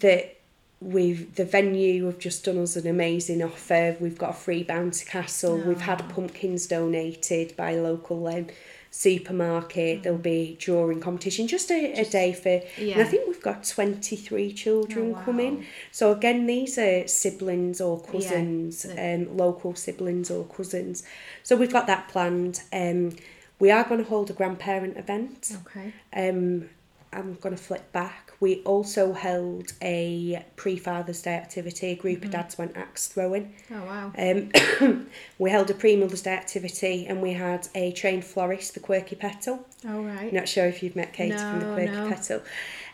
that 0.00 0.37
we've 0.80 1.34
the 1.34 1.44
venue 1.44 2.06
have 2.06 2.18
just 2.18 2.44
done 2.44 2.58
us 2.58 2.76
an 2.76 2.86
amazing 2.86 3.42
offer. 3.42 3.96
We've 4.00 4.18
got 4.18 4.30
a 4.30 4.34
free 4.34 4.64
bouncy 4.64 5.06
castle. 5.06 5.56
We've 5.58 5.80
had 5.80 6.08
pumpkins 6.10 6.66
donated 6.66 7.56
by 7.56 7.72
a 7.72 7.82
local 7.82 8.26
um, 8.28 8.46
supermarket. 8.90 10.02
There'll 10.02 10.18
be 10.18 10.56
drawing 10.60 11.00
competition. 11.00 11.46
Just 11.48 11.70
a, 11.70 11.92
a 12.00 12.04
day 12.04 12.32
for. 12.32 12.60
And 12.80 13.00
I 13.00 13.04
think 13.04 13.26
we've 13.26 13.42
got 13.42 13.64
twenty 13.64 14.16
three 14.16 14.52
children 14.52 15.10
Oh, 15.10 15.12
wow. 15.18 15.24
coming. 15.24 15.66
So 15.92 16.12
again, 16.12 16.46
these 16.46 16.78
are 16.78 17.06
siblings 17.08 17.80
or 17.80 18.00
cousins, 18.00 18.82
The- 18.82 19.14
um, 19.14 19.36
local 19.36 19.74
siblings 19.74 20.30
or 20.30 20.44
cousins. 20.44 21.02
So 21.42 21.56
we've 21.56 21.72
got 21.72 21.86
that 21.88 22.08
planned. 22.08 22.62
Um, 22.72 23.12
we 23.58 23.70
are 23.72 23.82
going 23.82 24.02
to 24.02 24.08
hold 24.08 24.30
a 24.30 24.34
grandparent 24.34 24.96
event. 24.96 25.56
okay. 25.66 25.92
Um, 26.12 26.68
I'm 27.12 27.34
going 27.34 27.56
to 27.56 27.60
flip 27.62 27.90
back. 27.92 28.27
We 28.40 28.62
also 28.62 29.12
held 29.12 29.72
a 29.82 30.44
pre 30.54 30.76
Father's 30.76 31.22
Day 31.22 31.34
activity. 31.34 31.88
A 31.88 31.96
group 31.96 32.24
of 32.24 32.30
dads 32.30 32.56
went 32.56 32.76
axe 32.76 33.08
throwing. 33.08 33.54
Oh 33.70 33.84
wow. 33.84 34.12
Um, 34.16 35.06
we 35.38 35.50
held 35.50 35.70
a 35.70 35.74
pre 35.74 35.96
Mother's 35.96 36.22
Day 36.22 36.34
activity 36.34 37.06
and 37.06 37.20
we 37.20 37.32
had 37.32 37.66
a 37.74 37.90
trained 37.92 38.24
florist, 38.24 38.74
the 38.74 38.80
Quirky 38.80 39.16
Petal. 39.16 39.66
All 39.88 40.02
right. 40.02 40.32
Not 40.32 40.48
sure 40.48 40.66
if 40.66 40.82
you've 40.82 40.96
met 40.96 41.12
Katie 41.12 41.36
from 41.36 41.60
the 41.60 41.74
Quirky 41.74 41.92
no. 41.92 42.08
Petal. 42.08 42.42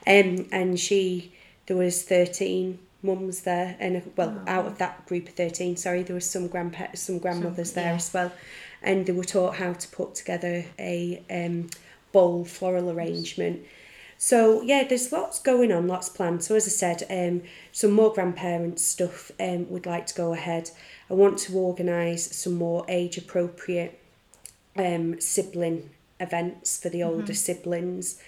Um, 0.07 0.49
and 0.51 0.81
she, 0.81 1.33
there 1.67 1.77
was 1.77 2.03
13 2.03 2.79
mums 3.03 3.43
there, 3.43 3.77
and 3.79 4.03
well, 4.17 4.41
Oh. 4.47 4.51
out 4.51 4.67
of 4.67 4.79
that 4.79 5.07
group 5.07 5.29
of 5.29 5.35
13, 5.35 5.77
sorry, 5.77 6.03
there 6.03 6.15
was 6.15 6.29
some 6.29 6.49
grandpa, 6.49 6.87
some 6.95 7.19
grandmothers 7.19 7.73
there 7.73 7.91
yeah. 7.91 7.97
as 7.97 8.13
well. 8.13 8.33
And 8.83 9.07
they 9.07 9.13
were 9.13 9.25
taught 9.25 9.57
how 9.57 9.75
to 9.75 9.89
put 9.89 10.15
together 10.15 10.65
a 10.79 11.23
um, 11.31 11.71
bowl 12.13 12.45
floral 12.45 12.91
arrangement. 12.91 13.65
So 14.25 14.63
yeah, 14.63 14.85
there's 14.85 15.13
lots 15.13 15.39
going 15.39 15.71
on, 15.71 15.87
lots 15.87 16.09
planned. 16.09 16.43
So 16.43 16.55
as 16.55 16.67
I 16.67 16.71
said, 16.71 17.03
um, 17.11 17.43
some 17.73 17.91
more 17.91 18.11
grandparents 18.11 18.83
stuff 18.83 19.31
um, 19.39 19.69
would 19.69 19.85
like 19.85 20.07
to 20.07 20.15
go 20.15 20.33
ahead. 20.33 20.71
I 21.11 21.13
want 21.13 21.37
to 21.41 21.59
organise 21.59 22.35
some 22.35 22.55
more 22.55 22.87
age 22.89 23.19
appropriate 23.19 24.01
um, 24.77 25.21
sibling 25.21 25.91
events 26.19 26.81
for 26.81 26.89
the 26.89 27.03
older 27.03 27.35
siblings. 27.35 28.19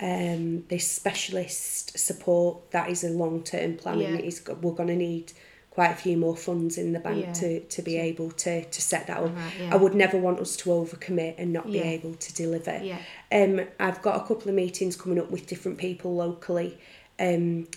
Um, 0.00 0.64
this 0.66 0.90
specialist 0.90 1.96
support 1.96 2.72
that 2.72 2.90
is 2.90 3.04
a 3.04 3.10
long 3.10 3.44
term 3.44 3.76
plan, 3.76 4.00
and 4.00 4.18
it 4.18 4.24
is 4.24 4.42
we're 4.60 4.72
going 4.72 4.88
to 4.88 4.96
need 4.96 5.32
quite 5.72 5.90
a 5.90 5.94
few 5.94 6.18
more 6.18 6.36
funds 6.36 6.76
in 6.76 6.92
the 6.92 6.98
bank 7.00 7.24
Yeah. 7.24 7.32
to, 7.32 7.60
to 7.60 7.80
be 7.80 7.96
able 7.96 8.30
to, 8.32 8.62
to 8.62 8.82
set 8.82 9.06
that 9.06 9.16
up. 9.16 9.34
Right, 9.34 9.52
yeah. 9.58 9.70
I 9.72 9.76
would 9.76 9.94
never 9.94 10.18
want 10.18 10.38
us 10.38 10.54
to 10.56 10.68
overcommit 10.68 11.36
and 11.38 11.50
not 11.50 11.64
be 11.66 11.78
able 11.78 12.12
to 12.12 12.34
deliver. 12.34 12.78
Yeah. 12.82 12.98
Um, 13.32 13.62
I've 13.80 14.02
got 14.02 14.16
a 14.16 14.26
couple 14.28 14.50
of 14.50 14.54
meetings 14.54 14.96
coming 14.96 15.18
up 15.18 15.30
with 15.30 15.46
different 15.46 15.78
people 15.78 16.14
locally 16.14 16.76
um, 17.18 17.68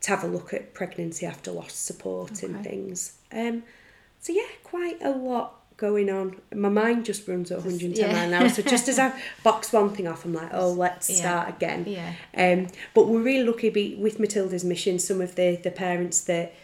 to 0.00 0.10
have 0.10 0.24
a 0.24 0.28
look 0.28 0.54
at 0.54 0.72
pregnancy 0.72 1.26
after 1.26 1.50
loss 1.50 1.74
support 1.74 2.42
and 2.42 2.64
things. 2.64 3.18
Um, 3.30 3.64
so 4.18 4.32
yeah, 4.32 4.48
quite 4.64 5.02
a 5.02 5.10
lot 5.10 5.58
going 5.76 6.08
on. 6.08 6.40
My 6.54 6.70
mind 6.70 7.04
just 7.04 7.28
runs 7.28 7.50
at 7.50 7.58
110 7.58 7.92
yeah. 8.02 8.12
mile 8.14 8.28
an 8.28 8.34
hour. 8.34 8.48
So 8.48 8.62
just 8.62 8.88
as 8.88 8.98
I 8.98 9.12
box 9.44 9.74
one 9.74 9.90
thing 9.90 10.08
off, 10.08 10.24
I'm 10.24 10.32
like, 10.32 10.50
oh, 10.54 10.72
let's 10.72 11.10
Yeah. 11.10 11.16
start 11.16 11.48
again. 11.50 11.84
Yeah. 11.86 12.14
Um, 12.34 12.68
but 12.94 13.08
we're 13.08 13.20
really 13.20 13.44
lucky 13.44 13.68
be, 13.68 13.94
with 13.96 14.18
Matilda's 14.18 14.64
mission. 14.64 14.98
Some 14.98 15.20
of 15.20 15.34
the, 15.34 15.56
the 15.62 15.70
parents 15.70 16.22
that 16.22 16.54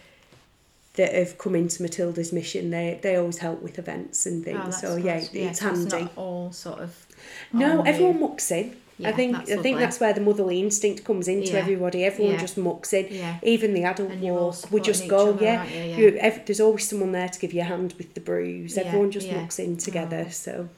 that 0.99 1.15
have 1.15 1.39
come 1.39 1.55
into 1.55 1.81
Matilda's 1.83 2.33
mission, 2.33 2.71
they 2.71 2.99
they 3.01 3.17
always 3.17 3.39
help 3.39 3.63
with 3.63 3.79
events 3.79 4.27
and 4.27 4.45
things. 4.45 4.61
Oh, 4.67 4.71
so 4.71 4.97
yeah, 4.97 5.23
it's 5.33 5.61
so 5.61 5.67
handy. 5.67 5.83
It's 5.85 5.93
not 5.93 6.13
all 6.17 6.53
sort 6.53 6.81
of. 6.81 7.07
No, 7.53 7.81
on 7.81 7.87
everyone 7.87 8.21
mucks 8.21 8.51
in. 8.51 8.77
I 9.05 9.13
think 9.13 9.33
that's 9.37 9.51
I 9.51 9.55
think 9.55 9.65
lovely. 9.65 9.85
that's 9.85 10.01
where 10.01 10.13
the 10.13 10.21
motherly 10.21 10.61
instinct 10.61 11.05
comes 11.05 11.29
into 11.29 11.53
Yeah. 11.53 11.61
everybody. 11.61 12.05
Everyone 12.05 12.35
Yeah. 12.35 12.41
just 12.41 12.59
mucks 12.59 12.93
in. 12.93 13.07
Yeah. 13.11 13.39
Even 13.45 13.73
the 13.73 13.85
adult 13.85 14.11
walk, 14.17 14.73
we 14.73 14.81
just 14.81 15.07
go. 15.07 15.31
other, 15.31 15.45
yeah, 15.45 15.65
you? 15.65 16.11
Yeah. 16.11 16.27
You- 16.27 16.43
there's 16.45 16.61
always 16.61 16.89
someone 16.89 17.13
there 17.13 17.29
to 17.29 17.39
give 17.39 17.53
you 17.53 17.61
a 17.61 17.65
hand 17.65 17.95
with 17.97 18.15
the 18.15 18.21
bruise. 18.21 18.77
Yeah, 18.77 18.83
Everyone 18.83 19.13
just 19.13 19.29
yeah. 19.29 19.41
mucks 19.41 19.61
in 19.61 19.75
oh. 19.75 19.77
together. 19.77 20.25
Oh. 20.27 20.31
So. 20.31 20.69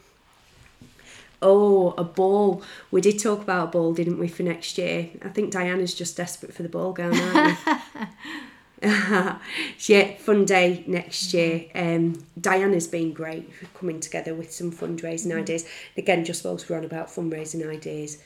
Oh, 1.43 1.95
a 1.97 2.05
ball. 2.05 2.63
We 2.91 3.01
did 3.01 3.19
talk 3.19 3.41
about 3.41 3.69
a 3.69 3.71
ball, 3.71 3.95
didn't 3.95 4.19
we, 4.19 4.29
for 4.29 4.43
next 4.43 4.77
year? 4.77 5.09
I 5.25 5.31
think 5.31 5.51
Diana's 5.51 5.95
just 5.95 6.15
desperate 6.15 6.53
for 6.53 6.63
the 6.63 6.69
ball 6.69 6.93
gown, 6.93 7.19
aren't 7.19 7.57
we? 7.65 8.01
yeah, 8.83 10.15
fun 10.19 10.45
day 10.47 10.83
next 10.87 11.35
year. 11.35 11.67
Um, 11.75 12.25
Diana's 12.41 12.87
been 12.87 13.13
great 13.13 13.53
for 13.55 13.67
coming 13.79 14.01
together 14.01 14.35
with 14.35 14.51
some 14.53 14.73
fundraising 14.73 15.37
ideas. 15.37 15.67
Again, 15.99 16.25
just 16.25 16.45
whilst 16.45 16.69
we're 16.71 16.79
on 16.79 16.85
about 16.85 17.09
fundraising 17.09 17.69
ideas, 17.69 18.23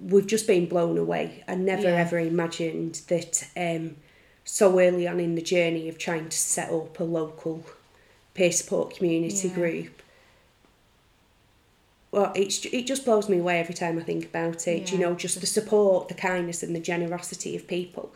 we've 0.00 0.26
just 0.26 0.46
been 0.48 0.66
blown 0.66 0.98
away. 0.98 1.44
I 1.46 1.54
never 1.54 1.82
Yeah. 1.82 1.96
ever 2.00 2.18
imagined 2.18 3.02
that 3.08 3.46
um, 3.56 3.96
so 4.44 4.80
early 4.80 5.06
on 5.06 5.20
in 5.20 5.36
the 5.36 5.42
journey 5.42 5.88
of 5.88 5.96
trying 5.96 6.28
to 6.28 6.36
set 6.36 6.70
up 6.72 6.98
a 6.98 7.04
local 7.04 7.64
peer 8.34 8.50
support 8.52 8.96
community 8.96 9.46
Yeah. 9.48 9.54
group. 9.54 10.02
Well, 12.10 12.32
it's 12.34 12.64
it 12.64 12.82
just 12.86 13.04
blows 13.04 13.28
me 13.28 13.38
away 13.38 13.60
every 13.60 13.74
time 13.74 13.98
I 13.98 14.02
think 14.02 14.24
about 14.24 14.66
it. 14.66 14.90
You 14.90 14.98
know, 14.98 15.14
just 15.14 15.40
the 15.40 15.46
support, 15.46 16.08
the 16.08 16.14
kindness, 16.14 16.62
and 16.62 16.74
the 16.74 16.80
generosity 16.80 17.54
of 17.56 17.66
people. 17.66 18.12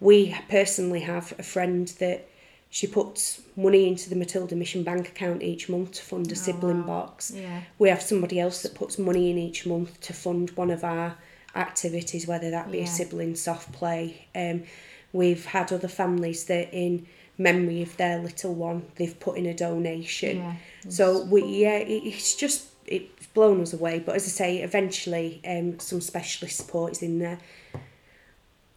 We 0.00 0.34
personally 0.48 1.00
have 1.00 1.34
a 1.38 1.42
friend 1.42 1.88
that 1.98 2.28
she 2.70 2.86
puts 2.86 3.40
money 3.56 3.88
into 3.88 4.10
the 4.10 4.16
Matilda 4.16 4.54
Mission 4.54 4.82
bank 4.84 5.08
account 5.08 5.42
each 5.42 5.68
month 5.68 5.92
to 5.92 6.02
fund 6.02 6.30
a 6.30 6.36
sibling 6.36 6.82
box. 6.82 7.32
Yeah. 7.34 7.62
We 7.78 7.88
have 7.88 8.02
somebody 8.02 8.38
else 8.38 8.62
that 8.62 8.74
puts 8.74 8.98
money 8.98 9.30
in 9.30 9.38
each 9.38 9.66
month 9.66 10.00
to 10.02 10.12
fund 10.12 10.50
one 10.50 10.70
of 10.70 10.84
our 10.84 11.16
activities, 11.56 12.26
whether 12.26 12.50
that 12.50 12.70
be 12.70 12.78
Yeah. 12.78 12.84
a 12.84 12.86
sibling 12.86 13.34
soft 13.36 13.72
play. 13.72 14.26
Um, 14.34 14.64
we've 15.12 15.46
had 15.46 15.72
other 15.72 15.88
families 15.88 16.44
that, 16.44 16.72
in 16.72 17.06
memory 17.38 17.80
of 17.82 17.96
their 17.96 18.18
little 18.18 18.54
one, 18.54 18.82
they've 18.96 19.18
put 19.18 19.38
in 19.38 19.46
a 19.46 19.54
donation. 19.54 20.36
Yeah. 20.38 20.54
So 20.90 21.24
we, 21.24 21.44
yeah, 21.44 21.76
it, 21.78 22.02
it's 22.04 22.34
just 22.36 22.66
it's 22.86 23.26
blown 23.28 23.60
us 23.60 23.72
away. 23.72 23.98
But 23.98 24.16
as 24.16 24.24
I 24.24 24.28
say, 24.28 24.58
eventually, 24.58 25.40
um, 25.46 25.78
some 25.78 26.00
specialist 26.00 26.56
support 26.56 26.92
is 26.92 27.02
in 27.02 27.18
there. 27.18 27.38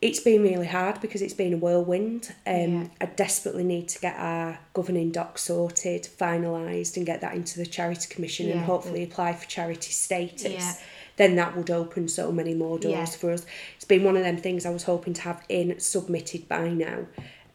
It's 0.02 0.20
been 0.20 0.42
really 0.42 0.66
hard 0.66 1.00
because 1.00 1.22
it's 1.22 1.34
been 1.34 1.54
a 1.54 1.58
whirlwind. 1.58 2.34
Um, 2.48 2.56
Yeah. 2.74 2.88
I 3.02 3.06
desperately 3.06 3.64
need 3.64 3.88
to 3.90 4.00
get 4.00 4.16
our 4.18 4.60
governing 4.74 5.12
doc 5.12 5.38
sorted, 5.38 6.08
finalised, 6.20 6.98
and 6.98 7.06
get 7.06 7.22
that 7.22 7.36
into 7.36 7.60
the 7.60 7.68
charity 7.68 8.08
commission, 8.12 8.50
and 8.50 8.62
Yeah, 8.62 8.66
hopefully 8.66 9.04
apply 9.04 9.34
for 9.34 9.46
charity 9.48 9.92
status. 9.92 10.54
Yeah. 10.54 10.74
Then 11.18 11.36
that 11.36 11.56
would 11.56 11.70
open 11.70 12.08
so 12.08 12.32
many 12.32 12.56
more 12.56 12.80
doors 12.80 12.94
Yeah. 12.96 13.06
for 13.06 13.32
us. 13.32 13.46
It's 13.76 13.86
been 13.86 14.04
one 14.04 14.18
of 14.18 14.24
them 14.24 14.38
things 14.38 14.66
I 14.66 14.72
was 14.72 14.84
hoping 14.84 15.14
to 15.14 15.22
have 15.22 15.44
in 15.50 15.80
submitted 15.80 16.48
by 16.50 16.70
now. 16.70 17.06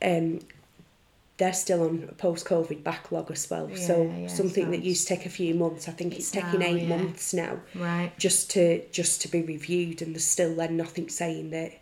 Um, 0.00 0.38
they're 1.38 1.52
still 1.52 1.82
on 1.82 2.14
post-COVID 2.16 2.84
backlog 2.84 3.30
as 3.32 3.50
well. 3.50 3.68
so 3.74 4.04
Yeah, 4.04 4.18
yeah, 4.18 4.26
something 4.28 4.66
so 4.66 4.70
that 4.70 4.82
used 4.84 5.08
to 5.08 5.16
take 5.16 5.26
a 5.26 5.30
few 5.30 5.52
months, 5.54 5.88
I 5.88 5.92
think 5.92 6.12
it's, 6.14 6.26
It's 6.26 6.30
taking 6.30 6.60
now, 6.60 6.66
eight 6.66 6.82
yeah. 6.82 6.96
months 6.96 7.34
now 7.34 7.60
Right. 7.74 8.12
just 8.18 8.50
to 8.52 8.82
just 8.92 9.20
to 9.22 9.28
be 9.28 9.42
reviewed 9.42 10.00
and 10.00 10.14
there's 10.14 10.24
still 10.24 10.54
then 10.54 10.76
nothing 10.76 11.08
saying 11.08 11.50
that 11.50 11.72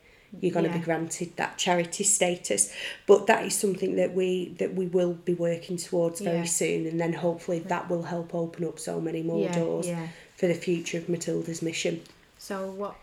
you're 0.41 0.53
going 0.53 0.65
to 0.65 0.71
Yeah. 0.71 0.79
be 0.79 0.85
granted 0.85 1.37
that 1.37 1.59
charity 1.59 2.05
status 2.05 2.73
but 3.07 3.27
that 3.27 3.45
is 3.45 3.55
something 3.55 3.97
that 3.97 4.15
we 4.15 4.55
that 4.59 4.75
we 4.75 4.87
will 4.87 5.15
be 5.15 5.35
working 5.35 5.77
towards 5.77 6.21
very 6.21 6.39
Yeah. 6.39 6.45
soon 6.45 6.87
and 6.87 7.01
then 7.01 7.13
hopefully 7.15 7.61
that 7.61 7.89
will 7.91 8.05
help 8.05 8.35
open 8.35 8.65
up 8.65 8.79
so 8.79 9.01
many 9.01 9.23
more 9.23 9.45
Yeah, 9.45 9.53
doors 9.59 9.89
for 10.37 10.47
the 10.47 10.55
future 10.55 10.99
of 10.99 11.09
Matilda's 11.09 11.63
mission 11.63 12.03
So 12.39 12.71
what 12.71 12.97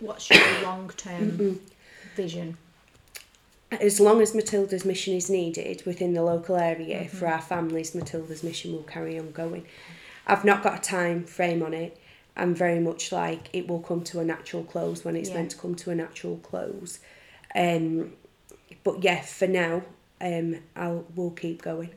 what's 0.00 0.28
your 0.30 0.40
long 0.62 0.90
term 0.96 1.60
vision? 2.16 2.56
as 3.72 4.00
long 4.00 4.20
as 4.20 4.34
Matilda's 4.34 4.84
mission 4.84 5.14
is 5.14 5.30
needed 5.30 5.82
within 5.86 6.12
the 6.14 6.22
local 6.22 6.56
area 6.56 7.00
Mm-hmm. 7.04 7.16
for 7.16 7.28
our 7.28 7.40
families, 7.40 7.94
Matilda's 7.94 8.42
mission 8.42 8.72
will 8.72 8.82
carry 8.82 9.16
on 9.18 9.30
going. 9.30 9.64
I've 10.26 10.44
not 10.44 10.62
got 10.64 10.78
a 10.78 10.82
time 10.82 11.24
frame 11.24 11.62
on 11.62 11.72
it. 11.72 11.96
I'm 12.36 12.54
very 12.54 12.80
much 12.80 13.12
like 13.12 13.48
it 13.52 13.68
will 13.68 13.80
come 13.80 14.02
to 14.04 14.20
a 14.20 14.24
natural 14.24 14.62
close 14.64 15.04
when 15.04 15.16
it's 15.16 15.28
Yeah. 15.28 15.36
meant 15.36 15.50
to 15.52 15.56
come 15.56 15.74
to 15.76 15.90
a 15.90 15.94
natural 15.94 16.36
close. 16.38 17.00
Um, 17.54 18.12
but 18.84 19.02
yeah, 19.02 19.22
for 19.22 19.46
now, 19.46 19.82
um, 20.20 20.56
I'll 20.76 21.04
we'll 21.14 21.30
keep 21.30 21.62
going. 21.62 21.90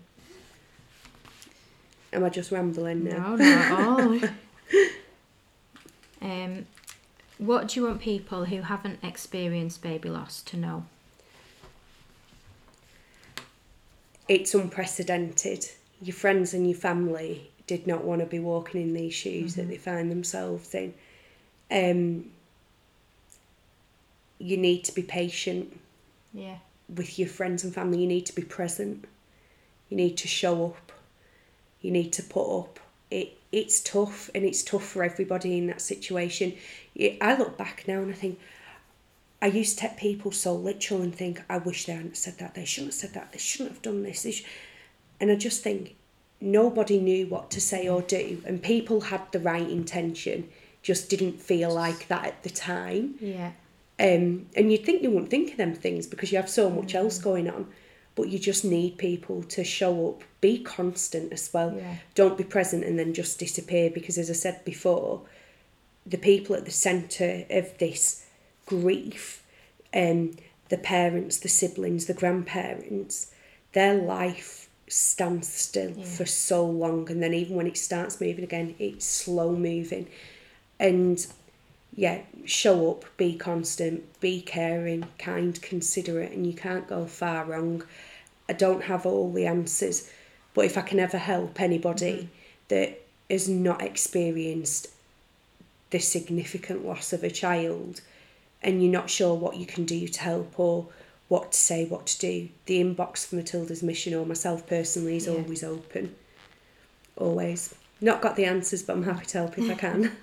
Am 2.12 2.24
I 2.24 2.30
just 2.30 2.52
rambling 2.52 3.04
now? 3.06 3.36
No, 3.36 3.36
not 3.36 3.42
at 3.42 3.72
all. 3.72 4.20
um, 6.22 6.66
what 7.38 7.70
do 7.70 7.80
you 7.80 7.88
want 7.88 8.02
people 8.02 8.46
who 8.46 8.62
haven't 8.62 9.00
experienced 9.04 9.82
baby 9.82 10.10
loss 10.10 10.42
to 10.44 10.58
know? 10.58 10.86
it's 14.28 14.54
unprecedented. 14.54 15.66
Your 16.02 16.16
friends 16.16 16.54
and 16.54 16.68
your 16.68 16.78
family 16.78 17.52
did 17.68 17.88
not 17.88 18.04
want 18.04 18.20
to 18.22 18.26
be 18.28 18.40
walking 18.40 18.82
in 18.82 18.94
these 18.94 19.14
shoes 19.14 19.56
that 19.56 19.68
they 19.70 19.78
find 19.78 20.12
themselves 20.12 20.74
in. 20.76 20.94
Um, 21.72 22.26
you 24.40 24.58
need 24.58 24.84
to 24.86 24.94
be 24.94 25.04
patient 25.04 25.80
Yeah. 26.34 26.58
with 26.94 27.18
your 27.18 27.30
friends 27.30 27.64
and 27.64 27.74
family. 27.74 28.02
You 28.02 28.08
need 28.08 28.26
to 28.26 28.36
be 28.36 28.42
present. 28.44 29.06
You 29.90 29.98
need 29.98 30.18
to 30.18 30.28
show 30.28 30.66
up. 30.66 30.92
You 31.82 31.92
need 31.92 32.12
to 32.14 32.24
put 32.24 32.60
up. 32.60 32.80
It 33.12 33.38
it's 33.52 33.82
tough 33.82 34.32
and 34.34 34.44
it's 34.44 34.64
tough 34.64 34.84
for 34.84 35.04
everybody 35.04 35.58
in 35.60 35.68
that 35.68 35.80
situation. 35.80 36.54
It, 36.96 37.18
I 37.22 37.38
look 37.38 37.56
back 37.56 37.84
now 37.88 38.00
and 38.00 38.10
I 38.12 38.16
think 38.16 38.40
I 39.44 39.46
used 39.48 39.78
to 39.78 39.88
take 39.88 39.98
people 39.98 40.32
so 40.32 40.56
literal 40.56 41.02
and 41.04 41.14
think 41.14 41.42
I 41.48 41.58
wish 41.60 41.86
they 41.86 41.94
hadn't 41.94 42.18
said 42.18 42.40
that. 42.40 42.56
They 42.56 42.66
shouldn't 42.66 42.94
have 42.94 43.00
said 43.00 43.14
that. 43.14 43.32
They 43.32 43.38
shouldn't 43.38 43.70
have 43.72 43.82
done 43.84 44.02
this. 44.02 44.26
Sh-. 44.28 44.44
And 45.20 45.30
I 45.30 45.36
just 45.36 45.62
think 45.62 45.96
nobody 46.44 47.00
knew 47.00 47.26
what 47.28 47.50
to 47.52 47.62
say 47.62 47.88
or 47.88 48.02
do, 48.02 48.42
and 48.46 48.62
people 48.62 49.02
had 49.02 49.32
the 49.32 49.40
right 49.40 49.68
intention, 49.68 50.50
just 50.82 51.10
didn't 51.10 51.42
feel 51.42 51.74
like 51.74 52.08
that 52.10 52.26
at 52.26 52.44
the 52.44 52.50
time. 52.50 53.16
Yeah. 53.20 53.54
Um, 54.00 54.48
and 54.56 54.72
you'd 54.72 54.84
think 54.84 55.02
you 55.02 55.12
wouldn't 55.12 55.32
think 55.32 55.52
of 55.52 55.58
them 55.58 55.74
things 55.74 56.06
because 56.06 56.32
you 56.32 56.38
have 56.38 56.50
so 56.50 56.70
much 56.70 56.94
else 56.94 57.18
going 57.18 57.50
on. 57.50 57.68
But 58.16 58.28
you 58.28 58.38
just 58.38 58.64
need 58.64 59.00
people 59.00 59.42
to 59.44 59.64
show 59.64 60.10
up, 60.10 60.24
be 60.40 60.60
constant 60.60 61.34
as 61.34 61.50
well. 61.52 61.74
Yeah. 61.76 61.96
Don't 62.14 62.38
be 62.38 62.44
present 62.44 62.84
and 62.84 63.00
then 63.00 63.14
just 63.14 63.40
disappear 63.40 63.90
because, 63.90 64.20
as 64.20 64.30
I 64.30 64.34
said 64.34 64.64
before, 64.66 65.22
the 66.06 66.18
people 66.18 66.56
at 66.56 66.66
the 66.66 66.72
centre 66.72 67.46
of 67.50 67.76
this 67.80 68.26
grief, 68.68 69.44
um, 69.96 70.36
the 70.70 70.78
parents, 70.78 71.40
the 71.40 71.50
siblings, 71.50 72.06
the 72.06 72.14
grandparents, 72.14 73.32
their 73.72 73.96
life 73.96 74.63
stands 74.94 75.48
still 75.48 75.92
Yeah. 75.92 76.06
for 76.06 76.26
so 76.26 76.66
long. 76.66 77.10
And 77.10 77.22
then 77.22 77.34
even 77.34 77.56
when 77.56 77.68
it 77.68 77.78
starts 77.78 78.22
moving 78.22 78.44
again, 78.44 78.76
it's 78.80 79.06
slow 79.06 79.56
moving. 79.56 80.08
And 80.80 81.26
yeah, 81.96 82.22
show 82.46 82.92
up, 82.92 83.06
be 83.18 83.36
constant, 83.36 84.20
be 84.20 84.42
caring, 84.42 85.06
kind, 85.18 85.60
considerate, 85.62 86.32
and 86.32 86.46
you 86.46 86.54
can't 86.54 86.88
go 86.88 87.06
far 87.06 87.46
wrong. 87.46 87.84
I 88.50 88.54
don't 88.54 88.84
have 88.84 89.06
all 89.06 89.32
the 89.32 89.46
answers, 89.46 90.10
but 90.54 90.66
if 90.66 90.78
I 90.78 90.82
can 90.82 91.00
ever 91.00 91.18
help 91.18 91.60
anybody 91.60 92.14
mm-hmm. 92.14 92.26
that 92.70 93.02
has 93.30 93.48
not 93.48 93.82
experienced 93.82 94.88
the 95.92 96.00
significant 96.00 96.86
loss 96.86 97.14
of 97.14 97.24
a 97.24 97.30
child 97.30 98.02
and 98.62 98.82
you're 98.82 98.92
not 98.92 99.10
sure 99.10 99.36
what 99.36 99.58
you 99.58 99.66
can 99.66 99.86
do 99.86 100.08
to 100.08 100.20
help 100.22 100.60
or 100.60 100.88
what 101.34 101.52
to 101.52 101.58
say, 101.58 101.86
what 101.86 102.06
to 102.06 102.20
do, 102.20 102.50
the 102.68 102.80
inbox 102.84 103.26
for 103.26 103.36
Matilda's 103.38 103.82
mission 103.82 104.14
or 104.14 104.24
myself 104.26 104.68
personally 104.68 105.16
is 105.18 105.26
Yeah. 105.26 105.34
always 105.34 105.64
open. 105.64 106.14
Always. 107.18 107.74
Not 108.02 108.22
got 108.22 108.36
the 108.36 108.46
answers, 108.46 108.84
but 108.84 108.94
I'm 108.96 109.04
happy 109.04 109.26
to 109.28 109.38
help 109.40 109.58
if 109.58 109.70
I 109.70 109.76
can. 109.76 110.12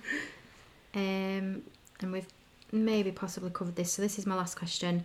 Um, 0.93 1.63
and 2.01 2.13
we've 2.13 2.27
maybe 2.73 3.13
possibly 3.13 3.51
covered 3.51 3.77
this. 3.77 3.93
So 3.93 4.03
this 4.03 4.19
is 4.19 4.27
my 4.27 4.35
last 4.35 4.57
question. 4.57 5.05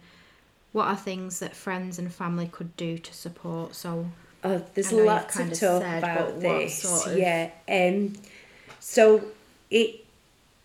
What 0.72 0.88
are 0.88 0.96
things 0.96 1.38
that 1.42 1.56
friends 1.56 2.00
and 2.00 2.12
family 2.12 2.48
could 2.52 2.76
do 2.76 2.98
to 2.98 3.14
support? 3.14 3.76
So 3.76 4.08
Oh, 4.44 4.64
there's 4.74 4.88
I 4.88 4.92
know 4.92 4.98
you've 4.98 5.06
lots 5.06 5.40
of 5.40 5.48
talk 5.50 5.82
said, 5.84 5.98
about 6.04 6.40
this. 6.40 6.82
sort 6.82 7.12
of- 7.12 7.18
Yeah. 7.20 7.52
Um. 7.70 8.14
So 8.80 9.26
it, 9.70 10.04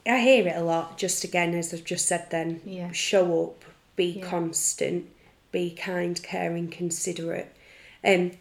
I 0.07 0.21
hear 0.21 0.49
it 0.49 0.57
a 0.57 0.63
lot. 0.63 0.97
Just 0.97 1.23
again, 1.25 1.53
as 1.55 1.75
I've 1.75 1.85
just 1.85 2.07
said, 2.07 2.31
then 2.31 2.63
Yeah. 2.65 2.91
show 2.93 3.45
up, 3.45 3.65
be 3.97 4.07
Yeah. 4.07 4.27
constant, 4.31 5.05
be 5.53 5.71
kind, 5.71 6.23
caring, 6.23 6.69
considerate. 6.69 7.55
Um. 8.05 8.33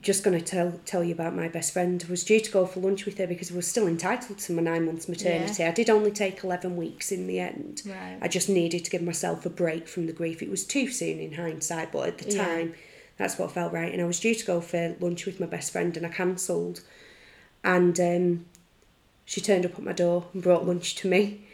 Just 0.00 0.22
going 0.22 0.38
to 0.38 0.44
tell 0.44 0.78
tell 0.84 1.02
you 1.02 1.12
about 1.12 1.34
my 1.34 1.48
best 1.48 1.72
friend. 1.72 2.04
I 2.06 2.10
was 2.10 2.22
due 2.22 2.38
to 2.38 2.52
go 2.52 2.66
for 2.66 2.78
lunch 2.78 3.04
with 3.04 3.18
her 3.18 3.26
because 3.26 3.50
I 3.50 3.56
was 3.56 3.66
still 3.66 3.88
entitled 3.88 4.38
to 4.38 4.52
my 4.52 4.62
nine 4.62 4.84
months 4.84 5.08
maternity. 5.08 5.64
I 5.64 5.72
did 5.72 5.90
only 5.90 6.12
take 6.12 6.44
eleven 6.44 6.76
weeks 6.76 7.10
in 7.10 7.26
the 7.26 7.40
end. 7.40 7.82
Right. 7.86 8.18
I 8.20 8.28
just 8.28 8.48
needed 8.48 8.84
to 8.84 8.90
give 8.90 9.02
myself 9.02 9.44
a 9.44 9.50
break 9.50 9.88
from 9.88 10.06
the 10.06 10.12
grief. 10.12 10.40
It 10.40 10.50
was 10.50 10.64
too 10.64 10.88
soon 10.88 11.18
in 11.18 11.32
hindsight, 11.32 11.90
but 11.90 12.06
at 12.06 12.18
the 12.18 12.30
Yeah. 12.32 12.44
time, 12.44 12.74
that's 13.16 13.38
what 13.38 13.50
felt 13.50 13.72
right. 13.72 13.90
And 13.92 14.00
I 14.00 14.04
was 14.04 14.20
due 14.20 14.34
to 14.36 14.46
go 14.46 14.60
for 14.60 14.94
lunch 15.00 15.26
with 15.26 15.40
my 15.40 15.46
best 15.46 15.72
friend, 15.72 15.96
and 15.96 16.06
I 16.06 16.10
cancelled. 16.10 16.82
And 17.64 17.98
um, 17.98 18.44
she 19.24 19.40
turned 19.40 19.64
up 19.66 19.72
at 19.74 19.82
my 19.82 19.92
door 19.92 20.26
and 20.32 20.42
brought 20.42 20.66
lunch 20.66 20.94
to 20.96 21.08
me. 21.08 21.46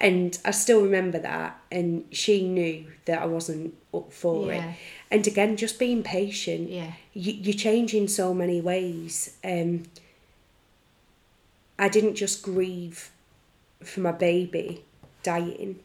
And 0.00 0.38
I 0.44 0.50
still 0.52 0.80
remember 0.82 1.18
that. 1.18 1.60
And 1.70 2.04
she 2.10 2.46
knew 2.48 2.86
that 3.04 3.20
I 3.20 3.26
wasn't 3.26 3.74
up 3.92 4.12
for 4.12 4.46
Yeah. 4.46 4.70
it. 4.70 4.76
And 5.10 5.26
again, 5.26 5.56
just 5.56 5.78
being 5.78 6.02
patient. 6.02 6.70
Yeah. 6.70 6.92
You, 7.12 7.32
you 7.34 7.52
change 7.52 7.92
in 7.94 8.08
so 8.08 8.32
many 8.32 8.60
ways. 8.60 9.36
Um, 9.44 9.82
I 11.78 11.88
didn't 11.88 12.14
just 12.14 12.42
grieve 12.42 13.10
for 13.82 14.00
my 14.00 14.12
baby 14.12 14.84
dying. 15.22 15.80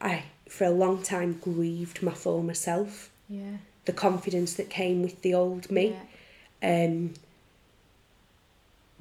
I, 0.00 0.24
for 0.48 0.64
a 0.64 0.70
long 0.70 1.02
time, 1.02 1.38
grieved 1.40 2.02
my 2.02 2.12
former 2.12 2.54
self. 2.54 3.10
yeah, 3.28 3.58
The 3.86 3.92
confidence 3.92 4.54
that 4.54 4.68
came 4.70 5.02
with 5.02 5.22
the 5.22 5.34
old 5.34 5.70
me 5.70 5.96
um, 6.62 7.14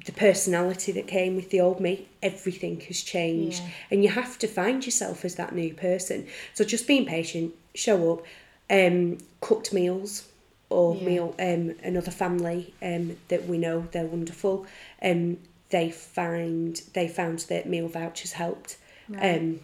the 0.05 0.11
personality 0.11 0.91
that 0.93 1.07
came 1.07 1.35
with 1.35 1.49
the 1.49 1.61
old 1.61 1.79
me, 1.79 2.07
everything 2.21 2.79
has 2.81 3.01
changed. 3.01 3.61
Yeah. 3.61 3.69
And 3.91 4.03
you 4.03 4.09
have 4.09 4.37
to 4.39 4.47
find 4.47 4.85
yourself 4.85 5.23
as 5.25 5.35
that 5.35 5.55
new 5.55 5.73
person. 5.73 6.27
So 6.53 6.63
just 6.63 6.87
being 6.87 7.05
patient, 7.05 7.53
show 7.75 8.13
up. 8.13 8.25
um, 8.69 9.17
cooked 9.41 9.73
meals 9.73 10.27
or 10.69 10.95
Yeah. 10.95 11.01
meal 11.03 11.35
um, 11.37 11.75
another 11.83 12.11
family 12.11 12.73
um, 12.81 13.17
that 13.27 13.45
we 13.47 13.57
know 13.57 13.87
they're 13.91 14.05
wonderful. 14.05 14.65
Um, 15.01 15.37
they 15.69 15.91
find 15.91 16.81
they 16.93 17.07
found 17.07 17.39
that 17.49 17.67
meal 17.67 17.87
vouchers 17.87 18.31
helped 18.33 18.77
um, 19.21 19.59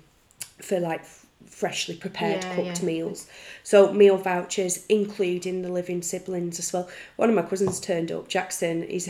for 0.61 0.79
like 0.79 1.03
freshly 1.45 1.95
prepared 1.95 2.43
Yeah, 2.43 2.55
cooked 2.55 2.79
yeah. 2.81 2.85
meals. 2.85 3.27
So 3.63 3.93
meal 3.93 4.17
vouchers, 4.17 4.85
including 4.89 5.61
the 5.61 5.69
living 5.71 6.01
siblings 6.01 6.59
as 6.59 6.71
well. 6.73 6.87
One 7.15 7.29
of 7.29 7.35
my 7.35 7.41
cousins 7.43 7.79
turned 7.79 8.11
up. 8.11 8.27
Jackson, 8.27 8.85
he's 8.87 9.09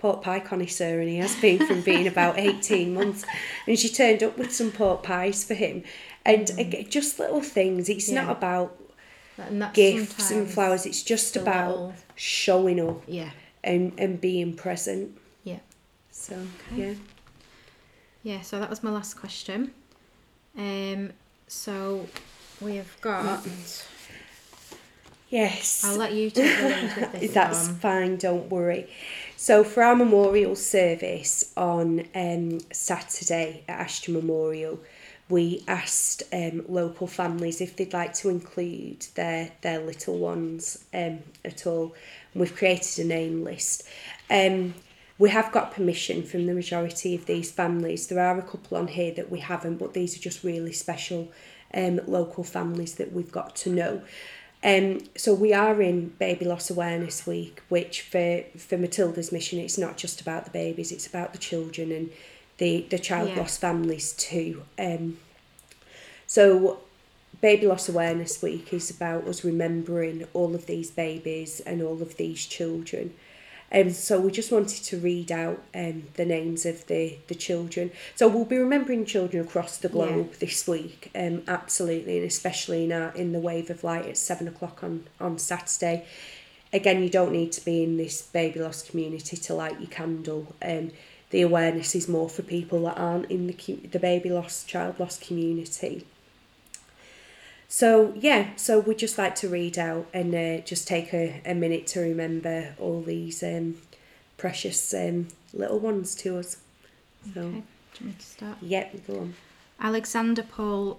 pork 0.00 0.22
pie 0.22 0.40
connoisseur, 0.40 1.00
and 1.00 1.08
he 1.08 1.16
has 1.18 1.36
been 1.36 1.64
from 1.66 1.82
being 1.82 2.06
about 2.06 2.38
eighteen 2.46 2.94
months. 2.94 3.24
And 3.66 3.78
she 3.78 3.88
turned 3.88 4.22
up 4.22 4.38
with 4.38 4.52
some 4.52 4.70
pork 4.72 5.02
pies 5.02 5.44
for 5.44 5.54
him, 5.54 5.84
and 6.24 6.50
ag- 6.58 6.90
just 6.90 7.18
little 7.18 7.42
things. 7.42 7.88
It's 7.88 8.08
Mm. 8.08 8.14
Yeah. 8.14 8.22
not 8.24 8.36
about 8.38 8.76
And 9.38 9.72
gifts 9.72 10.30
and 10.30 10.48
flowers. 10.50 10.84
It's 10.86 11.02
just 11.02 11.36
about 11.36 11.70
little- 11.70 11.94
showing 12.16 12.80
up 12.80 13.02
Yeah, 13.06 13.30
and 13.64 13.92
and 13.98 14.20
being 14.20 14.54
present. 14.54 15.16
yeah. 15.44 15.60
So 16.10 16.34
Okay. 16.72 16.82
yeah. 16.88 16.94
Yeah, 18.22 18.40
so 18.42 18.60
that 18.60 18.68
was 18.68 18.82
my 18.82 18.90
last 18.90 19.14
question. 19.14 19.72
Um, 20.58 21.12
so 21.46 22.06
we 22.60 22.76
have 22.76 23.00
got. 23.00 23.46
Yes. 25.30 25.84
I'll 25.84 25.96
let 25.96 26.12
you 26.12 26.28
take 26.30 26.58
the 26.58 26.68
lead 26.68 26.96
with 26.96 27.12
this 27.20 27.32
That's 27.32 27.66
one. 27.68 27.76
fine, 27.76 28.16
don't 28.16 28.50
worry. 28.50 28.88
So 29.40 29.64
for 29.64 29.82
our 29.82 29.96
memorial 29.96 30.54
service 30.54 31.50
on 31.56 32.06
um, 32.14 32.58
Saturday 32.74 33.64
at 33.66 33.80
Ashton 33.80 34.12
Memorial, 34.12 34.78
we 35.30 35.64
asked 35.66 36.24
um, 36.30 36.66
local 36.68 37.06
families 37.06 37.62
if 37.62 37.74
they'd 37.74 37.94
like 37.94 38.12
to 38.16 38.28
include 38.28 39.06
their 39.14 39.50
their 39.62 39.78
little 39.78 40.18
ones 40.18 40.84
um, 40.92 41.20
at 41.42 41.66
all. 41.66 41.94
We've 42.34 42.54
created 42.54 43.06
a 43.06 43.08
name 43.08 43.42
list. 43.42 43.84
Um, 44.28 44.74
we 45.18 45.30
have 45.30 45.50
got 45.52 45.72
permission 45.72 46.22
from 46.22 46.44
the 46.44 46.52
majority 46.52 47.14
of 47.14 47.24
these 47.24 47.50
families. 47.50 48.08
There 48.08 48.20
are 48.20 48.38
a 48.38 48.42
couple 48.42 48.76
on 48.76 48.88
here 48.88 49.14
that 49.14 49.30
we 49.30 49.38
haven't, 49.38 49.78
but 49.78 49.94
these 49.94 50.18
are 50.18 50.20
just 50.20 50.44
really 50.44 50.74
special 50.74 51.32
um, 51.72 51.98
local 52.06 52.44
families 52.44 52.96
that 52.96 53.14
we've 53.14 53.32
got 53.32 53.56
to 53.56 53.70
know. 53.70 54.02
Um, 54.62 55.00
so 55.16 55.32
we 55.32 55.54
are 55.54 55.80
in 55.80 56.08
Baby 56.18 56.44
Loss 56.44 56.70
Awareness 56.70 57.26
Week, 57.26 57.62
which 57.68 58.02
for 58.02 58.42
for 58.58 58.76
Matilda's 58.76 59.32
mission, 59.32 59.58
it's 59.58 59.78
not 59.78 59.96
just 59.96 60.20
about 60.20 60.44
the 60.44 60.50
babies; 60.50 60.92
it's 60.92 61.06
about 61.06 61.32
the 61.32 61.38
children 61.38 61.90
and 61.92 62.10
the 62.58 62.86
the 62.90 62.98
child 62.98 63.30
Yeah. 63.30 63.38
loss 63.40 63.56
families 63.56 64.12
too. 64.12 64.64
Um, 64.78 65.18
so 66.26 66.80
Baby 67.40 67.66
Loss 67.66 67.88
Awareness 67.88 68.42
Week 68.42 68.72
is 68.72 68.90
about 68.90 69.26
us 69.26 69.44
remembering 69.44 70.26
all 70.34 70.54
of 70.54 70.66
these 70.66 70.90
babies 70.90 71.60
and 71.60 71.80
all 71.82 72.02
of 72.02 72.16
these 72.18 72.44
children. 72.46 73.14
Um, 73.72 73.90
so 73.90 74.20
we 74.20 74.32
just 74.32 74.50
wanted 74.50 74.82
to 74.84 74.98
read 74.98 75.30
out 75.30 75.62
um, 75.74 76.04
the 76.14 76.24
names 76.24 76.66
of 76.66 76.86
the, 76.86 77.18
the 77.28 77.34
children. 77.34 77.92
So 78.16 78.26
we'll 78.26 78.44
be 78.44 78.58
remembering 78.58 79.04
children 79.04 79.44
across 79.44 79.76
the 79.76 79.88
globe 79.88 80.32
this 80.34 80.66
week, 80.66 81.10
um, 81.14 81.42
absolutely, 81.46 82.18
and 82.18 82.26
especially 82.26 82.84
in 82.84 82.92
our, 82.92 83.14
in 83.14 83.32
the 83.32 83.38
Wave 83.38 83.70
of 83.70 83.84
Light 83.84 84.06
at 84.06 84.16
seven 84.16 84.48
o'clock 84.48 84.82
on, 84.82 85.04
on 85.20 85.38
Saturday. 85.38 86.04
Again, 86.72 87.02
you 87.02 87.10
don't 87.10 87.32
need 87.32 87.52
to 87.52 87.64
be 87.64 87.82
in 87.82 87.96
this 87.96 88.22
baby 88.22 88.60
loss 88.60 88.82
community 88.82 89.36
to 89.36 89.54
light 89.54 89.80
your 89.80 89.90
candle. 89.90 90.54
Um, 90.62 90.90
the 91.30 91.42
awareness 91.42 91.94
is 91.94 92.08
more 92.08 92.28
for 92.28 92.42
people 92.42 92.82
that 92.84 92.98
aren't 92.98 93.30
in 93.30 93.46
the 93.46 93.54
the 93.90 93.98
baby 94.00 94.30
loss, 94.30 94.64
child 94.64 94.98
loss 94.98 95.18
community. 95.18 96.06
So 97.72 98.12
yeah, 98.16 98.48
so 98.56 98.80
we'd 98.80 98.98
just 98.98 99.16
like 99.16 99.36
to 99.36 99.48
read 99.48 99.78
out 99.78 100.08
and 100.12 100.34
uh, 100.34 100.58
just 100.64 100.88
take 100.88 101.14
a, 101.14 101.40
a 101.46 101.54
minute 101.54 101.86
to 101.88 102.00
remember 102.00 102.74
all 102.80 103.00
these 103.00 103.44
um, 103.44 103.76
precious 104.36 104.92
um, 104.92 105.28
little 105.54 105.78
ones 105.78 106.16
to 106.16 106.38
us. 106.38 106.56
So 107.32 107.40
Okay, 107.40 107.44
do 107.44 107.46
you 107.46 107.62
want 108.00 108.02
me 108.02 108.14
to 108.18 108.26
start? 108.26 108.58
yep, 108.60 109.06
go 109.06 109.20
on. 109.20 109.34
Alexander 109.78 110.42
Paul, 110.42 110.98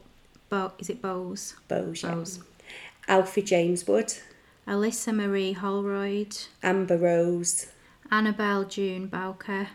Bo- 0.50 0.72
is 0.80 0.90
it 0.90 1.02
Bowes? 1.02 1.56
Bose, 1.68 2.04
yeah. 2.04 2.16
Bowes. 2.16 2.40
Alfie 3.10 3.42
James 3.42 3.86
Wood, 3.86 4.14
Alyssa 4.66 5.14
Marie 5.14 5.52
Holroyd, 5.52 6.38
Amber 6.64 6.98
Rose, 6.98 7.68
Annabelle 8.10 8.64
June 8.64 9.08
Bowker, 9.08 9.68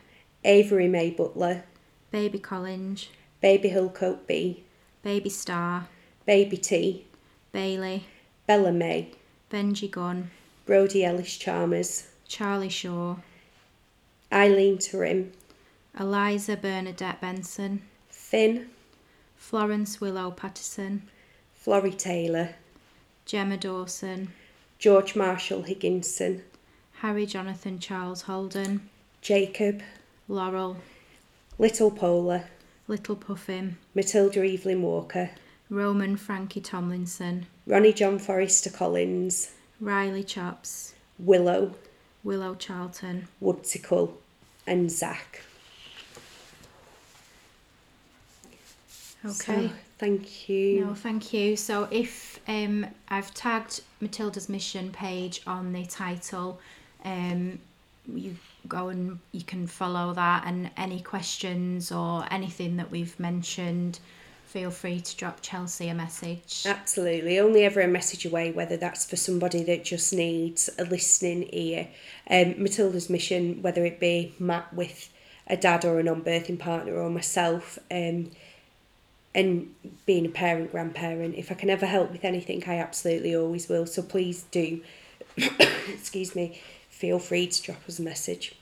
Avery 0.44 0.88
May 0.88 1.10
Butler, 1.10 1.64
Baby 2.10 2.38
Collins, 2.38 3.08
Baby 3.42 3.68
Hillcoat 3.68 4.26
B, 4.26 4.64
Baby 5.02 5.28
Star, 5.28 5.88
Baby 6.26 6.56
T, 6.56 7.04
Bailey, 7.52 8.04
Bella 8.48 8.72
May, 8.72 9.10
Benji 9.48 9.88
Gunn, 9.88 10.32
Brody 10.66 11.04
Ellis 11.04 11.36
Chalmers, 11.36 12.08
Charlie 12.26 12.68
Shaw, 12.68 13.14
Eileen 14.32 14.78
Turim, 14.78 15.30
Eliza 15.98 16.56
Bernadette 16.56 17.20
Benson, 17.20 17.82
Finn, 18.08 18.68
Florence 19.36 20.00
Willow 20.00 20.32
Patterson, 20.32 21.02
Florrie 21.54 21.92
Taylor, 21.92 22.56
Gemma 23.24 23.56
Dawson, 23.56 24.32
George 24.80 25.14
Marshall 25.14 25.62
Higginson, 25.62 26.42
Harry 26.94 27.26
Jonathan 27.26 27.78
Charles 27.78 28.22
Holden, 28.22 28.90
Jacob, 29.20 29.80
Laurel, 30.26 30.76
Little 31.56 31.92
Polar, 31.92 32.46
Little 32.88 33.14
Puffin, 33.14 33.76
Matilda 33.94 34.44
Evelyn 34.44 34.82
Walker, 34.82 35.30
Roman 35.70 36.16
Frankie 36.16 36.60
Tomlinson, 36.60 37.46
Ronnie 37.66 37.92
John 37.92 38.18
Forrester 38.18 38.70
Collins, 38.70 39.52
Riley 39.80 40.24
Chops, 40.24 40.94
Willow, 41.18 41.74
Willow 42.24 42.54
Charlton. 42.54 43.28
Woodsicle, 43.42 44.12
and 44.66 44.90
Zach. 44.90 45.42
Okay. 49.24 49.68
So, 49.68 49.70
thank 49.98 50.48
you. 50.48 50.84
No, 50.84 50.94
thank 50.94 51.32
you. 51.32 51.56
So 51.56 51.88
if 51.90 52.38
um, 52.46 52.86
I've 53.08 53.32
tagged 53.34 53.82
Matilda's 54.00 54.48
mission 54.48 54.90
page 54.92 55.42
on 55.46 55.72
the 55.72 55.84
title, 55.86 56.60
um, 57.04 57.58
you 58.12 58.36
go 58.68 58.88
and 58.88 59.18
you 59.32 59.42
can 59.42 59.66
follow 59.66 60.12
that. 60.14 60.44
And 60.46 60.70
any 60.76 61.00
questions 61.00 61.90
or 61.90 62.24
anything 62.30 62.76
that 62.76 62.90
we've 62.90 63.18
mentioned, 63.18 63.98
feel 64.56 64.70
free 64.70 64.98
to 64.98 65.14
drop 65.16 65.42
Chelsie 65.42 65.90
a 65.90 65.94
message. 65.94 66.64
Absolutely. 66.64 67.38
Only 67.38 67.62
ever 67.64 67.82
a 67.82 67.86
message 67.86 68.24
away, 68.24 68.52
whether 68.52 68.78
that's 68.78 69.04
for 69.04 69.14
somebody 69.14 69.62
that 69.64 69.84
just 69.84 70.14
needs 70.14 70.70
a 70.78 70.84
listening 70.84 71.50
ear. 71.52 71.88
Um, 72.30 72.54
Matilda's 72.56 73.10
mission, 73.10 73.60
whether 73.60 73.84
it 73.84 74.00
be 74.00 74.34
Matt 74.38 74.72
with 74.72 75.12
a 75.46 75.58
dad 75.58 75.84
or 75.84 76.00
a 76.00 76.02
non 76.02 76.22
birthing 76.22 76.58
partner 76.58 76.94
or 76.94 77.10
myself, 77.10 77.78
um, 77.90 78.30
and 79.34 79.74
being 80.06 80.24
a 80.24 80.30
parent, 80.30 80.72
grandparent, 80.72 81.34
if 81.34 81.52
I 81.52 81.54
can 81.54 81.68
ever 81.68 81.84
help 81.84 82.10
with 82.10 82.24
anything, 82.24 82.64
I 82.66 82.78
absolutely 82.78 83.36
always 83.36 83.68
will. 83.68 83.84
So 83.84 84.00
please 84.00 84.44
do, 84.44 84.80
excuse 85.36 86.34
me, 86.34 86.62
feel 86.88 87.18
free 87.18 87.46
to 87.46 87.62
drop 87.62 87.86
us 87.86 87.98
a 87.98 88.02
message. 88.02 88.54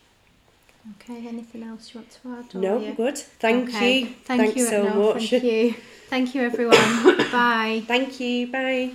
Okay. 0.92 1.26
Anything 1.26 1.62
else 1.62 1.92
you 1.94 2.00
want 2.00 2.10
to 2.10 2.28
add? 2.38 2.54
No, 2.54 2.78
you- 2.78 2.92
good. 2.94 3.18
Thank 3.18 3.68
Okay, 3.70 3.98
you. 4.00 4.06
Thank 4.24 4.40
Thanks 4.42 4.56
you. 4.56 4.66
so 4.66 4.84
no, 4.84 5.12
much. 5.14 5.30
Thank 5.30 5.44
you. 5.44 5.74
Thank 6.08 6.34
you, 6.34 6.42
everyone. 6.42 6.76
Bye. 7.32 7.82
Thank 7.86 8.20
you. 8.20 8.46
Bye. 8.48 8.92